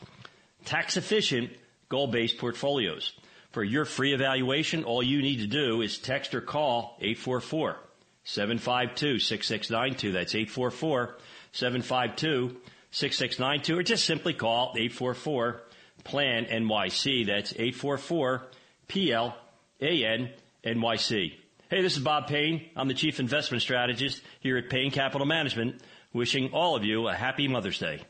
tax 0.66 0.98
efficient, 0.98 1.52
goal 1.88 2.08
based 2.08 2.38
portfolios. 2.38 3.14
For 3.52 3.64
your 3.64 3.86
free 3.86 4.14
evaluation, 4.14 4.84
all 4.84 5.04
you 5.04 5.22
need 5.22 5.40
to 5.40 5.48
do 5.48 5.82
is 5.82 5.98
text 5.98 6.34
or 6.34 6.42
call 6.42 6.98
844 7.00 7.78
752 8.24 9.20
6692. 9.20 10.12
That's 10.12 10.36
844 10.36 11.18
752 11.52 12.58
6692 12.92 13.80
or 13.80 13.84
just 13.84 14.06
simply 14.06 14.34
call 14.34 14.74
844 14.76 15.62
PLAN 16.04 16.46
NYC. 16.46 17.28
That's 17.28 17.54
844 17.54 18.48
PL 18.88 19.36
AN 19.80 20.30
NYC. 20.64 21.34
Hey, 21.72 21.82
this 21.82 21.96
is 21.96 22.04
Bob 22.04 22.28
Payne. 22.28 22.70
I'm 22.76 22.90
the 22.90 22.94
Chief 22.94 23.22
Investment 23.22 23.62
Strategist 23.62 24.22
here 24.42 24.58
at 24.58 24.70
Payne 24.70 24.92
Capital 24.92 25.26
Management, 25.26 25.80
wishing 26.12 26.52
all 26.52 26.76
of 26.76 26.84
you 26.84 27.08
a 27.08 27.14
happy 27.14 27.48
Mother's 27.48 27.80
Day. 27.80 28.02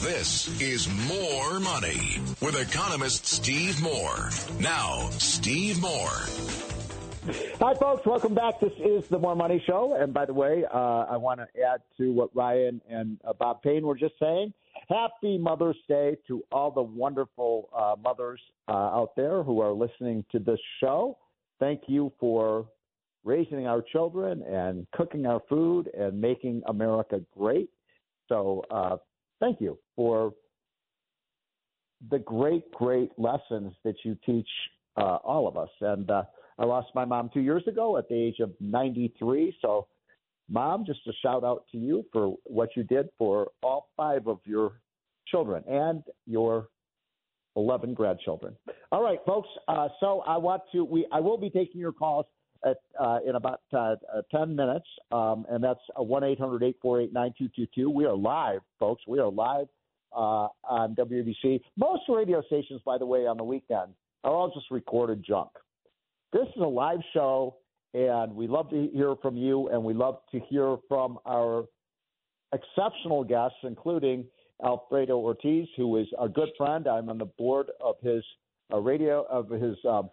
This 0.00 0.60
is 0.60 0.88
Moore 1.06 1.60
Money 1.60 2.18
with 2.40 2.60
economist 2.60 3.26
Steve 3.26 3.80
Moore. 3.80 4.30
Now, 4.58 5.08
Steve 5.18 5.80
Moore. 5.80 6.18
Hi, 7.60 7.74
folks. 7.74 8.04
Welcome 8.04 8.34
back. 8.34 8.58
This 8.58 8.72
is 8.84 9.06
the 9.06 9.20
Moore 9.20 9.36
Money 9.36 9.62
Show. 9.64 9.94
And 9.94 10.12
by 10.12 10.24
the 10.24 10.34
way, 10.34 10.64
uh, 10.64 11.04
I 11.08 11.16
want 11.16 11.38
to 11.38 11.62
add 11.62 11.80
to 11.98 12.10
what 12.10 12.34
Ryan 12.34 12.80
and 12.90 13.20
uh, 13.24 13.34
Bob 13.34 13.62
Payne 13.62 13.86
were 13.86 13.94
just 13.94 14.14
saying. 14.18 14.52
Happy 14.88 15.38
Mother's 15.38 15.78
Day 15.88 16.16
to 16.26 16.42
all 16.50 16.72
the 16.72 16.82
wonderful 16.82 17.68
uh, 17.72 17.94
mothers 18.02 18.40
uh, 18.66 18.72
out 18.72 19.14
there 19.14 19.44
who 19.44 19.60
are 19.60 19.72
listening 19.72 20.24
to 20.32 20.40
this 20.40 20.58
show. 20.80 21.18
Thank 21.64 21.84
you 21.86 22.12
for 22.20 22.66
raising 23.24 23.66
our 23.66 23.80
children 23.80 24.42
and 24.42 24.86
cooking 24.92 25.24
our 25.24 25.40
food 25.48 25.88
and 25.98 26.20
making 26.20 26.60
America 26.66 27.22
great. 27.34 27.70
So, 28.28 28.62
uh, 28.70 28.98
thank 29.40 29.62
you 29.62 29.78
for 29.96 30.34
the 32.10 32.18
great, 32.18 32.70
great 32.72 33.12
lessons 33.16 33.72
that 33.82 33.94
you 34.04 34.14
teach 34.26 34.46
uh, 34.98 35.16
all 35.24 35.48
of 35.48 35.56
us. 35.56 35.70
And 35.80 36.10
I 36.10 36.64
lost 36.66 36.88
my 36.94 37.06
mom 37.06 37.30
two 37.32 37.40
years 37.40 37.66
ago 37.66 37.96
at 37.96 38.10
the 38.10 38.14
age 38.14 38.40
of 38.40 38.52
93. 38.60 39.56
So, 39.62 39.86
mom, 40.50 40.84
just 40.84 41.00
a 41.06 41.12
shout 41.22 41.44
out 41.44 41.64
to 41.72 41.78
you 41.78 42.04
for 42.12 42.36
what 42.44 42.76
you 42.76 42.82
did 42.82 43.08
for 43.16 43.48
all 43.62 43.88
five 43.96 44.26
of 44.26 44.38
your 44.44 44.82
children 45.28 45.64
and 45.66 46.02
your 46.26 46.68
11 47.56 47.94
grandchildren. 47.94 48.56
All 48.92 49.02
right, 49.02 49.18
folks. 49.26 49.48
Uh, 49.68 49.88
so 50.00 50.20
I 50.26 50.36
want 50.36 50.62
to 50.72 50.84
we 50.84 51.06
I 51.12 51.20
will 51.20 51.38
be 51.38 51.50
taking 51.50 51.80
your 51.80 51.92
calls 51.92 52.26
at, 52.64 52.78
uh, 52.98 53.18
in 53.26 53.36
about 53.36 53.60
uh, 53.72 53.96
uh 54.12 54.22
10 54.30 54.56
minutes, 54.56 54.86
um, 55.12 55.44
and 55.50 55.62
that's 55.62 55.80
one 55.96 56.24
eight 56.24 56.38
hundred 56.38 56.62
eight 56.62 56.76
four 56.80 57.00
eight 57.00 57.12
nine 57.12 57.32
two 57.36 57.48
two 57.54 57.66
two. 57.74 57.90
We 57.90 58.06
are 58.06 58.16
live, 58.16 58.60
folks. 58.78 59.02
We 59.06 59.18
are 59.18 59.30
live 59.30 59.66
uh, 60.14 60.48
on 60.68 60.94
WBC. 60.94 61.60
Most 61.76 62.02
radio 62.08 62.42
stations, 62.42 62.80
by 62.84 62.98
the 62.98 63.06
way, 63.06 63.26
on 63.26 63.36
the 63.36 63.44
weekend 63.44 63.92
are 64.22 64.32
all 64.32 64.50
just 64.52 64.70
recorded 64.70 65.24
junk. 65.26 65.50
This 66.32 66.46
is 66.56 66.62
a 66.62 66.66
live 66.66 67.00
show, 67.12 67.56
and 67.92 68.34
we 68.34 68.48
love 68.48 68.70
to 68.70 68.88
hear 68.92 69.14
from 69.22 69.36
you, 69.36 69.68
and 69.68 69.82
we 69.82 69.94
love 69.94 70.18
to 70.32 70.40
hear 70.48 70.76
from 70.88 71.18
our 71.26 71.66
exceptional 72.52 73.24
guests, 73.24 73.58
including 73.62 74.24
Alfredo 74.62 75.18
Ortiz, 75.18 75.66
who 75.76 75.96
is 75.96 76.06
a 76.20 76.28
good 76.28 76.50
friend. 76.56 76.86
I'm 76.86 77.08
on 77.08 77.18
the 77.18 77.24
board 77.24 77.70
of 77.80 77.96
his 78.02 78.22
uh, 78.72 78.78
radio 78.78 79.26
of 79.28 79.48
his 79.50 79.76
um, 79.88 80.10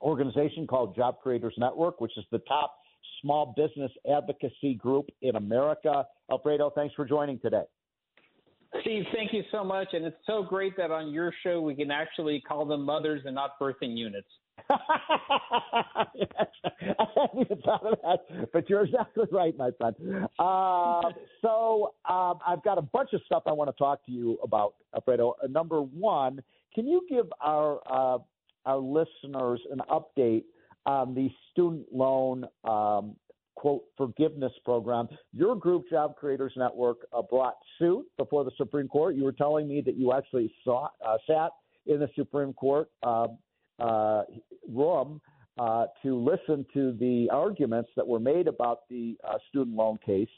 organization 0.00 0.66
called 0.66 0.94
Job 0.96 1.16
Creators 1.22 1.54
Network, 1.56 2.00
which 2.00 2.12
is 2.16 2.24
the 2.30 2.40
top 2.40 2.76
small 3.22 3.54
business 3.56 3.90
advocacy 4.10 4.74
group 4.74 5.06
in 5.22 5.36
America. 5.36 6.06
Alfredo, 6.30 6.70
thanks 6.70 6.94
for 6.94 7.04
joining 7.04 7.38
today. 7.38 7.62
Steve, 8.80 9.04
thank 9.14 9.32
you 9.32 9.42
so 9.52 9.62
much. 9.62 9.88
And 9.92 10.04
it's 10.04 10.16
so 10.26 10.42
great 10.42 10.76
that 10.76 10.90
on 10.90 11.12
your 11.12 11.32
show 11.42 11.60
we 11.60 11.74
can 11.74 11.90
actually 11.90 12.40
call 12.40 12.66
them 12.66 12.82
mothers 12.82 13.22
and 13.24 13.34
not 13.34 13.58
birthing 13.60 13.96
units. 13.96 14.28
I 14.70 16.06
hadn't 17.16 17.40
even 17.40 17.58
thought 17.62 17.84
of 17.86 17.98
that, 18.02 18.52
but 18.52 18.68
you're 18.68 18.84
exactly 18.84 19.24
right, 19.30 19.56
my 19.56 19.70
friend. 19.78 19.94
Uh, 20.38 21.02
so 21.42 21.94
um, 22.08 22.38
I've 22.46 22.62
got 22.62 22.78
a 22.78 22.82
bunch 22.82 23.10
of 23.12 23.20
stuff 23.26 23.42
I 23.46 23.52
want 23.52 23.70
to 23.70 23.76
talk 23.76 24.04
to 24.06 24.12
you 24.12 24.38
about, 24.42 24.74
Alfredo. 24.94 25.34
Uh, 25.42 25.46
number 25.48 25.80
one, 25.82 26.42
can 26.74 26.86
you 26.86 27.06
give 27.08 27.26
our 27.40 27.80
uh, 27.90 28.18
our 28.66 28.78
listeners 28.78 29.60
an 29.70 29.80
update 29.90 30.44
on 30.86 31.14
the 31.14 31.30
student 31.50 31.86
loan 31.92 32.46
um, 32.64 33.16
quote 33.54 33.84
forgiveness 33.96 34.52
program? 34.64 35.08
Your 35.32 35.54
group, 35.56 35.84
Job 35.90 36.16
Creators 36.16 36.52
Network, 36.56 37.06
uh, 37.12 37.22
brought 37.22 37.56
suit 37.78 38.06
before 38.16 38.44
the 38.44 38.52
Supreme 38.56 38.88
Court. 38.88 39.14
You 39.14 39.24
were 39.24 39.32
telling 39.32 39.68
me 39.68 39.82
that 39.82 39.96
you 39.96 40.12
actually 40.12 40.52
saw, 40.64 40.88
uh, 41.06 41.18
sat 41.26 41.50
in 41.86 42.00
the 42.00 42.08
Supreme 42.16 42.52
Court. 42.54 42.88
Uh, 43.80 44.22
room 44.72 45.20
uh, 45.58 45.86
to 46.02 46.16
listen 46.16 46.64
to 46.72 46.92
the 47.00 47.28
arguments 47.32 47.90
that 47.96 48.06
were 48.06 48.20
made 48.20 48.46
about 48.46 48.88
the 48.88 49.16
uh, 49.28 49.34
student 49.48 49.76
loan 49.76 49.98
case. 50.04 50.28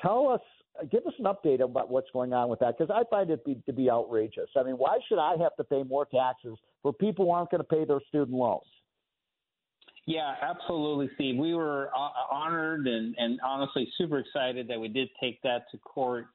Tell 0.00 0.28
us, 0.28 0.40
give 0.90 1.04
us 1.06 1.12
an 1.18 1.24
update 1.24 1.60
about 1.60 1.90
what's 1.90 2.10
going 2.12 2.32
on 2.32 2.48
with 2.48 2.60
that, 2.60 2.78
because 2.78 2.94
I 2.94 3.02
find 3.10 3.30
it 3.30 3.44
be, 3.44 3.60
to 3.66 3.72
be 3.72 3.90
outrageous. 3.90 4.48
I 4.56 4.62
mean, 4.62 4.74
why 4.74 4.98
should 5.08 5.18
I 5.18 5.36
have 5.40 5.54
to 5.56 5.64
pay 5.64 5.82
more 5.82 6.06
taxes 6.06 6.56
for 6.82 6.92
people 6.92 7.26
who 7.26 7.30
aren't 7.32 7.50
going 7.50 7.60
to 7.60 7.64
pay 7.64 7.84
their 7.84 8.00
student 8.08 8.36
loans? 8.36 8.62
Yeah, 10.06 10.34
absolutely, 10.42 11.10
Steve. 11.14 11.36
We 11.36 11.54
were 11.54 11.90
uh, 11.96 12.34
honored 12.34 12.86
and, 12.86 13.14
and 13.18 13.40
honestly 13.44 13.88
super 13.96 14.18
excited 14.18 14.68
that 14.68 14.78
we 14.78 14.88
did 14.88 15.08
take 15.20 15.40
that 15.42 15.64
to 15.72 15.78
court. 15.78 16.26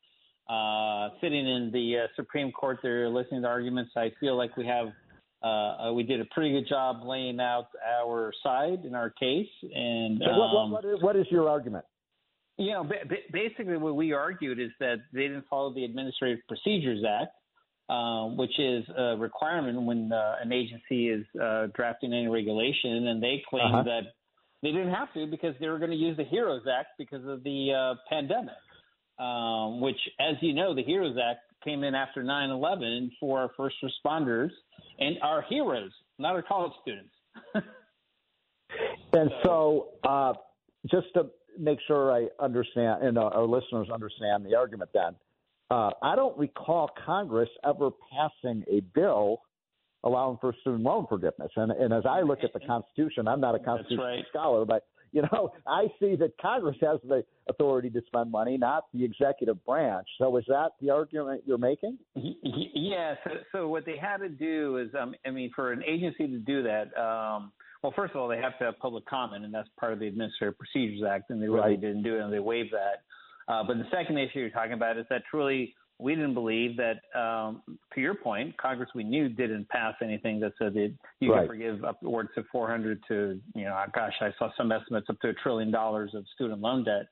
Uh, 0.50 1.10
sitting 1.22 1.48
in 1.48 1.70
the 1.72 2.00
uh, 2.00 2.08
Supreme 2.16 2.52
Court 2.52 2.80
there, 2.82 3.08
listening 3.08 3.44
to 3.44 3.48
arguments, 3.48 3.92
I 3.96 4.12
feel 4.20 4.36
like 4.36 4.58
we 4.58 4.66
have 4.66 4.88
uh, 5.42 5.46
uh, 5.46 5.94
we 5.94 6.04
did 6.04 6.20
a 6.20 6.26
pretty 6.26 6.52
good 6.52 6.68
job 6.68 7.02
laying 7.06 7.40
out 7.40 7.68
our 8.02 8.34
side 8.44 8.84
in 8.86 8.94
our 8.94 9.10
case. 9.10 9.48
And 9.74 10.22
um, 10.22 10.38
what, 10.38 10.54
what, 10.54 10.60
um, 10.60 10.72
what, 10.72 10.86
is, 10.86 11.02
what 11.02 11.16
is 11.16 11.26
your 11.30 11.48
argument? 11.48 11.86
You 12.58 12.72
know, 12.72 12.90
basically, 13.32 13.78
what 13.78 13.96
we 13.96 14.12
argued 14.12 14.60
is 14.60 14.72
that 14.82 14.98
they 15.14 15.22
didn't 15.22 15.46
follow 15.50 15.74
the 15.74 15.86
Administrative 15.86 16.40
Procedures 16.50 17.06
Act, 17.08 17.32
uh, 17.90 18.26
which 18.36 18.60
is 18.60 18.84
a 18.98 19.16
requirement 19.16 19.82
when 19.82 20.12
uh, 20.12 20.36
an 20.42 20.52
agency 20.52 21.08
is 21.08 21.26
uh, 21.42 21.68
drafting 21.74 22.12
any 22.12 22.28
regulation, 22.28 23.08
and 23.08 23.24
they 23.24 23.42
claimed 23.50 23.76
uh-huh. 23.76 23.84
that 23.84 24.02
they 24.62 24.74
didn't 24.74 24.94
have 24.94 25.14
to 25.14 25.26
because 25.26 25.56
they 25.62 25.70
were 25.70 25.80
going 25.80 25.92
to 25.92 25.98
use 25.98 26.18
the 26.18 26.26
HEROES 26.26 26.64
Act 26.68 26.90
because 26.98 27.26
of 27.26 27.44
the 27.46 27.72
uh, 27.72 27.96
pandemic, 28.10 28.56
um, 29.20 29.80
which, 29.80 30.00
as 30.20 30.36
you 30.42 30.54
know, 30.54 30.76
the 30.76 30.84
HEROES 30.84 31.16
Act 31.18 31.40
came 31.64 31.86
in 31.86 31.96
after 31.96 32.24
9 32.24 32.50
11 32.50 33.12
for 33.22 33.40
our 33.40 33.52
first 33.56 33.78
responders 33.82 34.50
and 35.00 35.18
our 35.22 35.44
heroes, 35.50 35.92
not 36.18 36.36
our 36.36 36.42
college 36.42 36.74
students. 36.82 37.14
and 39.14 39.30
so, 39.44 39.90
uh, 40.08 40.34
just 40.90 41.08
to 41.16 41.28
make 41.58 41.80
sure 41.88 42.12
I 42.12 42.28
understand 42.44 43.04
and 43.04 43.18
uh, 43.18 43.22
our 43.22 43.46
listeners 43.46 43.88
understand 43.94 44.46
the 44.46 44.56
argument, 44.56 44.92
then, 44.94 45.16
uh, 45.72 45.92
I 46.02 46.16
don't 46.16 46.38
recall 46.38 46.90
Congress 47.06 47.50
ever 47.64 47.90
passing 48.12 48.64
a 48.72 48.82
bill 48.96 49.42
allowing 50.04 50.38
for 50.40 50.54
student 50.62 50.84
loan 50.84 51.06
forgiveness. 51.08 51.52
And, 51.56 51.72
and 51.72 51.94
as 51.94 52.04
I 52.10 52.22
look 52.22 52.40
at 52.44 52.54
the 52.54 52.60
Constitution, 52.62 53.28
I'm 53.28 53.42
not 53.42 53.56
a 53.56 53.60
Constitution 53.60 54.00
right. 54.00 54.24
scholar, 54.30 54.66
but 54.66 54.86
you 55.12 55.24
know, 55.24 55.52
I 55.68 55.88
see 56.00 56.16
that 56.18 56.34
Congress 56.42 56.78
has 56.82 57.00
the 57.08 57.24
authority 57.50 57.90
to 57.90 58.02
spend 58.08 58.32
money, 58.32 58.58
not 58.58 58.86
the 58.94 59.04
executive 59.04 59.64
branch. 59.66 60.08
So 60.18 60.36
is 60.38 60.46
that 60.48 60.72
the 60.82 60.90
argument 60.90 61.44
you're 61.46 61.58
making? 61.58 61.98
Yeah. 62.16 63.16
So, 63.24 63.30
so 63.52 63.68
what 63.68 63.86
they 63.86 63.98
had 63.98 64.18
to 64.18 64.30
do 64.30 64.78
is, 64.78 64.90
um, 65.00 65.16
I 65.26 65.32
mean, 65.32 65.52
for 65.56 65.72
an 65.72 65.84
agency 65.88 66.28
to 66.28 66.40
do 66.40 66.64
that, 66.64 66.96
um, 67.00 67.52
well, 67.82 67.94
first 67.96 68.14
of 68.14 68.20
all, 68.20 68.28
they 68.28 68.38
have 68.38 68.58
to 68.60 68.66
have 68.66 68.80
public 68.80 69.06
comment, 69.06 69.46
and 69.46 69.54
that's 69.54 69.70
part 69.80 69.94
of 69.94 70.00
the 70.00 70.08
Administrative 70.08 70.58
Procedures 70.58 71.02
Act, 71.10 71.30
and 71.30 71.42
they 71.42 71.48
really 71.48 71.72
right. 71.72 71.82
didn't 71.82 72.04
do 72.04 72.18
it, 72.18 72.22
and 72.22 72.34
they 72.34 72.40
waived 72.40 72.74
that. 72.74 73.04
Uh, 73.52 73.64
but 73.64 73.78
the 73.78 73.86
second 73.92 74.18
issue 74.18 74.40
you're 74.40 74.50
talking 74.50 74.74
about 74.74 74.98
is 74.98 75.06
that 75.10 75.24
truly 75.30 75.74
we 76.00 76.16
didn't 76.16 76.34
believe 76.34 76.78
that, 76.78 77.02
um, 77.20 77.62
to 77.94 78.02
your 78.02 78.16
point, 78.16 78.56
Congress 78.58 78.90
we 78.96 79.04
knew 79.04 79.28
didn't 79.28 79.68
pass 79.70 79.96
anything 80.02 80.40
that 80.40 80.54
said 80.58 80.74
that 80.74 80.94
you 81.20 81.34
right. 81.34 81.42
can 81.42 81.48
forgive 81.48 81.84
upwards 81.84 82.30
of 82.38 82.46
400 82.52 83.04
to, 83.10 83.40
you 83.54 83.66
know, 83.66 83.78
gosh, 83.94 84.14
I 84.22 84.30
saw 84.40 84.50
some 84.58 84.72
estimates 84.72 85.08
up 85.10 85.20
to 85.22 85.30
a 85.30 85.34
trillion 85.34 85.72
dollars 85.72 86.12
of 86.14 86.26
student 86.34 86.62
loan 86.62 86.86
debt. 86.86 87.08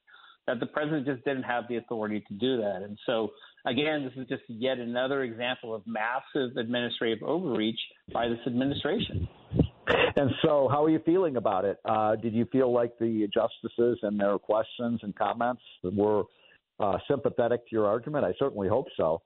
That 0.47 0.61
the 0.61 0.65
president 0.65 1.05
just 1.05 1.25
didn't 1.25 1.43
have 1.43 1.65
the 1.67 1.75
authority 1.75 2.23
to 2.25 2.33
do 2.35 2.55
that, 2.57 2.81
and 2.81 2.97
so 3.05 3.31
again, 3.65 4.05
this 4.05 4.13
is 4.15 4.29
just 4.29 4.43
yet 4.47 4.77
another 4.77 5.23
example 5.23 5.75
of 5.75 5.83
massive 5.85 6.55
administrative 6.55 7.21
overreach 7.21 7.79
by 8.13 8.29
this 8.29 8.39
administration. 8.47 9.27
And 10.15 10.31
so, 10.41 10.67
how 10.71 10.83
are 10.83 10.89
you 10.89 10.99
feeling 11.05 11.37
about 11.37 11.65
it? 11.65 11.77
Uh, 11.85 12.15
did 12.15 12.33
you 12.33 12.45
feel 12.45 12.73
like 12.73 12.97
the 12.99 13.27
justices 13.33 13.99
and 14.01 14.19
their 14.19 14.37
questions 14.37 14.99
and 15.03 15.15
comments 15.15 15.61
were 15.83 16.23
uh, 16.79 16.97
sympathetic 17.09 17.61
to 17.69 17.75
your 17.75 17.85
argument? 17.85 18.25
I 18.25 18.33
certainly 18.39 18.67
hope 18.67 18.87
so. 18.95 19.21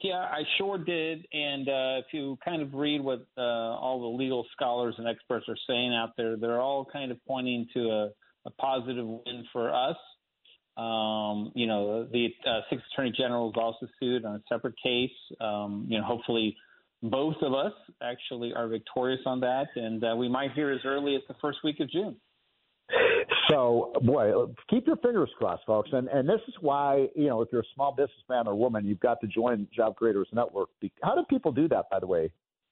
Yeah, 0.00 0.20
I 0.20 0.42
sure 0.56 0.78
did. 0.78 1.26
And 1.32 1.68
uh, 1.68 2.00
if 2.00 2.06
you 2.12 2.38
kind 2.44 2.62
of 2.62 2.72
read 2.72 3.02
what 3.02 3.26
uh, 3.36 3.40
all 3.40 4.00
the 4.00 4.16
legal 4.16 4.46
scholars 4.52 4.94
and 4.96 5.06
experts 5.06 5.46
are 5.48 5.56
saying 5.66 5.94
out 5.94 6.10
there, 6.16 6.36
they're 6.36 6.60
all 6.60 6.86
kind 6.90 7.12
of 7.12 7.18
pointing 7.26 7.66
to 7.74 7.80
a, 7.90 8.08
a 8.46 8.50
positive 8.58 9.06
win 9.06 9.44
for 9.52 9.72
us. 9.72 9.96
Um, 10.78 11.52
you 11.54 11.66
know, 11.66 12.08
the 12.10 12.28
uh, 12.48 12.60
six 12.70 12.80
attorney 12.92 13.12
generals 13.14 13.52
also 13.56 13.86
sued 14.00 14.24
on 14.24 14.36
a 14.36 14.42
separate 14.48 14.74
case. 14.82 15.10
Um, 15.40 15.86
you 15.88 15.98
know, 15.98 16.04
hopefully 16.04 16.56
both 17.02 17.36
of 17.42 17.52
us 17.52 17.74
actually 18.02 18.54
are 18.54 18.68
victorious 18.68 19.20
on 19.26 19.40
that, 19.40 19.66
and 19.76 20.02
uh, 20.02 20.14
we 20.16 20.28
might 20.28 20.52
hear 20.52 20.70
as 20.70 20.80
early 20.86 21.16
as 21.16 21.22
the 21.28 21.34
first 21.42 21.58
week 21.62 21.80
of 21.80 21.90
June. 21.90 22.16
So, 23.50 23.92
boy, 24.02 24.32
keep 24.68 24.86
your 24.86 24.96
fingers 24.96 25.30
crossed, 25.38 25.64
folks. 25.66 25.90
And 25.92 26.08
and 26.08 26.28
this 26.28 26.40
is 26.48 26.54
why 26.60 27.08
you 27.14 27.28
know 27.28 27.42
if 27.42 27.48
you're 27.52 27.62
a 27.62 27.74
small 27.74 27.92
businessman 27.92 28.46
or 28.46 28.54
woman, 28.54 28.86
you've 28.86 29.00
got 29.00 29.20
to 29.20 29.26
join 29.26 29.66
Job 29.74 29.96
Creators 29.96 30.28
Network. 30.32 30.68
How 31.02 31.14
do 31.14 31.22
people 31.28 31.52
do 31.52 31.68
that, 31.68 31.86
by 31.90 32.00
the 32.00 32.06
way, 32.06 32.30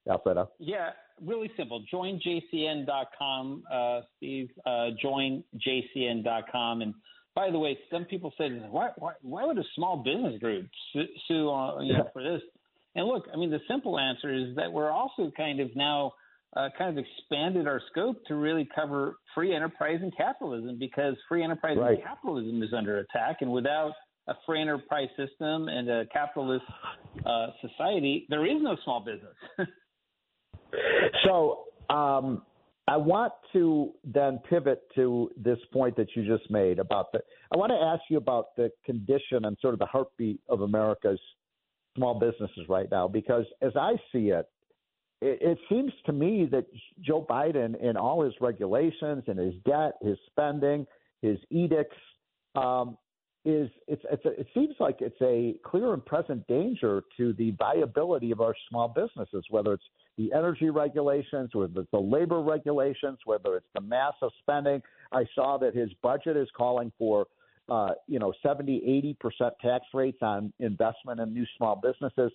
Alfredo? 0.08 0.50
Yeah, 0.58 0.90
really 1.24 1.50
simple. 1.56 1.84
JoinJCN.com, 1.92 3.64
uh, 3.72 4.00
Steve. 4.16 4.50
Uh, 4.64 4.90
JoinJCN.com. 5.04 6.82
And 6.82 6.94
by 7.34 7.50
the 7.50 7.58
way, 7.58 7.78
some 7.90 8.04
people 8.04 8.32
say, 8.38 8.48
why 8.70 8.90
why, 8.96 9.12
why 9.22 9.44
would 9.44 9.58
a 9.58 9.64
small 9.74 9.98
business 9.98 10.38
group 10.40 10.68
sue, 10.92 11.06
sue 11.28 11.50
uh, 11.50 11.80
you 11.80 11.94
know, 11.94 12.08
for 12.12 12.22
this? 12.22 12.42
And 12.94 13.06
look, 13.06 13.26
I 13.32 13.36
mean, 13.36 13.50
the 13.50 13.60
simple 13.68 13.98
answer 13.98 14.32
is 14.34 14.56
that 14.56 14.72
we're 14.72 14.90
also 14.90 15.30
kind 15.36 15.60
of 15.60 15.74
now 15.76 16.12
uh, 16.56 16.68
kind 16.76 16.96
of 16.96 17.04
expanded 17.04 17.66
our 17.66 17.80
scope 17.90 18.16
to 18.26 18.34
really 18.34 18.68
cover 18.74 19.16
free 19.34 19.54
enterprise 19.54 19.98
and 20.02 20.14
capitalism 20.16 20.76
because 20.78 21.14
free 21.28 21.44
enterprise 21.44 21.76
right. 21.78 21.94
and 21.94 22.02
capitalism 22.02 22.62
is 22.62 22.70
under 22.76 22.98
attack. 22.98 23.36
And 23.40 23.52
without 23.52 23.92
a 24.28 24.34
free 24.46 24.60
enterprise 24.60 25.08
system 25.16 25.68
and 25.68 25.88
a 25.88 26.06
capitalist 26.12 26.64
uh, 27.24 27.46
society, 27.60 28.26
there 28.28 28.44
is 28.44 28.60
no 28.60 28.76
small 28.84 29.04
business. 29.04 29.68
so 31.24 31.64
um, 31.94 32.42
I 32.88 32.96
want 32.96 33.32
to 33.52 33.92
then 34.04 34.40
pivot 34.48 34.82
to 34.96 35.30
this 35.36 35.58
point 35.72 35.96
that 35.96 36.08
you 36.16 36.26
just 36.26 36.50
made 36.50 36.80
about 36.80 37.12
the. 37.12 37.20
I 37.54 37.56
want 37.56 37.70
to 37.70 37.76
ask 37.76 38.02
you 38.10 38.16
about 38.16 38.56
the 38.56 38.70
condition 38.84 39.44
and 39.44 39.56
sort 39.60 39.74
of 39.74 39.78
the 39.78 39.86
heartbeat 39.86 40.40
of 40.48 40.62
America's 40.62 41.20
small 41.96 42.18
businesses 42.18 42.68
right 42.68 42.88
now 42.90 43.06
because 43.06 43.44
as 43.62 43.72
I 43.76 43.92
see 44.12 44.30
it, 44.30 44.46
it, 45.20 45.38
it 45.42 45.58
seems 45.68 45.92
to 46.06 46.12
me 46.12 46.48
that 46.50 46.66
Joe 47.00 47.26
Biden, 47.28 47.80
in 47.80 47.96
all 47.96 48.22
his 48.22 48.34
regulations 48.40 49.24
and 49.26 49.38
his 49.38 49.54
debt, 49.64 49.94
his 50.02 50.16
spending, 50.30 50.86
his 51.22 51.38
edicts, 51.50 51.96
um, 52.54 52.96
is 53.44 53.70
it's, 53.88 54.02
it's 54.10 54.24
a, 54.26 54.40
it 54.40 54.46
seems 54.52 54.74
like 54.78 54.96
it's 55.00 55.20
a 55.22 55.54
clear 55.64 55.94
and 55.94 56.04
present 56.04 56.46
danger 56.46 57.02
to 57.16 57.32
the 57.34 57.52
viability 57.52 58.32
of 58.32 58.40
our 58.42 58.54
small 58.68 58.88
businesses, 58.88 59.44
whether 59.48 59.72
it's 59.72 59.84
the 60.18 60.30
energy 60.34 60.68
regulations, 60.68 61.48
whether 61.54 61.80
it's 61.80 61.90
the 61.90 61.98
labor 61.98 62.42
regulations, 62.42 63.18
whether 63.24 63.56
it's 63.56 63.66
the 63.74 63.80
massive 63.80 64.28
spending. 64.40 64.82
I 65.12 65.24
saw 65.34 65.56
that 65.58 65.74
his 65.74 65.90
budget 66.02 66.36
is 66.36 66.48
calling 66.54 66.92
for 66.98 67.26
uh, 67.70 67.92
you 68.06 68.18
know 68.18 68.32
70, 68.42 68.82
80 68.86 69.16
percent 69.20 69.54
tax 69.62 69.86
rates 69.94 70.18
on 70.20 70.52
investment 70.58 71.20
in 71.20 71.32
new 71.32 71.46
small 71.56 71.80
businesses 71.82 72.32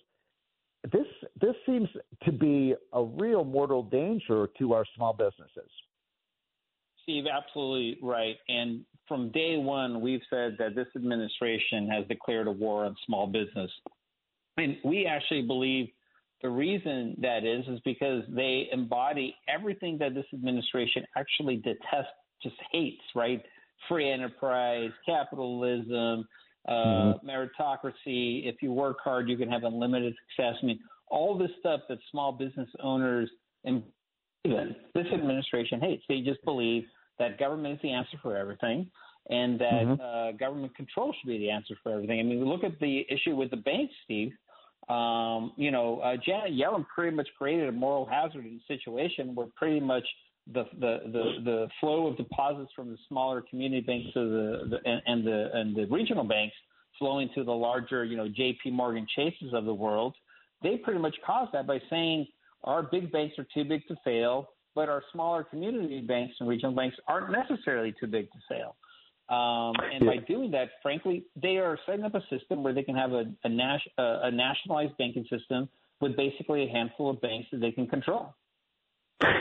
this 0.92 1.06
this 1.40 1.54
seems 1.64 1.88
to 2.24 2.32
be 2.32 2.74
a 2.92 3.02
real 3.02 3.44
mortal 3.44 3.82
danger 3.82 4.48
to 4.58 4.72
our 4.72 4.84
small 4.94 5.12
businesses. 5.12 5.70
Steve, 7.02 7.24
absolutely 7.32 7.98
right. 8.02 8.36
And 8.48 8.84
from 9.06 9.30
day 9.30 9.56
one, 9.56 10.00
we've 10.00 10.22
said 10.28 10.56
that 10.58 10.74
this 10.74 10.88
administration 10.96 11.88
has 11.88 12.04
declared 12.08 12.48
a 12.48 12.50
war 12.50 12.84
on 12.84 12.96
small 13.06 13.28
business. 13.28 13.70
And 14.56 14.76
we 14.84 15.06
actually 15.06 15.42
believe 15.42 15.88
the 16.42 16.48
reason 16.50 17.16
that 17.20 17.44
is 17.44 17.64
is 17.68 17.80
because 17.84 18.24
they 18.28 18.68
embody 18.72 19.36
everything 19.48 19.98
that 19.98 20.14
this 20.14 20.26
administration 20.34 21.04
actually 21.16 21.56
detests, 21.56 22.12
just 22.42 22.56
hates, 22.72 23.02
right? 23.14 23.42
Free 23.88 24.10
enterprise, 24.10 24.90
capitalism, 25.04 26.26
uh, 26.68 26.72
mm-hmm. 26.72 27.28
meritocracy. 27.28 28.48
If 28.48 28.56
you 28.62 28.72
work 28.72 28.98
hard, 29.02 29.28
you 29.28 29.36
can 29.36 29.48
have 29.48 29.64
unlimited 29.64 30.14
success. 30.28 30.54
I 30.62 30.66
mean, 30.66 30.80
all 31.08 31.36
this 31.38 31.50
stuff 31.60 31.80
that 31.88 31.98
small 32.10 32.32
business 32.32 32.68
owners 32.82 33.30
and 33.64 33.82
this 34.44 35.06
administration 35.12 35.80
hates. 35.80 36.02
They 36.08 36.20
just 36.20 36.44
believe 36.44 36.84
that 37.18 37.38
government 37.38 37.74
is 37.74 37.80
the 37.82 37.92
answer 37.92 38.16
for 38.22 38.36
everything 38.36 38.90
and 39.28 39.58
that 39.58 39.72
mm-hmm. 39.72 40.00
uh, 40.00 40.32
government 40.32 40.74
control 40.76 41.12
should 41.18 41.28
be 41.28 41.38
the 41.38 41.50
answer 41.50 41.74
for 41.82 41.92
everything. 41.92 42.20
I 42.20 42.22
mean, 42.22 42.44
look 42.44 42.62
at 42.62 42.78
the 42.80 43.04
issue 43.10 43.34
with 43.34 43.50
the 43.50 43.56
banks, 43.56 43.92
Steve. 44.04 44.32
Um, 44.88 45.52
you 45.56 45.72
know, 45.72 45.98
uh, 45.98 46.16
Janet 46.24 46.52
Yellen 46.52 46.84
pretty 46.94 47.16
much 47.16 47.28
created 47.36 47.68
a 47.68 47.72
moral 47.72 48.06
hazard 48.06 48.44
in 48.46 48.60
a 48.60 48.72
situation 48.72 49.34
where 49.34 49.48
pretty 49.56 49.80
much 49.80 50.04
the, 50.52 50.64
the, 50.78 50.98
the, 51.06 51.24
the 51.44 51.68
flow 51.80 52.06
of 52.06 52.16
deposits 52.16 52.70
from 52.74 52.90
the 52.90 52.98
smaller 53.08 53.42
community 53.48 53.80
banks 53.80 54.12
to 54.14 54.20
the, 54.20 54.68
the 54.70 54.90
and, 54.90 55.02
and 55.06 55.26
the 55.26 55.50
and 55.54 55.76
the 55.76 55.86
regional 55.86 56.24
banks 56.24 56.54
flowing 56.98 57.28
to 57.34 57.44
the 57.44 57.52
larger, 57.52 58.04
you 58.04 58.16
know, 58.16 58.28
J.P. 58.28 58.70
Morgan 58.70 59.06
Chases 59.14 59.52
of 59.52 59.64
the 59.64 59.74
world 59.74 60.14
they 60.62 60.76
pretty 60.76 61.00
much 61.00 61.16
caused 61.24 61.52
that 61.52 61.66
by 61.66 61.80
saying 61.90 62.26
our 62.64 62.82
big 62.82 63.12
banks 63.12 63.38
are 63.38 63.46
too 63.54 63.64
big 63.64 63.86
to 63.88 63.96
fail, 64.04 64.50
but 64.74 64.88
our 64.88 65.02
smaller 65.12 65.44
community 65.44 66.00
banks 66.00 66.34
and 66.40 66.48
regional 66.48 66.74
banks 66.74 66.96
aren't 67.06 67.30
necessarily 67.30 67.94
too 67.98 68.06
big 68.06 68.28
to 68.32 68.38
fail. 68.48 68.76
Um, 69.28 69.74
and 69.92 70.04
yeah. 70.04 70.10
by 70.10 70.16
doing 70.26 70.50
that, 70.52 70.68
frankly, 70.82 71.24
they 71.40 71.56
are 71.56 71.78
setting 71.84 72.04
up 72.04 72.14
a 72.14 72.22
system 72.30 72.62
where 72.62 72.72
they 72.72 72.82
can 72.82 72.94
have 72.94 73.12
a, 73.12 73.24
a, 73.44 73.48
nas- 73.48 73.88
a 73.98 74.30
nationalized 74.30 74.96
banking 74.98 75.26
system 75.28 75.68
with 76.00 76.16
basically 76.16 76.64
a 76.64 76.68
handful 76.68 77.10
of 77.10 77.20
banks 77.20 77.48
that 77.50 77.60
they 77.60 77.72
can 77.72 77.86
control. 77.86 78.34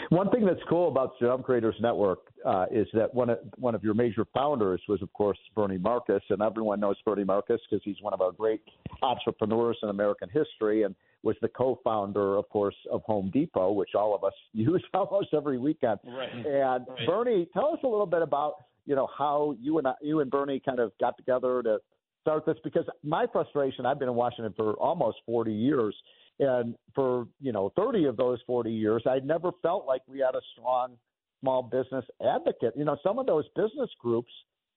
One 0.10 0.30
thing 0.30 0.46
that's 0.46 0.62
cool 0.70 0.88
about 0.88 1.20
Job 1.20 1.44
Creators 1.44 1.76
Network 1.82 2.20
uh, 2.46 2.66
is 2.72 2.88
that 2.94 3.14
one 3.14 3.30
of 3.30 3.40
one 3.58 3.76
of 3.76 3.84
your 3.84 3.94
major 3.94 4.26
founders 4.34 4.82
was, 4.88 5.02
of 5.02 5.12
course, 5.14 5.38
Bernie 5.54 5.78
Marcus, 5.78 6.22
and 6.30 6.42
everyone 6.42 6.80
knows 6.80 6.96
Bernie 7.06 7.26
Marcus 7.26 7.60
because 7.70 7.84
he's 7.84 8.02
one 8.02 8.14
of 8.14 8.22
our 8.22 8.32
great 8.32 8.62
entrepreneurs 9.02 9.78
in 9.84 9.90
American 9.90 10.30
history, 10.30 10.84
and 10.84 10.96
was 11.24 11.36
the 11.42 11.50
co-founder, 11.50 12.38
of 12.38 12.48
course, 12.50 12.76
of 12.92 13.02
Home 13.04 13.32
Depot, 13.34 13.72
which 13.72 13.96
all 13.96 14.16
of 14.16 14.24
us 14.24 14.34
use 14.54 14.84
almost 14.94 15.34
every 15.34 15.58
weekend. 15.58 16.00
Right. 16.06 16.32
And 16.34 16.86
right. 16.88 17.08
Bernie, 17.08 17.48
tell 17.52 17.74
us 17.74 17.80
a 17.84 17.88
little 17.88 18.06
bit 18.06 18.22
about 18.22 18.66
you 18.86 18.96
know 18.96 19.10
how 19.18 19.56
you 19.60 19.78
and 19.80 19.88
I, 19.88 19.94
you 20.02 20.22
and 20.22 20.32
Bernie 20.32 20.62
kind 20.64 20.80
of 20.80 20.94
got 21.00 21.18
together 21.18 21.62
to 21.64 21.80
start 22.22 22.46
this 22.46 22.58
because 22.64 22.86
my 23.04 23.26
frustration, 23.32 23.86
I've 23.86 24.00
been 24.00 24.10
in 24.10 24.16
Washington 24.16 24.54
for 24.56 24.74
almost 24.74 25.18
40 25.26 25.54
years 25.54 25.96
and 26.40 26.76
for, 26.94 27.28
you 27.40 27.52
know, 27.52 27.72
30 27.76 28.06
of 28.06 28.18
those 28.18 28.40
40 28.46 28.72
years, 28.72 29.04
I 29.08 29.20
never 29.20 29.52
felt 29.62 29.86
like 29.86 30.02
we 30.08 30.20
had 30.20 30.36
a 30.36 30.42
strong 30.54 30.98
small 31.42 31.64
business 31.64 32.06
advocate. 32.26 32.74
You 32.76 32.86
know, 32.86 32.98
some 33.04 33.20
of 33.20 33.26
those 33.26 33.46
business 33.56 33.90
groups, 34.00 34.32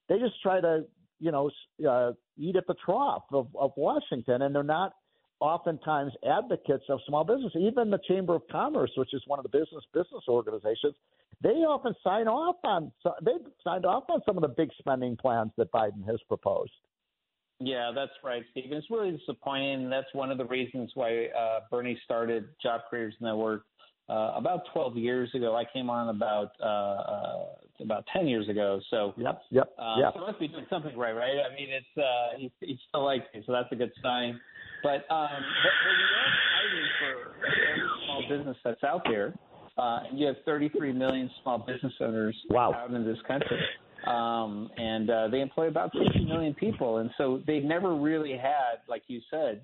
they 0.09 0.18
just 0.18 0.40
try 0.42 0.61
to, 0.61 0.84
you 1.18 1.32
know, 1.32 1.50
uh, 1.88 2.12
eat 2.38 2.56
at 2.56 2.66
the 2.66 2.74
trough 2.84 3.24
of, 3.32 3.48
of 3.59 3.72
Washington, 3.76 4.42
and 4.42 4.54
they're 4.54 4.62
not 4.62 4.92
oftentimes 5.40 6.12
advocates 6.28 6.84
of 6.88 7.00
small 7.06 7.24
business. 7.24 7.52
Even 7.59 7.90
the 7.90 8.00
Chamber 8.09 8.34
of 8.34 8.42
Commerce, 8.50 8.90
which 8.96 9.14
is 9.14 9.22
one 9.26 9.38
of 9.38 9.44
the 9.44 9.48
business 9.48 9.84
business 9.92 10.24
organizations, 10.28 10.94
they 11.42 11.50
often 11.50 11.94
sign 12.02 12.26
off 12.26 12.56
on 12.64 12.92
they've 13.22 13.46
signed 13.62 13.86
off 13.86 14.04
on 14.09 14.20
some 14.26 14.36
of 14.36 14.42
the 14.42 14.48
big 14.48 14.70
spending 14.78 15.16
plans 15.16 15.52
that 15.56 15.70
Biden 15.72 16.06
has 16.06 16.18
proposed. 16.28 16.72
Yeah, 17.61 17.90
that's 17.92 18.12
right, 18.22 18.42
Steve. 18.52 18.70
It's 18.70 18.86
really 18.90 19.11
disappointing. 19.16 19.90
That's 19.90 20.06
one 20.12 20.30
of 20.30 20.38
the 20.38 20.44
reasons 20.44 20.92
why 20.94 21.26
uh, 21.26 21.61
Bernie 21.70 21.98
started 22.04 22.48
Job 22.62 22.82
Creators 22.88 23.14
Network 23.20 23.64
uh, 24.09 24.32
about 24.36 24.62
12 24.72 24.96
years 24.96 25.28
ago. 25.34 25.56
I 25.56 25.64
came 25.72 25.90
on 25.90 26.09
about 26.09 26.52
uh, 26.62 26.66
uh, 26.66 27.44
about 27.80 28.04
10 28.12 28.28
years 28.28 28.48
ago. 28.48 28.80
So 28.90 29.12
yep, 29.16 29.42
yep, 29.50 29.70
uh, 29.76 29.96
yep. 29.98 30.12
So 30.14 30.20
must 30.20 30.38
be 30.38 30.48
doing 30.48 30.66
something 30.70 30.96
right, 30.96 31.12
right? 31.12 31.36
I 31.50 31.54
mean, 31.54 31.68
it's 31.70 31.98
uh, 31.98 32.38
he, 32.38 32.52
he 32.61 32.78
still 32.88 33.04
likes 33.04 33.24
me, 33.34 33.42
so 33.44 33.52
that's 33.52 33.70
a 33.72 33.76
good 33.76 33.92
sign. 34.02 34.40
But 34.84 35.04
um, 35.11 35.28
but, 35.30 35.74
but 35.82 35.94
we 35.96 36.06
are 36.14 36.32
fighting 36.54 36.88
for 37.00 37.46
every 37.46 37.88
small 38.04 38.22
business 38.28 38.56
that's 38.64 38.84
out 38.84 39.02
there. 39.04 39.34
Uh, 39.76 40.00
and 40.09 40.18
you 40.18 40.26
have 40.26 40.36
33 40.44 40.92
million 40.92 41.30
small 41.42 41.59
business 41.59 41.92
owners 42.00 42.36
wow. 42.50 42.72
out 42.72 42.92
in 42.92 43.04
this 43.04 43.18
country 43.28 43.61
um, 44.07 44.70
and 44.76 45.11
uh, 45.11 45.28
they 45.28 45.40
employ 45.40 45.68
about 45.68 45.90
50 45.92 46.24
million 46.24 46.55
people. 46.55 46.99
And 46.99 47.11
so 47.18 47.42
they've 47.46 47.64
never 47.64 47.94
really 47.94 48.32
had, 48.32 48.78
like 48.88 49.03
you 49.09 49.20
said, 49.30 49.62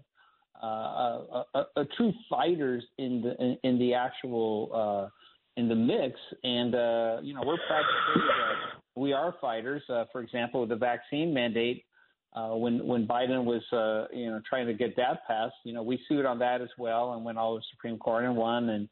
uh, 0.62 0.66
a, 0.66 1.44
a, 1.54 1.66
a 1.76 1.84
true 1.96 2.12
fighters 2.30 2.84
in 2.98 3.22
the 3.22 3.34
in, 3.42 3.58
in 3.64 3.78
the 3.78 3.94
actual 3.94 4.70
uh, 4.74 5.60
in 5.60 5.68
the 5.68 5.74
mix. 5.74 6.18
And 6.42 6.74
uh, 6.74 7.18
you 7.22 7.34
know, 7.34 7.42
we're 7.44 7.58
proud 7.66 7.82
to 7.82 8.14
say 8.14 8.20
that 8.20 9.00
we 9.00 9.12
are 9.12 9.34
fighters. 9.40 9.82
Uh, 9.88 10.04
for 10.12 10.20
example, 10.20 10.60
with 10.60 10.70
the 10.70 10.76
vaccine 10.76 11.32
mandate. 11.32 11.84
Uh, 12.36 12.56
when 12.56 12.84
when 12.84 13.06
Biden 13.06 13.44
was 13.44 13.62
you 14.12 14.26
know 14.26 14.40
trying 14.48 14.66
to 14.66 14.74
get 14.74 14.96
that 14.96 15.24
passed, 15.24 15.54
you 15.62 15.72
know 15.72 15.84
we 15.84 16.00
sued 16.08 16.26
on 16.26 16.40
that 16.40 16.60
as 16.60 16.68
well 16.76 17.12
and 17.12 17.24
went 17.24 17.38
all 17.38 17.54
the 17.54 17.62
Supreme 17.70 17.96
Court 17.96 18.24
and 18.24 18.36
won. 18.36 18.70
And 18.70 18.88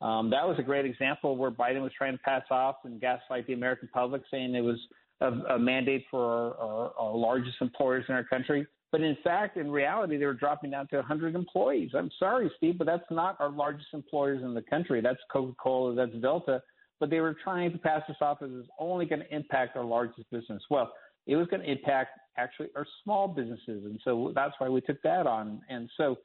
um, 0.00 0.30
that 0.30 0.46
was 0.46 0.56
a 0.58 0.62
great 0.62 0.86
example 0.86 1.36
where 1.36 1.50
Biden 1.50 1.82
was 1.82 1.92
trying 1.96 2.12
to 2.12 2.22
pass 2.22 2.44
off 2.50 2.76
and 2.84 3.00
gaslight 3.00 3.46
the 3.46 3.52
American 3.52 3.88
public, 3.92 4.22
saying 4.30 4.54
it 4.54 4.60
was 4.60 4.78
a, 5.20 5.26
a 5.54 5.58
mandate 5.58 6.04
for 6.10 6.24
our, 6.24 6.54
our, 6.54 6.92
our 6.98 7.16
largest 7.16 7.56
employers 7.60 8.04
in 8.08 8.14
our 8.14 8.24
country. 8.24 8.66
But 8.90 9.02
in 9.02 9.16
fact, 9.22 9.56
in 9.56 9.70
reality, 9.70 10.16
they 10.16 10.24
were 10.24 10.34
dropping 10.34 10.70
down 10.70 10.88
to 10.88 10.96
100 10.96 11.34
employees. 11.34 11.90
I'm 11.94 12.10
sorry, 12.18 12.50
Steve, 12.56 12.78
but 12.78 12.86
that's 12.86 13.04
not 13.10 13.36
our 13.40 13.50
largest 13.50 13.88
employers 13.92 14.42
in 14.42 14.54
the 14.54 14.62
country. 14.62 15.00
That's 15.00 15.18
Coca 15.30 15.54
Cola, 15.62 15.94
that's 15.94 16.14
Delta. 16.22 16.62
But 17.00 17.10
they 17.10 17.20
were 17.20 17.36
trying 17.44 17.72
to 17.72 17.78
pass 17.78 18.02
this 18.08 18.16
off 18.20 18.38
as 18.42 18.50
it's 18.52 18.68
only 18.78 19.04
going 19.04 19.20
to 19.20 19.34
impact 19.34 19.76
our 19.76 19.84
largest 19.84 20.30
business. 20.30 20.62
Well, 20.70 20.92
it 21.26 21.36
was 21.36 21.46
going 21.48 21.62
to 21.62 21.70
impact 21.70 22.18
actually 22.38 22.68
our 22.74 22.86
small 23.04 23.28
businesses. 23.28 23.84
And 23.84 24.00
so 24.04 24.32
that's 24.34 24.54
why 24.58 24.68
we 24.68 24.80
took 24.80 25.02
that 25.02 25.26
on. 25.26 25.60
And 25.68 25.90
so 25.96 26.16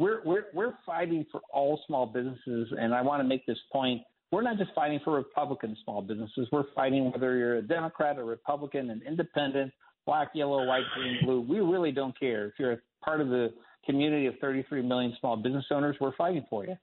we're 0.00 0.22
we're 0.24 0.44
we're 0.54 0.72
fighting 0.86 1.26
for 1.30 1.42
all 1.52 1.78
small 1.86 2.06
businesses, 2.06 2.72
and 2.76 2.94
I 2.94 3.02
want 3.02 3.20
to 3.20 3.28
make 3.28 3.44
this 3.46 3.58
point. 3.70 4.00
We're 4.32 4.42
not 4.42 4.56
just 4.58 4.70
fighting 4.74 5.00
for 5.04 5.12
Republican 5.12 5.76
small 5.84 6.00
businesses. 6.02 6.48
We're 6.50 6.72
fighting 6.74 7.10
whether 7.12 7.36
you're 7.36 7.56
a 7.56 7.62
Democrat, 7.62 8.16
or 8.16 8.24
Republican, 8.24 8.90
an 8.90 9.02
independent, 9.06 9.72
black, 10.06 10.30
yellow, 10.34 10.64
white, 10.64 10.84
green, 10.94 11.18
blue. 11.22 11.40
We 11.42 11.58
really 11.60 11.92
don't 11.92 12.18
care. 12.18 12.46
If 12.46 12.54
you're 12.58 12.72
a 12.72 12.78
part 13.04 13.20
of 13.20 13.28
the 13.28 13.52
community 13.84 14.26
of 14.26 14.34
33 14.40 14.82
million 14.82 15.14
small 15.20 15.36
business 15.36 15.66
owners, 15.70 15.96
we're 16.00 16.16
fighting 16.16 16.46
for 16.48 16.64
you. 16.64 16.76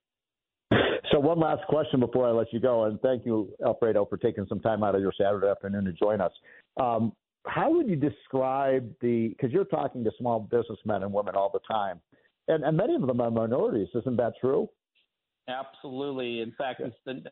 So 1.12 1.20
one 1.20 1.40
last 1.40 1.66
question 1.70 2.02
before 2.02 2.28
I 2.28 2.32
let 2.32 2.52
you 2.52 2.60
go, 2.60 2.84
and 2.84 3.00
thank 3.00 3.26
you, 3.26 3.50
Alfredo, 3.66 4.06
for 4.06 4.18
taking 4.18 4.46
some 4.50 4.60
time 4.60 4.84
out 4.84 4.94
of 4.94 5.02
your 5.02 5.14
Saturday 5.18 5.48
afternoon 5.48 5.86
to 5.86 5.94
join 5.94 6.20
us. 6.20 6.34
Um, 6.80 7.14
how 7.46 7.72
would 7.72 7.88
you 7.88 7.96
describe 7.96 8.94
the? 9.02 9.30
Because 9.30 9.54
you're 9.54 9.66
talking 9.66 10.04
to 10.04 10.12
small 10.20 10.42
businessmen 10.42 11.04
and 11.04 11.14
women 11.14 11.36
all 11.36 11.50
the 11.52 11.62
time 11.74 12.02
and, 12.48 12.64
and 12.64 12.78
many 12.78 12.96
of 12.96 13.06
them 13.06 13.22
are 13.22 13.32
minorities. 13.32 13.88
Isn't 13.96 14.18
that 14.18 14.34
true? 14.40 14.70
Absolutely. 15.48 16.42
In 16.42 16.54
fact, 16.58 16.82
it's 16.82 16.96
the 17.06 17.24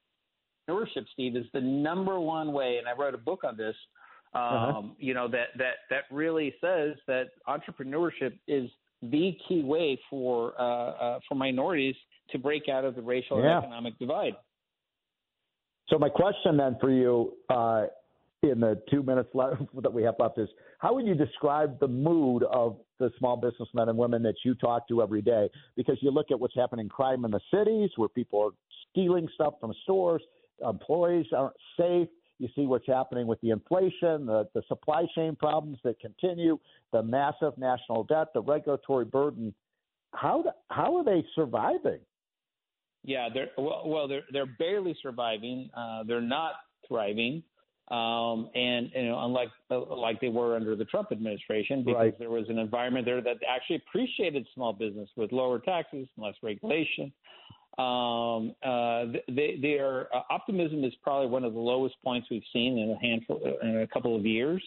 entrepreneurship, 0.69 1.05
Steve, 1.13 1.35
is 1.35 1.45
the 1.53 1.61
number 1.61 2.19
one 2.19 2.53
way, 2.53 2.77
and 2.77 2.87
I 2.87 2.93
wrote 2.93 3.13
a 3.13 3.17
book 3.17 3.43
on 3.43 3.57
this. 3.57 3.75
Uh-huh. 4.33 4.55
Um, 4.55 4.69
uh-huh. 4.69 4.81
You 4.99 5.13
know 5.13 5.27
that 5.29 5.47
that 5.57 5.75
that 5.89 6.03
really 6.11 6.53
says 6.59 6.95
that 7.07 7.27
entrepreneurship 7.47 8.37
is 8.47 8.69
the 9.01 9.37
key 9.47 9.63
way 9.63 9.99
for 10.09 10.53
uh, 10.59 10.63
uh, 10.63 11.19
for 11.27 11.35
minorities 11.35 11.95
to 12.31 12.39
break 12.39 12.67
out 12.69 12.83
of 12.83 12.95
the 12.95 13.01
racial 13.01 13.39
yeah. 13.39 13.57
and 13.57 13.65
economic 13.65 13.97
divide. 13.99 14.33
So 15.89 15.97
my 15.99 16.09
question 16.09 16.57
then 16.57 16.77
for 16.81 16.91
you 16.91 17.33
uh, 17.49 17.85
in 18.49 18.59
the 18.59 18.81
two 18.89 19.03
minutes 19.03 19.29
left 19.33 19.61
that 19.81 19.93
we 19.93 20.03
have 20.03 20.15
left 20.19 20.37
is 20.37 20.49
how 20.79 20.93
would 20.93 21.05
you 21.05 21.15
describe 21.15 21.79
the 21.79 21.87
mood 21.87 22.43
of 22.43 22.77
the 22.99 23.11
small 23.17 23.37
businessmen 23.37 23.89
and 23.89 23.97
women 23.97 24.23
that 24.23 24.35
you 24.43 24.55
talk 24.55 24.87
to 24.87 25.01
every 25.01 25.21
day? 25.21 25.49
Because 25.75 25.97
you 26.01 26.11
look 26.11 26.31
at 26.31 26.39
what's 26.39 26.55
happening 26.55 26.89
crime 26.89 27.25
in 27.25 27.31
the 27.31 27.39
cities 27.51 27.89
where 27.95 28.09
people 28.09 28.41
are 28.41 28.51
stealing 28.91 29.27
stuff 29.33 29.55
from 29.59 29.73
stores, 29.83 30.21
employees 30.65 31.25
aren't 31.35 31.55
safe. 31.77 32.07
You 32.37 32.49
see 32.55 32.65
what's 32.65 32.87
happening 32.87 33.27
with 33.27 33.39
the 33.41 33.51
inflation, 33.51 34.25
the, 34.25 34.47
the 34.53 34.61
supply 34.67 35.05
chain 35.15 35.35
problems 35.35 35.77
that 35.83 35.99
continue, 35.99 36.59
the 36.91 37.01
massive 37.01 37.57
national 37.57 38.03
debt, 38.03 38.27
the 38.33 38.41
regulatory 38.41 39.05
burden. 39.05 39.53
How 40.13 40.43
how 40.69 40.97
are 40.97 41.03
they 41.03 41.25
surviving? 41.33 41.99
Yeah, 43.03 43.29
they're 43.33 43.49
well, 43.57 43.83
well 43.85 44.07
they're 44.07 44.23
they're 44.31 44.45
barely 44.45 44.95
surviving. 45.01 45.69
Uh, 45.75 46.03
they're 46.03 46.21
not 46.21 46.53
thriving 46.87 47.43
um, 47.91 48.49
and 48.55 48.89
you 48.95 49.09
know, 49.09 49.19
unlike 49.23 49.49
uh, 49.69 49.95
like 49.95 50.19
they 50.19 50.29
were 50.29 50.55
under 50.55 50.75
the 50.75 50.85
Trump 50.85 51.11
administration, 51.11 51.83
because 51.83 51.99
right. 51.99 52.19
there 52.19 52.31
was 52.31 52.45
an 52.49 52.57
environment 52.57 53.05
there 53.05 53.21
that 53.21 53.37
actually 53.47 53.75
appreciated 53.87 54.47
small 54.55 54.73
business 54.73 55.07
with 55.15 55.31
lower 55.31 55.59
taxes, 55.59 56.07
and 56.15 56.25
less 56.25 56.33
regulation. 56.41 57.13
Um, 57.77 58.55
uh, 58.63 59.19
they, 59.27 59.59
their 59.61 60.07
uh, 60.15 60.21
optimism 60.29 60.83
is 60.83 60.93
probably 61.03 61.27
one 61.27 61.43
of 61.43 61.53
the 61.53 61.59
lowest 61.59 61.95
points 62.03 62.27
we've 62.31 62.41
seen 62.53 62.77
in 62.79 62.89
a 62.89 62.99
handful 62.99 63.41
in 63.61 63.81
a 63.81 63.87
couple 63.87 64.15
of 64.15 64.25
years. 64.25 64.63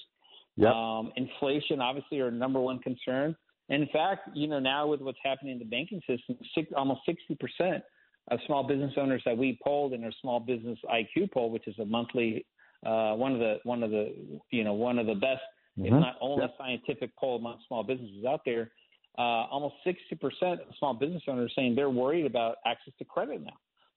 Yep. 0.56 0.72
Um, 0.72 1.12
inflation, 1.16 1.80
obviously, 1.80 2.20
our 2.20 2.30
number 2.30 2.60
one 2.60 2.78
concern. 2.80 3.34
And 3.70 3.82
in 3.82 3.88
fact, 3.88 4.28
you 4.34 4.46
know, 4.46 4.58
now 4.58 4.86
with 4.86 5.00
what's 5.00 5.18
happening 5.24 5.52
in 5.52 5.58
the 5.58 5.64
banking 5.64 6.00
system, 6.00 6.36
six, 6.54 6.70
almost 6.76 7.00
60% 7.08 7.82
of 8.30 8.38
small 8.46 8.62
business 8.62 8.92
owners 8.96 9.22
that 9.24 9.36
we 9.36 9.58
polled 9.62 9.92
in 9.92 10.04
our 10.04 10.12
small 10.20 10.40
business 10.40 10.78
IQ 10.92 11.32
poll, 11.32 11.50
which 11.50 11.66
is 11.66 11.78
a 11.78 11.84
monthly 11.84 12.44
uh, 12.86 13.14
one 13.14 13.32
of 13.32 13.38
the 13.38 13.58
one 13.64 13.82
of 13.82 13.90
the 13.90 14.14
you 14.50 14.64
know 14.64 14.74
one 14.74 14.98
of 14.98 15.06
the 15.06 15.14
best, 15.14 15.42
mm-hmm. 15.78 15.86
if 15.86 15.92
not 15.92 16.16
only 16.20 16.42
yep. 16.42 16.54
scientific 16.58 17.16
poll 17.16 17.36
among 17.36 17.58
small 17.66 17.82
businesses 17.82 18.24
out 18.26 18.40
there. 18.44 18.70
Uh, 19.16 19.50
almost 19.50 19.74
60% 19.84 20.52
of 20.52 20.58
small 20.78 20.94
business 20.94 21.24
owners 21.26 21.52
saying 21.56 21.74
they're 21.74 21.90
worried 21.90 22.24
about 22.24 22.58
access 22.64 22.94
to 22.98 23.04
credit 23.04 23.42
now 23.42 23.50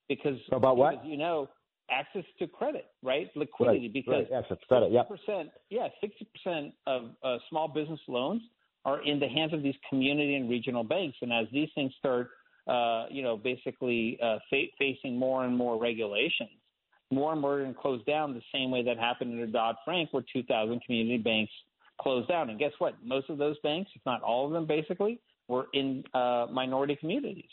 because 0.10 0.40
about 0.52 0.78
what 0.78 0.96
what 0.96 1.06
you 1.06 1.16
know 1.16 1.48
access 1.92 2.24
to 2.40 2.48
credit, 2.48 2.88
right? 3.04 3.30
Liquidity 3.36 3.82
right, 3.82 3.94
because 3.94 4.26
right. 4.32 4.40
access 4.40 4.58
credit, 4.68 4.92
yeah, 4.92 5.04
percent, 5.04 5.50
yeah, 5.70 5.88
sixty 6.00 6.28
percent 6.34 6.74
of 6.88 7.12
uh, 7.24 7.38
small 7.50 7.68
business 7.68 8.00
loans 8.08 8.42
are 8.86 9.06
in 9.06 9.20
the 9.20 9.28
hands 9.28 9.54
of 9.54 9.62
these 9.62 9.76
community 9.90 10.36
and 10.36 10.50
regional 10.50 10.84
banks, 10.84 11.18
and 11.22 11.32
as 11.32 11.46
these 11.52 11.70
things 11.76 11.94
start, 12.00 12.32
uh, 12.68 13.06
you 13.12 13.22
know, 13.22 13.38
basically 13.38 14.18
uh, 14.24 14.38
fa- 14.50 14.72
facing 14.80 15.18
more 15.18 15.46
and 15.46 15.56
more 15.56 15.80
regulations, 15.80 16.50
more 17.12 17.32
and 17.32 17.42
more 17.42 17.60
going 17.60 17.74
to 17.74 17.80
close 17.80 18.04
down 18.06 18.34
the 18.34 18.42
same 18.54 18.72
way 18.72 18.84
that 18.84 18.98
happened 18.98 19.32
under 19.32 19.48
Dodd 19.48 19.76
Frank, 19.86 20.10
where 20.12 20.24
2,000 20.34 20.82
community 20.86 21.18
banks 21.18 21.52
closed 22.00 22.28
down. 22.28 22.50
And 22.50 22.58
guess 22.58 22.72
what? 22.80 22.96
Most 23.04 23.30
of 23.30 23.38
those 23.38 23.58
banks, 23.60 23.92
if 23.96 24.02
not 24.06 24.22
all 24.22 24.46
of 24.48 24.54
them, 24.54 24.66
basically, 24.66 25.20
were 25.48 25.68
in 25.74 26.04
uh, 26.14 26.48
minority 26.52 26.96
communities. 26.96 27.50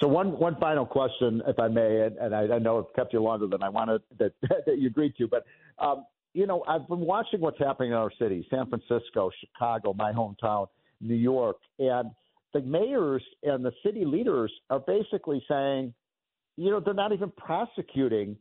So 0.00 0.08
one 0.08 0.38
one 0.38 0.56
final 0.60 0.84
question, 0.84 1.42
if 1.46 1.58
I 1.58 1.68
may, 1.68 2.02
and, 2.02 2.16
and 2.18 2.34
I, 2.34 2.56
I, 2.56 2.58
know 2.58 2.78
I've 2.78 2.94
kept 2.94 3.12
you 3.12 3.20
longer 3.20 3.46
than 3.46 3.62
I 3.62 3.68
wanted 3.68 4.02
that 4.18 4.32
that 4.42 4.78
you 4.78 4.88
agreed 4.88 5.14
to, 5.16 5.26
but 5.26 5.44
um, 5.78 6.04
you 6.34 6.46
know 6.46 6.62
I've 6.68 6.86
been 6.86 7.00
watching 7.00 7.40
what's 7.40 7.58
happening 7.58 7.92
in 7.92 7.96
our 7.96 8.10
cities, 8.18 8.44
San 8.50 8.68
Francisco, 8.68 9.30
Chicago, 9.40 9.94
my 9.94 10.12
hometown, 10.12 10.66
New 11.00 11.14
York, 11.14 11.56
and 11.78 12.10
the 12.52 12.60
mayors 12.60 13.22
and 13.42 13.64
the 13.64 13.72
city 13.84 14.04
leaders 14.04 14.52
are 14.70 14.80
basically 14.80 15.42
saying, 15.48 15.94
you 16.56 16.70
know, 16.70 16.80
they're 16.80 16.94
not 16.94 17.12
even 17.12 17.32
prosecuting 17.36 18.36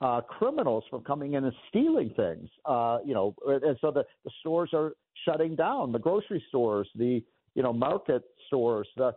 uh, 0.00 0.20
criminals 0.20 0.84
from 0.90 1.02
coming 1.02 1.34
in 1.34 1.44
and 1.44 1.52
stealing 1.68 2.10
things. 2.16 2.48
Uh, 2.64 2.98
you 3.04 3.14
know, 3.14 3.34
and 3.46 3.76
so 3.80 3.90
the, 3.90 4.04
the 4.24 4.30
stores 4.40 4.70
are 4.72 4.92
shutting 5.24 5.56
down, 5.56 5.92
the 5.92 5.98
grocery 5.98 6.42
stores, 6.48 6.88
the 6.94 7.22
you 7.54 7.62
know 7.62 7.72
market 7.72 8.22
stores. 8.46 8.88
The 8.96 9.12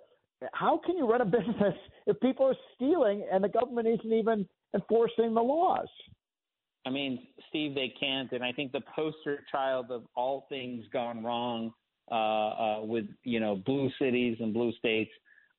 how 0.53 0.79
can 0.83 0.97
you 0.97 1.09
run 1.09 1.21
a 1.21 1.25
business 1.39 1.75
if 2.07 2.19
people 2.19 2.47
are 2.47 2.55
stealing 2.75 3.25
and 3.31 3.43
the 3.43 3.49
government 3.49 3.87
isn't 3.87 4.13
even 4.13 4.47
enforcing 4.73 5.33
the 5.33 5.41
laws? 5.41 5.87
I 6.85 6.89
mean, 6.89 7.27
Steve, 7.49 7.75
they 7.75 7.93
can't, 7.99 8.31
and 8.31 8.43
I 8.43 8.51
think 8.51 8.71
the 8.71 8.81
poster 8.95 9.43
child 9.51 9.91
of 9.91 10.03
all 10.15 10.47
things 10.49 10.83
gone 10.91 11.23
wrong 11.23 11.71
uh, 12.11 12.15
uh, 12.15 12.81
with 12.81 13.05
you 13.23 13.39
know 13.39 13.55
blue 13.55 13.91
cities 13.99 14.37
and 14.39 14.53
blue 14.53 14.73
states. 14.73 15.11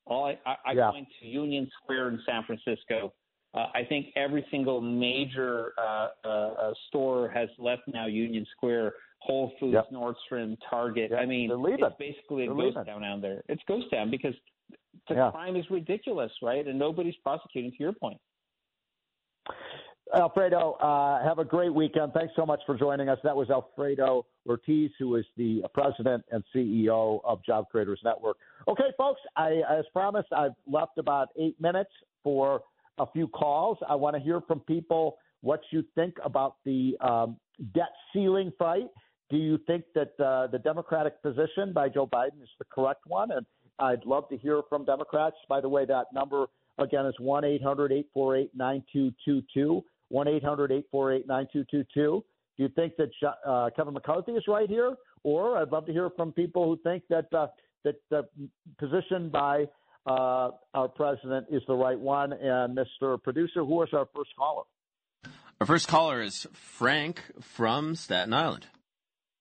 All 0.05 0.25
I, 0.25 0.37
I, 0.45 0.55
I 0.65 0.71
yeah. 0.73 0.91
point 0.91 1.07
to 1.21 1.27
Union 1.27 1.69
Square 1.81 2.09
in 2.09 2.19
San 2.25 2.43
Francisco 2.43 3.13
Uh, 3.53 3.67
I 3.75 3.83
think 3.87 4.07
every 4.15 4.45
single 4.49 4.81
major 4.81 5.73
uh, 5.77 6.07
uh, 6.25 6.27
uh, 6.27 6.73
store 6.87 7.29
has 7.29 7.49
left 7.59 7.83
now 7.87 8.07
Union 8.07 8.45
Square, 8.57 8.93
Whole 9.19 9.51
Foods, 9.59 9.73
Yep. 9.73 9.91
Nordstrom, 9.91 10.57
Target. 10.69 11.11
Yep, 11.11 11.19
I 11.19 11.25
mean, 11.25 11.51
it's 11.51 11.95
basically 11.99 12.43
a 12.43 12.47
They're 12.47 12.55
ghost 12.55 12.77
leaving. 12.77 12.85
town 12.85 13.03
out 13.03 13.21
there. 13.21 13.43
It's 13.47 13.61
ghost 13.67 13.85
town 13.91 14.09
because 14.09 14.33
the 15.07 15.15
Yeah. 15.15 15.29
crime 15.31 15.55
is 15.55 15.69
ridiculous, 15.69 16.31
right? 16.41 16.65
And 16.65 16.79
nobody's 16.79 17.15
prosecuting. 17.17 17.71
To 17.71 17.77
your 17.79 17.93
point. 17.93 18.19
Alfredo, 20.13 20.73
uh, 20.73 21.23
have 21.23 21.39
a 21.39 21.45
great 21.45 21.73
weekend. 21.73 22.13
Thanks 22.13 22.33
so 22.35 22.45
much 22.45 22.59
for 22.65 22.75
joining 22.77 23.09
us. 23.09 23.17
That 23.23 23.35
was 23.35 23.49
Alfredo 23.49 24.25
Ortiz, 24.47 24.91
who 24.99 25.15
is 25.15 25.25
the 25.37 25.63
president 25.73 26.23
and 26.31 26.43
CEO 26.53 27.19
of 27.23 27.43
Job 27.43 27.69
Creators 27.69 27.99
Network. 28.03 28.37
Okay, 28.67 28.91
folks, 28.97 29.21
I, 29.35 29.61
as 29.69 29.85
promised, 29.93 30.31
I've 30.31 30.53
left 30.67 30.97
about 30.97 31.29
eight 31.37 31.59
minutes 31.59 31.89
for 32.23 32.61
a 32.99 33.05
few 33.11 33.27
calls. 33.27 33.77
I 33.87 33.95
want 33.95 34.15
to 34.15 34.21
hear 34.21 34.41
from 34.41 34.59
people 34.61 35.17
what 35.41 35.61
you 35.71 35.83
think 35.95 36.15
about 36.23 36.55
the 36.65 36.97
um, 37.01 37.37
debt 37.73 37.91
ceiling 38.13 38.51
fight. 38.57 38.87
Do 39.29 39.37
you 39.37 39.57
think 39.65 39.83
that 39.95 40.13
uh, 40.19 40.47
the 40.47 40.59
Democratic 40.59 41.21
position 41.21 41.73
by 41.73 41.89
Joe 41.89 42.07
Biden 42.07 42.41
is 42.41 42.49
the 42.59 42.65
correct 42.65 43.01
one? 43.07 43.31
And 43.31 43.45
I'd 43.79 44.05
love 44.05 44.29
to 44.29 44.37
hear 44.37 44.61
from 44.69 44.85
Democrats. 44.85 45.35
By 45.49 45.59
the 45.59 45.69
way, 45.69 45.85
that 45.85 46.05
number 46.13 46.45
again 46.77 47.05
is 47.05 47.15
1 47.19 47.43
800 47.43 47.91
848 47.91 48.51
9222. 48.55 49.83
1 50.09 50.27
800 50.27 50.71
848 50.71 51.27
9222. 51.27 52.23
Do 52.55 52.63
you 52.63 52.69
think 52.69 52.93
that 52.97 53.09
uh, 53.45 53.69
Kevin 53.75 53.93
McCarthy 53.93 54.33
is 54.33 54.43
right 54.47 54.69
here? 54.69 54.95
Or 55.23 55.57
I'd 55.57 55.71
love 55.71 55.85
to 55.87 55.91
hear 55.91 56.09
from 56.15 56.31
people 56.31 56.65
who 56.65 56.79
think 56.83 57.03
that, 57.09 57.33
uh, 57.33 57.47
that 57.83 57.95
the 58.11 58.27
position 58.77 59.29
by 59.29 59.65
uh, 60.05 60.49
our 60.73 60.87
president 60.87 61.47
is 61.49 61.61
the 61.67 61.75
right 61.75 61.99
one. 61.99 62.33
And 62.33 62.77
Mr. 62.77 63.21
Producer, 63.21 63.63
who 63.63 63.81
is 63.83 63.89
our 63.93 64.07
first 64.15 64.31
caller? 64.37 64.63
Our 65.61 65.67
first 65.67 65.87
caller 65.87 66.21
is 66.21 66.45
Frank 66.53 67.21
from 67.41 67.95
Staten 67.95 68.33
Island. 68.33 68.67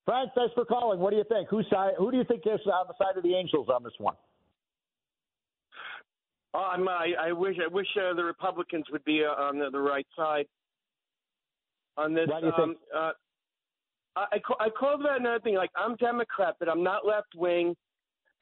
Frank, 0.04 0.30
thanks 0.34 0.54
for 0.54 0.64
calling. 0.64 1.00
What 1.00 1.10
do 1.10 1.16
you 1.16 1.24
think? 1.28 1.48
Whose 1.48 1.66
side? 1.70 1.92
Who 1.98 2.10
do 2.10 2.16
you 2.16 2.24
think 2.24 2.42
is 2.44 2.60
on 2.66 2.86
the 2.88 2.94
side 2.98 3.16
of 3.16 3.22
the 3.22 3.34
Angels 3.34 3.68
on 3.72 3.82
this 3.82 3.92
one? 3.98 4.14
Oh, 6.54 6.58
I'm, 6.72 6.86
I, 6.88 7.12
I 7.28 7.32
wish 7.32 7.56
I 7.64 7.72
wish 7.72 7.86
uh, 7.96 8.14
the 8.14 8.24
Republicans 8.24 8.84
would 8.92 9.04
be 9.04 9.22
uh, 9.24 9.28
on 9.42 9.58
the, 9.58 9.70
the 9.70 9.80
right 9.80 10.06
side 10.16 10.46
on 11.96 12.14
this. 12.14 12.26
Why 12.28 12.40
do 12.40 12.46
you 12.46 12.52
um, 12.52 12.68
think- 12.70 12.78
uh, 12.94 13.10
I 14.16 14.24
I, 14.32 14.38
ca- 14.46 14.56
I 14.60 14.68
call 14.68 14.98
that 14.98 15.20
another 15.20 15.40
thing. 15.40 15.54
Like 15.54 15.70
I'm 15.76 15.96
Democrat, 15.96 16.56
but 16.58 16.68
I'm 16.68 16.82
not 16.82 17.06
left 17.06 17.34
wing. 17.34 17.74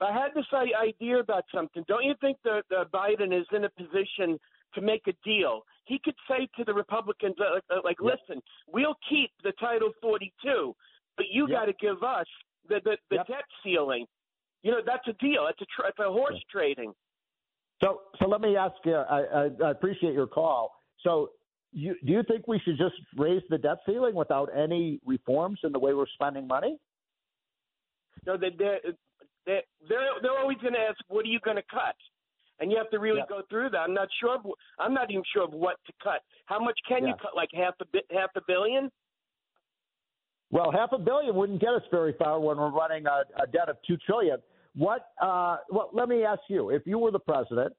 But 0.00 0.08
I 0.08 0.12
had 0.14 0.30
this 0.34 0.46
idea 0.54 1.18
about 1.18 1.44
something. 1.54 1.84
Don't 1.86 2.04
you 2.04 2.14
think 2.22 2.38
that 2.44 2.62
uh, 2.76 2.84
Biden 2.92 3.38
is 3.38 3.46
in 3.52 3.64
a 3.64 3.70
position 3.70 4.40
to 4.74 4.80
make 4.80 5.02
a 5.06 5.12
deal? 5.22 5.60
He 5.84 6.00
could 6.02 6.14
say 6.26 6.48
to 6.56 6.64
the 6.64 6.72
Republicans, 6.72 7.34
uh, 7.38 7.54
like, 7.54 7.64
uh, 7.70 7.80
like 7.84 8.00
listen, 8.00 8.42
we'll 8.66 8.96
keep 9.08 9.30
the 9.44 9.52
Title 9.60 9.90
42, 10.00 10.74
but 11.18 11.26
you 11.30 11.46
Yep. 11.46 11.58
got 11.58 11.64
to 11.66 11.74
give 11.74 12.02
us 12.02 12.26
the 12.68 12.80
the, 12.82 12.96
the 13.10 13.16
Yep. 13.16 13.26
debt 13.26 13.44
ceiling. 13.62 14.06
You 14.62 14.72
know, 14.72 14.80
that's 14.84 15.06
a 15.06 15.12
deal. 15.14 15.46
It's 15.48 15.60
a 15.60 15.66
tr- 15.66 15.88
it's 15.88 15.98
a 15.98 16.10
horse 16.10 16.42
trading. 16.50 16.94
So, 17.82 18.02
so 18.18 18.26
let 18.26 18.40
me 18.40 18.56
ask 18.56 18.74
you. 18.84 18.94
I, 18.94 19.20
I, 19.20 19.50
I 19.64 19.70
appreciate 19.70 20.12
your 20.14 20.26
call. 20.26 20.72
So, 21.00 21.30
you, 21.72 21.94
do 22.04 22.12
you 22.12 22.22
think 22.24 22.46
we 22.46 22.58
should 22.60 22.76
just 22.76 22.94
raise 23.16 23.42
the 23.48 23.56
debt 23.56 23.78
ceiling 23.86 24.14
without 24.14 24.50
any 24.54 25.00
reforms 25.06 25.60
in 25.64 25.72
the 25.72 25.78
way 25.78 25.94
we're 25.94 26.06
spending 26.14 26.46
money? 26.46 26.78
No, 28.26 28.36
they 28.36 28.50
they 29.46 29.60
they're 29.88 30.20
they're 30.22 30.38
always 30.38 30.58
going 30.58 30.74
to 30.74 30.80
ask, 30.80 30.98
"What 31.08 31.24
are 31.24 31.28
you 31.28 31.40
going 31.40 31.56
to 31.56 31.62
cut?" 31.70 31.96
And 32.60 32.70
you 32.70 32.76
have 32.76 32.90
to 32.90 32.98
really 32.98 33.18
Yeah. 33.20 33.26
go 33.28 33.42
through 33.48 33.70
that. 33.70 33.78
I'm 33.78 33.94
not 33.94 34.08
sure. 34.20 34.34
Of, 34.34 34.46
I'm 34.78 34.92
not 34.92 35.10
even 35.10 35.24
sure 35.32 35.44
of 35.44 35.52
what 35.52 35.76
to 35.86 35.92
cut. 36.02 36.22
How 36.46 36.58
much 36.58 36.78
can 36.86 37.06
you 37.06 37.14
cut? 37.14 37.34
Like 37.34 37.48
half 37.54 37.74
a 37.80 37.86
bit, 37.86 38.04
half 38.10 38.30
a 38.36 38.42
billion? 38.46 38.90
Well, 40.50 40.70
half 40.70 40.92
a 40.92 40.98
billion 40.98 41.34
wouldn't 41.36 41.60
get 41.60 41.70
us 41.70 41.82
very 41.90 42.12
far 42.18 42.40
when 42.40 42.56
we're 42.58 42.70
running 42.70 43.06
a, 43.06 43.22
a 43.42 43.46
debt 43.46 43.68
of 43.68 43.76
two 43.86 43.96
trillion. 43.98 44.38
What? 44.74 45.06
Uh, 45.20 45.58
well, 45.70 45.90
let 45.92 46.08
me 46.08 46.24
ask 46.24 46.42
you: 46.48 46.70
If 46.70 46.86
you 46.86 46.98
were 46.98 47.10
the 47.10 47.20
president 47.20 47.74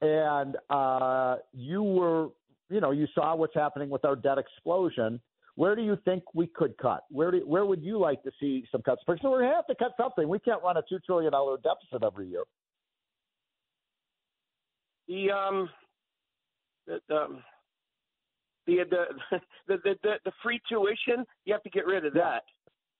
and 0.00 0.56
uh, 0.70 1.36
you 1.52 1.82
were, 1.82 2.28
you 2.70 2.80
know, 2.80 2.92
you 2.92 3.06
saw 3.14 3.34
what's 3.34 3.54
happening 3.54 3.90
with 3.90 4.04
our 4.04 4.16
debt 4.16 4.38
explosion, 4.38 5.20
where 5.56 5.74
do 5.74 5.82
you 5.82 5.98
think 6.04 6.22
we 6.34 6.46
could 6.46 6.76
cut? 6.78 7.04
Where 7.10 7.30
do, 7.30 7.38
where 7.46 7.64
would 7.64 7.82
you 7.82 7.98
like 7.98 8.22
to 8.22 8.30
see 8.38 8.64
some 8.70 8.82
cuts? 8.82 9.02
Because 9.06 9.20
we're 9.24 9.40
going 9.40 9.50
to 9.50 9.56
have 9.56 9.66
to 9.66 9.74
cut 9.74 9.92
something. 9.98 10.28
We 10.28 10.38
can't 10.38 10.62
run 10.62 10.76
a 10.76 10.82
two 10.88 10.98
trillion 11.04 11.32
dollar 11.32 11.56
deficit 11.56 12.04
every 12.04 12.28
year. 12.28 12.44
The 15.08 15.30
um, 15.30 15.70
the 16.86 17.14
um, 17.14 17.42
the 18.66 18.84
the 18.90 19.04
the 19.68 19.76
the, 19.82 19.94
the, 20.02 20.12
the 20.26 20.32
free 20.42 20.60
tuition. 20.68 21.24
You 21.46 21.54
have 21.54 21.62
to 21.62 21.70
get 21.70 21.86
rid 21.86 22.04
of 22.04 22.12
that. 22.14 22.42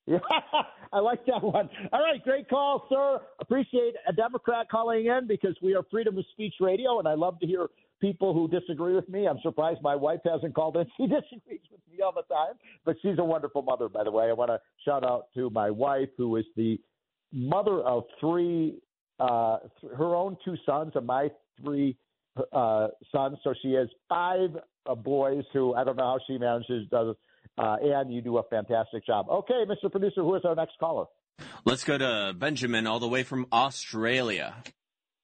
Yeah, 0.07 0.19
I 0.93 1.01
like 1.01 1.27
that 1.27 1.43
one. 1.43 1.69
All 1.93 2.01
right, 2.01 2.23
great 2.25 2.49
call, 2.49 2.87
sir. 2.89 3.21
Appreciate 3.41 3.95
a 4.09 4.13
Democrat 4.13 4.69
calling 4.71 5.07
in 5.07 5.27
because 5.27 5.57
we 5.61 5.75
are 5.75 5.83
freedom 5.91 6.17
of 6.17 6.25
speech 6.33 6.55
radio, 6.61 7.01
and 7.01 7.09
I 7.09 7.15
love 7.15 7.39
to 7.41 7.47
hear 7.47 7.67
people 8.01 8.35
who 8.35 8.49
disagree 8.49 8.95
with 8.95 9.09
me. 9.09 9.27
I'm 9.27 9.39
surprised 9.43 9.81
my 9.83 9.97
wife 9.97 10.21
hasn't 10.25 10.55
called 10.55 10.77
in. 10.77 10.87
She 10.97 11.07
disagrees 11.07 11.61
with 11.71 11.81
me 11.91 12.03
all 12.03 12.13
the 12.13 12.23
time, 12.35 12.55
but 12.85 12.97
she's 13.03 13.19
a 13.19 13.25
wonderful 13.25 13.63
mother, 13.63 13.89
by 13.89 14.05
the 14.05 14.11
way. 14.11 14.29
I 14.29 14.33
want 14.33 14.51
to 14.51 14.61
shout 14.85 15.05
out 15.05 15.27
to 15.35 15.51
my 15.51 15.71
wife, 15.71 16.09
who 16.17 16.37
is 16.37 16.45
the 16.57 16.79
mother 17.33 17.81
of 17.81 18.05
three, 18.21 18.79
uh, 19.21 19.59
th- 19.81 19.93
her 19.97 20.15
own 20.15 20.37
two 20.45 20.57
sons 20.65 20.93
and 20.95 21.07
my 21.07 21.29
three 21.63 21.97
uh, 22.53 22.89
sons. 23.13 23.39
So 23.45 23.55
she 23.63 23.73
has 23.73 23.89
five 24.09 24.51
uh, 24.87 24.95
boys 24.95 25.45
who 25.53 25.75
I 25.75 25.85
don't 25.85 25.97
know 25.97 26.05
how 26.05 26.19
she 26.27 26.39
manages 26.39 26.89
does. 26.91 27.17
Uh, 27.59 27.77
and 27.81 28.13
you 28.13 28.21
do 28.21 28.37
a 28.37 28.43
fantastic 28.51 29.07
job. 29.07 29.27
Okay, 29.31 29.65
Mr. 29.67 29.91
Producer, 29.91 30.21
who 30.21 30.35
is 30.35 30.43
our 30.45 30.55
next 30.55 30.75
caller? 30.79 31.07
Let's 31.65 31.85
go 31.85 31.97
to 31.97 32.35
Benjamin, 32.37 32.87
all 32.87 33.01
the 33.01 33.09
way 33.09 33.23
from 33.23 33.47
Australia. 33.51 34.55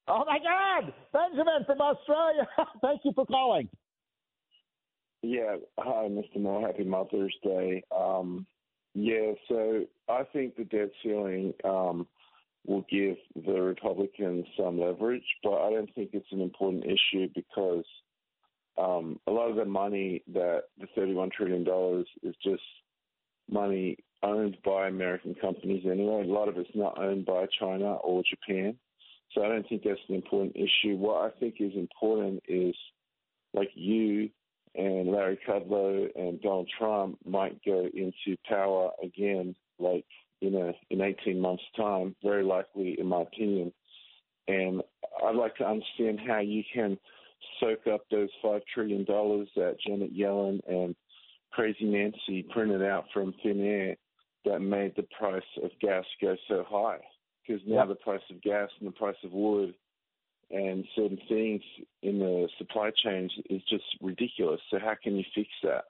Oh 0.07 0.25
my 0.25 0.39
God, 0.39 0.93
Benjamin 1.13 1.63
from 1.65 1.79
Australia. 1.79 2.47
Thank 2.81 3.01
you 3.05 3.13
for 3.13 3.25
calling. 3.25 3.69
Yeah. 5.21 5.55
Hi, 5.79 6.09
Mr. 6.09 6.41
Moore. 6.41 6.67
Happy 6.67 6.83
Mother's 6.83 7.35
Day. 7.43 7.83
Um, 7.95 8.45
yeah, 8.93 9.31
so 9.47 9.85
I 10.09 10.23
think 10.33 10.55
the 10.55 10.65
debt 10.65 10.89
ceiling 11.01 11.53
um, 11.63 12.05
will 12.67 12.85
give 12.91 13.15
the 13.35 13.61
Republicans 13.61 14.45
some 14.57 14.79
leverage, 14.79 15.23
but 15.41 15.53
I 15.53 15.71
don't 15.71 15.93
think 15.95 16.09
it's 16.13 16.31
an 16.31 16.41
important 16.41 16.83
issue 16.85 17.29
because 17.33 17.85
um, 18.77 19.19
a 19.27 19.31
lot 19.31 19.49
of 19.49 19.55
the 19.55 19.65
money 19.65 20.21
that 20.33 20.63
the 20.79 20.87
$31 20.97 21.31
trillion 21.31 22.05
is 22.21 22.35
just 22.43 22.61
money 23.49 23.97
owned 24.21 24.57
by 24.65 24.87
American 24.87 25.35
companies 25.35 25.83
anyway. 25.85 26.23
A 26.23 26.31
lot 26.31 26.47
of 26.47 26.57
it's 26.57 26.69
not 26.75 26.97
owned 26.97 27.25
by 27.25 27.45
China 27.59 27.93
or 27.95 28.23
Japan. 28.29 28.75
So 29.33 29.43
I 29.43 29.47
don't 29.47 29.67
think 29.67 29.83
that's 29.83 29.99
an 30.09 30.15
important 30.15 30.55
issue. 30.55 30.95
What 30.95 31.25
I 31.25 31.39
think 31.39 31.55
is 31.59 31.73
important 31.75 32.43
is 32.47 32.75
like 33.53 33.69
you 33.75 34.29
and 34.75 35.11
Larry 35.11 35.39
Kudlow 35.47 36.07
and 36.15 36.41
Donald 36.41 36.69
Trump 36.77 37.17
might 37.25 37.63
go 37.63 37.87
into 37.93 38.37
power 38.47 38.91
again, 39.03 39.55
like 39.79 40.05
in 40.41 40.55
a 40.55 40.73
in 40.89 41.01
18 41.01 41.39
months' 41.39 41.63
time, 41.75 42.15
very 42.23 42.43
likely, 42.43 42.99
in 42.99 43.07
my 43.07 43.21
opinion. 43.21 43.71
And 44.47 44.81
I'd 45.25 45.35
like 45.35 45.55
to 45.57 45.65
understand 45.67 46.19
how 46.27 46.39
you 46.39 46.63
can 46.73 46.97
soak 47.59 47.87
up 47.87 48.05
those 48.09 48.29
five 48.41 48.61
trillion 48.73 49.05
dollars 49.05 49.47
that 49.55 49.77
Janet 49.85 50.15
Yellen 50.15 50.59
and 50.67 50.95
Crazy 51.51 51.85
Nancy 51.85 52.43
printed 52.51 52.81
out 52.81 53.05
from 53.13 53.33
thin 53.43 53.61
air 53.61 53.95
that 54.45 54.59
made 54.59 54.95
the 54.95 55.05
price 55.17 55.43
of 55.63 55.69
gas 55.79 56.03
go 56.19 56.35
so 56.47 56.65
high. 56.67 56.99
Because 57.45 57.61
now 57.65 57.79
Yep. 57.79 57.87
the 57.89 57.95
price 57.95 58.21
of 58.29 58.41
gas 58.41 58.69
and 58.79 58.87
the 58.87 58.93
price 58.93 59.15
of 59.23 59.33
wood 59.33 59.73
and 60.51 60.85
certain 60.95 61.17
things 61.27 61.61
in 62.01 62.19
the 62.19 62.47
supply 62.57 62.91
chains 63.03 63.31
is 63.49 63.61
just 63.63 63.83
ridiculous. 64.01 64.61
So 64.69 64.79
how 64.79 64.95
can 65.01 65.15
you 65.15 65.23
fix 65.33 65.49
that? 65.63 65.85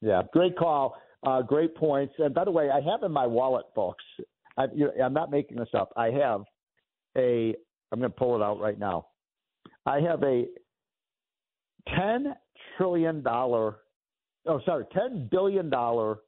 Yeah, 0.00 0.22
great 0.32 0.56
call. 0.56 0.96
Uh, 1.22 1.40
great 1.42 1.74
points. 1.74 2.14
And 2.18 2.34
by 2.34 2.44
the 2.44 2.50
way, 2.50 2.68
I 2.70 2.80
have 2.80 3.02
in 3.02 3.12
my 3.12 3.26
wallet, 3.26 3.66
folks. 3.74 4.04
I, 4.58 4.66
I'm 5.02 5.14
not 5.14 5.30
making 5.30 5.56
this 5.56 5.68
up. 5.74 5.92
I 5.96 6.10
have 6.10 6.42
a. 7.16 7.54
I'm 7.90 7.98
going 8.00 8.10
to 8.10 8.16
pull 8.16 8.36
it 8.36 8.42
out 8.42 8.60
right 8.60 8.78
now. 8.78 9.06
I 9.86 10.00
have 10.00 10.22
a 10.22 10.46
ten 11.96 12.34
trillion 12.76 13.22
dollar. 13.22 13.76
Oh, 14.46 14.60
sorry, 14.66 14.84
ten 14.92 15.28
billion 15.30 15.70
dollar 15.70 16.18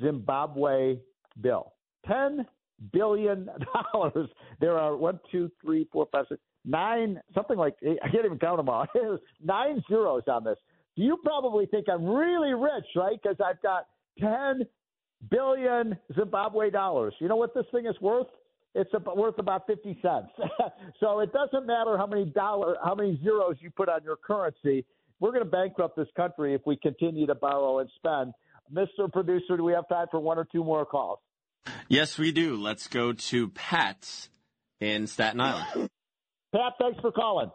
Zimbabwe 0.00 0.98
bill. 1.40 1.72
Ten 2.06 2.46
billion 2.92 3.48
dollars. 3.92 4.28
There 4.60 4.78
are 4.78 4.96
one, 4.96 5.20
two, 5.30 5.50
three, 5.62 5.86
four, 5.92 6.08
five, 6.10 6.24
six, 6.30 6.40
nine, 6.64 7.20
something 7.34 7.58
like 7.58 7.74
I 7.82 8.08
can't 8.08 8.24
even 8.24 8.38
count 8.38 8.56
them 8.56 8.70
all. 8.70 8.86
nine 9.44 9.82
zeros 9.86 10.22
on 10.28 10.44
this. 10.44 10.56
You 10.94 11.18
probably 11.22 11.66
think 11.66 11.86
I'm 11.92 12.06
really 12.06 12.54
rich, 12.54 12.86
right? 12.96 13.18
Because 13.22 13.36
I've 13.44 13.60
got 13.60 13.86
ten 14.18 14.62
billion 15.30 15.98
Zimbabwe 16.14 16.70
dollars. 16.70 17.14
You 17.18 17.28
know 17.28 17.36
what 17.36 17.54
this 17.54 17.66
thing 17.70 17.84
is 17.86 18.00
worth? 18.00 18.28
It's 18.74 18.90
about, 18.94 19.18
worth 19.18 19.38
about 19.38 19.66
fifty 19.66 19.98
cents. 20.00 20.28
so 21.00 21.20
it 21.20 21.32
doesn't 21.34 21.66
matter 21.66 21.98
how 21.98 22.06
many 22.06 22.24
dollar, 22.24 22.76
how 22.82 22.94
many 22.94 23.20
zeros 23.22 23.56
you 23.60 23.70
put 23.70 23.90
on 23.90 24.02
your 24.04 24.16
currency. 24.16 24.86
we're 25.20 25.32
going 25.32 25.44
to 25.44 25.50
bankrupt 25.50 25.96
this 25.96 26.08
country 26.16 26.54
if 26.54 26.62
we 26.64 26.76
continue 26.76 27.26
to 27.26 27.34
borrow 27.34 27.80
and 27.80 27.90
spend. 27.96 28.32
Mr. 28.72 29.10
Producer, 29.12 29.56
do 29.56 29.64
we 29.64 29.72
have 29.72 29.88
time 29.88 30.06
for 30.10 30.18
one 30.20 30.38
or 30.38 30.46
two 30.50 30.64
more 30.64 30.84
calls? 30.84 31.18
Yes, 31.88 32.18
we 32.18 32.32
do. 32.32 32.56
Let's 32.56 32.88
go 32.88 33.12
to 33.12 33.48
Pat 33.50 34.28
in 34.80 35.06
Staten 35.06 35.40
Island. 35.40 35.88
Pat, 36.52 36.72
thanks 36.80 36.98
for 37.00 37.12
calling. 37.12 37.50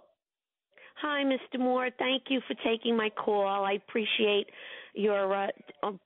Hi, 1.02 1.24
Mr. 1.24 1.60
Moore. 1.60 1.90
Thank 1.98 2.24
you 2.30 2.42
for 2.48 2.54
taking 2.64 2.96
my 2.96 3.10
call. 3.10 3.48
I 3.66 3.74
appreciate 3.74 4.48
your 4.94 5.34
uh, 5.34 5.48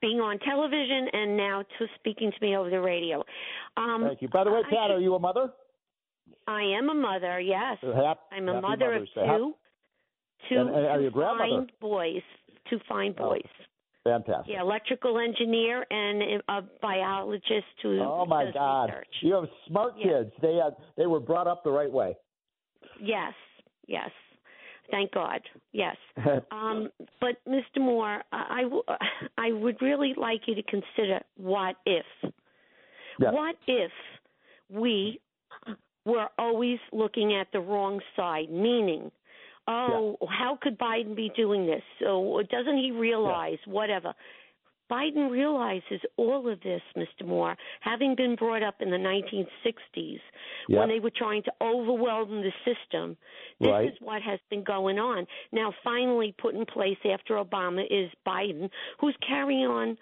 being 0.00 0.20
on 0.20 0.38
television 0.38 1.08
and 1.12 1.36
now 1.36 1.62
to 1.78 1.86
speaking 1.96 2.32
to 2.32 2.44
me 2.46 2.56
over 2.56 2.70
the 2.70 2.80
radio. 2.80 3.22
Um, 3.76 4.04
Thank 4.06 4.22
you. 4.22 4.28
By 4.28 4.44
the 4.44 4.50
way, 4.50 4.62
Pat, 4.70 4.90
I, 4.90 4.94
are 4.94 5.00
you 5.00 5.14
a 5.14 5.18
mother? 5.18 5.50
I 6.48 6.62
am 6.78 6.88
a 6.88 6.94
mother. 6.94 7.40
Yes, 7.40 7.78
Hap- 7.82 8.20
I'm 8.32 8.48
a 8.48 8.54
happy 8.54 8.62
mother 8.66 8.94
of 8.94 9.00
Mother's 9.02 9.08
Day. 9.14 9.26
Hap- 9.26 9.36
two. 9.38 9.54
Two, 10.48 10.60
And- 10.60 10.70
and 10.70 10.86
are 10.86 10.96
two 10.96 11.02
you 11.02 11.08
a 11.08 11.10
grandmother? 11.10 11.38
fine 11.50 11.66
boys. 11.80 12.22
Two 12.70 12.78
fine 12.88 13.14
Oh, 13.18 13.28
boys. 13.30 13.42
Fantastic. 14.06 14.52
Yeah, 14.54 14.60
electrical 14.60 15.18
engineer 15.18 15.84
and 15.90 16.42
a 16.48 16.62
biologist 16.80 17.66
who 17.82 18.00
Oh 18.00 18.24
my 18.26 18.50
God! 18.52 18.84
research. 18.90 19.08
You 19.22 19.34
have 19.34 19.44
smart 19.66 19.94
Yeah. 19.98 20.04
kids. 20.22 20.32
They 20.40 20.54
had, 20.54 20.76
they 20.96 21.06
were 21.06 21.20
brought 21.20 21.46
up 21.46 21.64
the 21.64 21.70
right 21.70 21.90
way. 21.90 22.16
Yes, 23.00 23.32
yes. 23.86 24.10
Thank 24.90 25.12
God. 25.12 25.40
Yes. 25.72 25.96
Um, 26.52 26.90
but 27.20 27.36
Mr. 27.48 27.78
Moore, 27.80 28.22
I, 28.32 28.58
I 28.58 28.62
w- 28.62 28.82
I 29.38 29.52
would 29.52 29.82
really 29.82 30.14
like 30.16 30.42
you 30.46 30.54
to 30.54 30.62
consider 30.62 31.20
what 31.36 31.76
if. 31.84 32.06
Yes. 33.18 33.32
What 33.32 33.56
if 33.66 33.90
we 34.70 35.20
were 36.04 36.28
always 36.38 36.78
looking 36.92 37.34
at 37.34 37.48
the 37.52 37.58
wrong 37.60 38.00
side, 38.14 38.50
meaning, 38.50 39.10
oh, 39.68 40.16
how 40.28 40.58
could 40.60 40.78
Biden 40.78 41.14
be 41.16 41.30
doing 41.36 41.66
this? 41.66 41.82
So 42.00 42.42
doesn't 42.50 42.76
he 42.78 42.90
realize 42.92 43.58
whatever? 43.66 44.14
Biden 44.90 45.30
realizes 45.30 46.00
all 46.16 46.48
of 46.48 46.60
this, 46.60 46.80
Mr. 46.96 47.26
Moore, 47.26 47.56
having 47.80 48.14
been 48.14 48.36
brought 48.36 48.62
up 48.62 48.76
in 48.80 48.90
the 48.90 48.96
1960s 48.98 50.20
Yeah. 50.68 50.78
when 50.78 50.88
they 50.88 51.00
were 51.00 51.10
trying 51.10 51.42
to 51.42 51.52
overwhelm 51.60 52.40
the 52.40 52.52
system. 52.64 53.16
This 53.58 53.68
Right. 53.68 53.92
is 53.92 54.00
what 54.00 54.22
has 54.22 54.38
been 54.48 54.62
going 54.62 55.00
on. 55.00 55.26
Now, 55.50 55.72
finally 55.82 56.32
put 56.38 56.54
in 56.54 56.64
place 56.66 56.98
after 57.04 57.34
Obama 57.34 57.84
is 57.90 58.12
Biden, 58.24 58.70
who's 59.00 59.16
carrying 59.26 59.66
on 59.66 59.98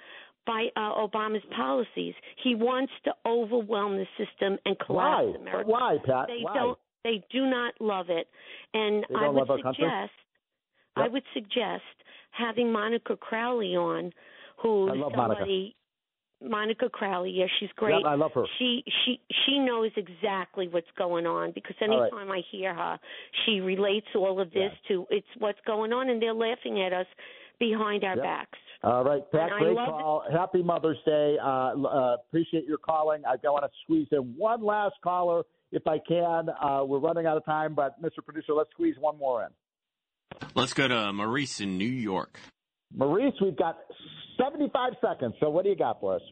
by 0.46 0.70
uh, 0.76 1.06
Obama's 1.08 1.44
policies. 1.56 2.14
He 2.36 2.54
wants 2.54 2.92
to 3.04 3.14
overwhelm 3.24 3.96
the 3.96 4.06
system 4.18 4.58
and 4.66 4.78
collapse 4.78 5.28
Why? 5.28 5.36
America. 5.40 5.70
Why, 5.70 5.98
Pat? 6.04 6.26
They 6.28 6.42
Why? 6.42 6.54
don't. 6.54 6.78
They 7.04 7.22
do 7.30 7.46
not 7.46 7.74
love 7.80 8.06
it, 8.08 8.26
and 8.72 9.04
I 9.14 9.28
would 9.28 9.36
love 9.36 9.50
our 9.50 9.58
country? 9.62 9.84
suggest. 9.84 10.12
I 10.96 11.08
would 11.08 11.22
suggest 11.34 11.82
having 12.30 12.72
Monica 12.72 13.16
Crowley 13.16 13.76
on, 13.76 14.12
who's 14.62 14.90
I 14.92 14.94
love 14.94 15.12
Monica. 15.14 15.40
somebody. 15.40 15.76
Monica 16.42 16.88
Crowley, 16.90 17.30
yeah, 17.30 17.46
she's 17.58 17.70
great. 17.76 17.94
Yep, 17.96 18.06
I 18.06 18.14
love 18.16 18.32
her. 18.34 18.44
She 18.58 18.84
she 19.04 19.20
she 19.46 19.58
knows 19.58 19.90
exactly 19.96 20.68
what's 20.68 20.90
going 20.98 21.26
on 21.26 21.52
because 21.52 21.74
All 21.80 21.88
right. 21.88 22.12
anytime 22.12 22.30
I 22.30 22.42
hear 22.50 22.74
her, 22.74 22.98
she 23.44 23.60
relates 23.60 24.06
all 24.14 24.40
of 24.40 24.50
this 24.52 24.72
to 24.88 25.06
it's 25.10 25.26
what's 25.38 25.60
going 25.66 25.92
on, 25.92 26.10
and 26.10 26.20
they're 26.20 26.34
laughing 26.34 26.82
at 26.82 26.92
us 26.92 27.06
behind 27.58 28.04
our 28.04 28.16
Yep. 28.16 28.24
backs. 28.24 28.58
All 28.82 29.04
right, 29.04 29.22
Pat, 29.32 29.52
And 29.52 29.60
great 29.60 29.76
call. 29.76 30.24
Happy 30.30 30.62
Mother's 30.62 30.98
Day. 31.06 31.38
Uh, 31.38 31.46
uh, 31.46 32.16
appreciate 32.28 32.64
your 32.66 32.76
calling. 32.78 33.24
I 33.24 33.36
want 33.44 33.64
to 33.64 33.70
squeeze 33.82 34.08
in 34.12 34.34
one 34.36 34.62
last 34.62 34.96
caller 35.02 35.44
if 35.74 35.86
I 35.86 35.98
can. 35.98 36.48
Uh, 36.48 36.84
we're 36.84 37.00
running 37.00 37.26
out 37.26 37.36
of 37.36 37.44
time, 37.44 37.74
but 37.74 38.00
Mr. 38.00 38.24
Producer, 38.24 38.52
let's 38.54 38.70
squeeze 38.70 38.94
one 38.98 39.18
more 39.18 39.42
in. 39.42 39.48
Let's 40.54 40.72
go 40.72 40.88
to 40.88 41.12
Maurice 41.12 41.60
in 41.60 41.76
New 41.76 41.84
York. 41.84 42.38
Maurice, 42.94 43.34
we've 43.40 43.56
got 43.56 43.78
75 44.38 44.92
seconds. 45.00 45.34
So 45.40 45.50
what 45.50 45.64
do 45.64 45.70
you 45.70 45.76
got 45.76 46.00
for 46.00 46.16
us? 46.16 46.22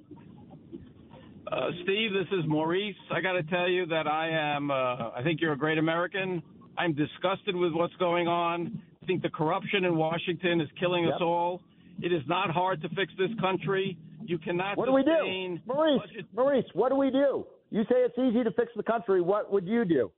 Uh, 1.51 1.71
Steve, 1.83 2.13
this 2.13 2.29
is 2.39 2.45
Maurice. 2.47 2.95
I 3.11 3.21
got 3.21 3.33
to 3.33 3.43
tell 3.43 3.69
you 3.69 3.85
that 3.87 4.07
I 4.07 4.29
am. 4.31 4.71
Uh, 4.71 5.11
I 5.11 5.21
think 5.25 5.41
you're 5.41 5.53
a 5.53 5.59
great 5.59 5.79
American. 5.79 6.43
I'm 6.79 6.95
disgusted 6.95 7.55
with 7.55 7.73
what's 7.73 7.95
going 7.97 8.29
on. 8.29 8.81
I 9.03 9.07
think 9.07 9.23
the 9.23 9.29
corruption 9.29 9.85
in 9.85 9.97
Washington 9.97 10.61
is 10.61 10.69
killing 10.79 11.07
us 11.07 11.21
all. 11.21 11.61
It 12.01 12.13
is 12.13 12.23
not 12.27 12.51
hard 12.51 12.81
to 12.83 12.89
fix 12.91 13.13
this 13.19 13.31
country. 13.41 13.99
You 14.25 14.39
cannot 14.39 14.79
What 14.79 14.87
do 14.87 14.93
we 14.93 15.03
do? 15.03 15.59
Maurice, 15.67 16.01
budget- 16.01 16.27
Maurice, 16.35 16.65
what 16.75 16.89
do 16.91 16.97
we 16.97 17.11
do? 17.11 17.45
You 17.73 17.85
say 17.85 17.97
it's 18.05 18.19
easy 18.19 18.45
to 18.45 18.51
fix 18.53 18.71
the 18.77 18.83
country. 18.83 19.23
What 19.23 19.51
would 19.51 19.67
you 19.67 19.85
do? 19.87 20.13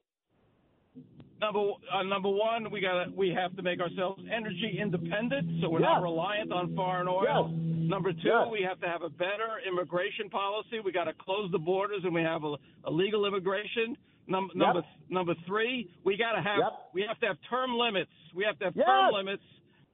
Number 1.40 1.60
uh, 1.92 2.02
number 2.02 2.28
one, 2.28 2.70
we 2.70 2.80
got 2.80 3.14
we 3.14 3.28
have 3.30 3.54
to 3.56 3.62
make 3.62 3.80
ourselves 3.80 4.20
energy 4.34 4.78
independent, 4.80 5.60
so 5.60 5.68
we're 5.68 5.80
Yes. 5.80 5.90
not 5.94 6.02
reliant 6.02 6.52
on 6.52 6.74
foreign 6.74 7.06
oil. 7.06 7.50
Yes. 7.50 7.60
Number 7.90 8.12
two, 8.12 8.18
Yes. 8.24 8.48
we 8.50 8.62
have 8.66 8.80
to 8.80 8.88
have 8.88 9.02
a 9.02 9.08
better 9.10 9.60
immigration 9.68 10.30
policy. 10.30 10.80
We 10.84 10.90
got 10.90 11.04
to 11.04 11.12
close 11.14 11.50
the 11.52 11.58
borders, 11.58 12.00
and 12.04 12.14
we 12.14 12.22
have 12.22 12.44
a, 12.44 12.54
a 12.84 12.90
legal 12.90 13.26
immigration. 13.26 13.96
Num- 14.26 14.48
Yep. 14.54 14.56
Number 14.56 14.82
number 15.10 15.34
three, 15.46 15.90
we 16.04 16.16
got 16.16 16.32
to 16.32 16.40
have 16.42 16.58
Yep. 16.58 16.72
we 16.94 17.02
have 17.06 17.20
to 17.20 17.26
have 17.26 17.36
term 17.50 17.76
limits. 17.76 18.10
We 18.34 18.42
have 18.44 18.58
to 18.60 18.64
have 18.66 18.74
term 18.74 19.12
limits. 19.14 19.42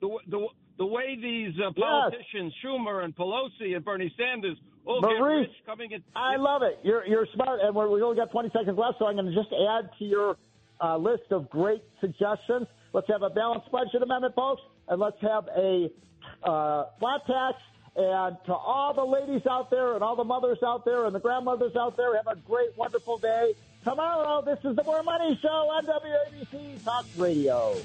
The 0.01 0.09
the 0.29 0.47
the 0.81 0.87
way 0.87 1.15
these 1.15 1.53
uh, 1.61 1.71
Yes. 1.77 1.87
politicians, 1.87 2.55
Schumer 2.65 3.05
and 3.05 3.15
Pelosi 3.15 3.77
and 3.77 3.85
Bernie 3.85 4.13
Sanders, 4.17 4.57
all 4.87 5.03
get 5.03 5.11
rich 5.23 5.51
coming 5.67 5.93
in. 5.93 6.03
I 6.17 6.37
love 6.37 6.63
it. 6.63 6.81
You're 6.83 7.07
you're 7.07 7.27
smart, 7.35 7.61
and 7.63 7.75
we're, 7.77 7.89
we 7.91 8.01
only 8.03 8.17
got 8.17 8.31
20 8.33 8.49
seconds 8.49 8.79
left, 8.79 8.99
so 8.99 9.07
I'm 9.07 9.15
going 9.15 9.27
to 9.27 9.35
just 9.35 9.53
add 9.53 9.91
to 9.99 10.05
your 10.07 10.37
uh, 10.81 10.97
list 10.97 11.25
of 11.33 11.51
great 11.51 11.83
suggestions. 12.01 12.67
Let's 12.95 13.09
have 13.09 13.23
a 13.23 13.29
balanced 13.29 13.71
budget 13.71 14.03
amendment, 14.03 14.35
folks, 14.35 14.63
and 14.89 14.99
let's 14.99 15.21
have 15.21 15.49
a 15.55 15.91
uh, 16.43 16.85
flat 16.99 17.27
tax. 17.27 17.59
And 17.95 18.37
to 18.47 18.55
all 18.55 18.95
the 18.95 19.05
ladies 19.05 19.47
out 19.47 19.71
there, 19.71 19.95
and 19.95 20.03
all 20.03 20.17
the 20.17 20.25
mothers 20.25 20.59
out 20.65 20.87
there, 20.87 21.05
and 21.05 21.15
the 21.15 21.21
grandmothers 21.21 21.77
out 21.77 21.99
there, 21.99 22.17
have 22.17 22.27
a 22.27 22.37
great, 22.41 22.71
wonderful 22.77 23.19
day. 23.19 23.53
Tomorrow, 23.85 24.43
this 24.47 24.59
is 24.65 24.77
the 24.77 24.85
Moore 24.85 25.03
Money 25.03 25.39
Show 25.43 25.49
on 25.49 25.85
WABC 25.85 26.83
Talk 26.85 27.05
Radio. 27.19 27.77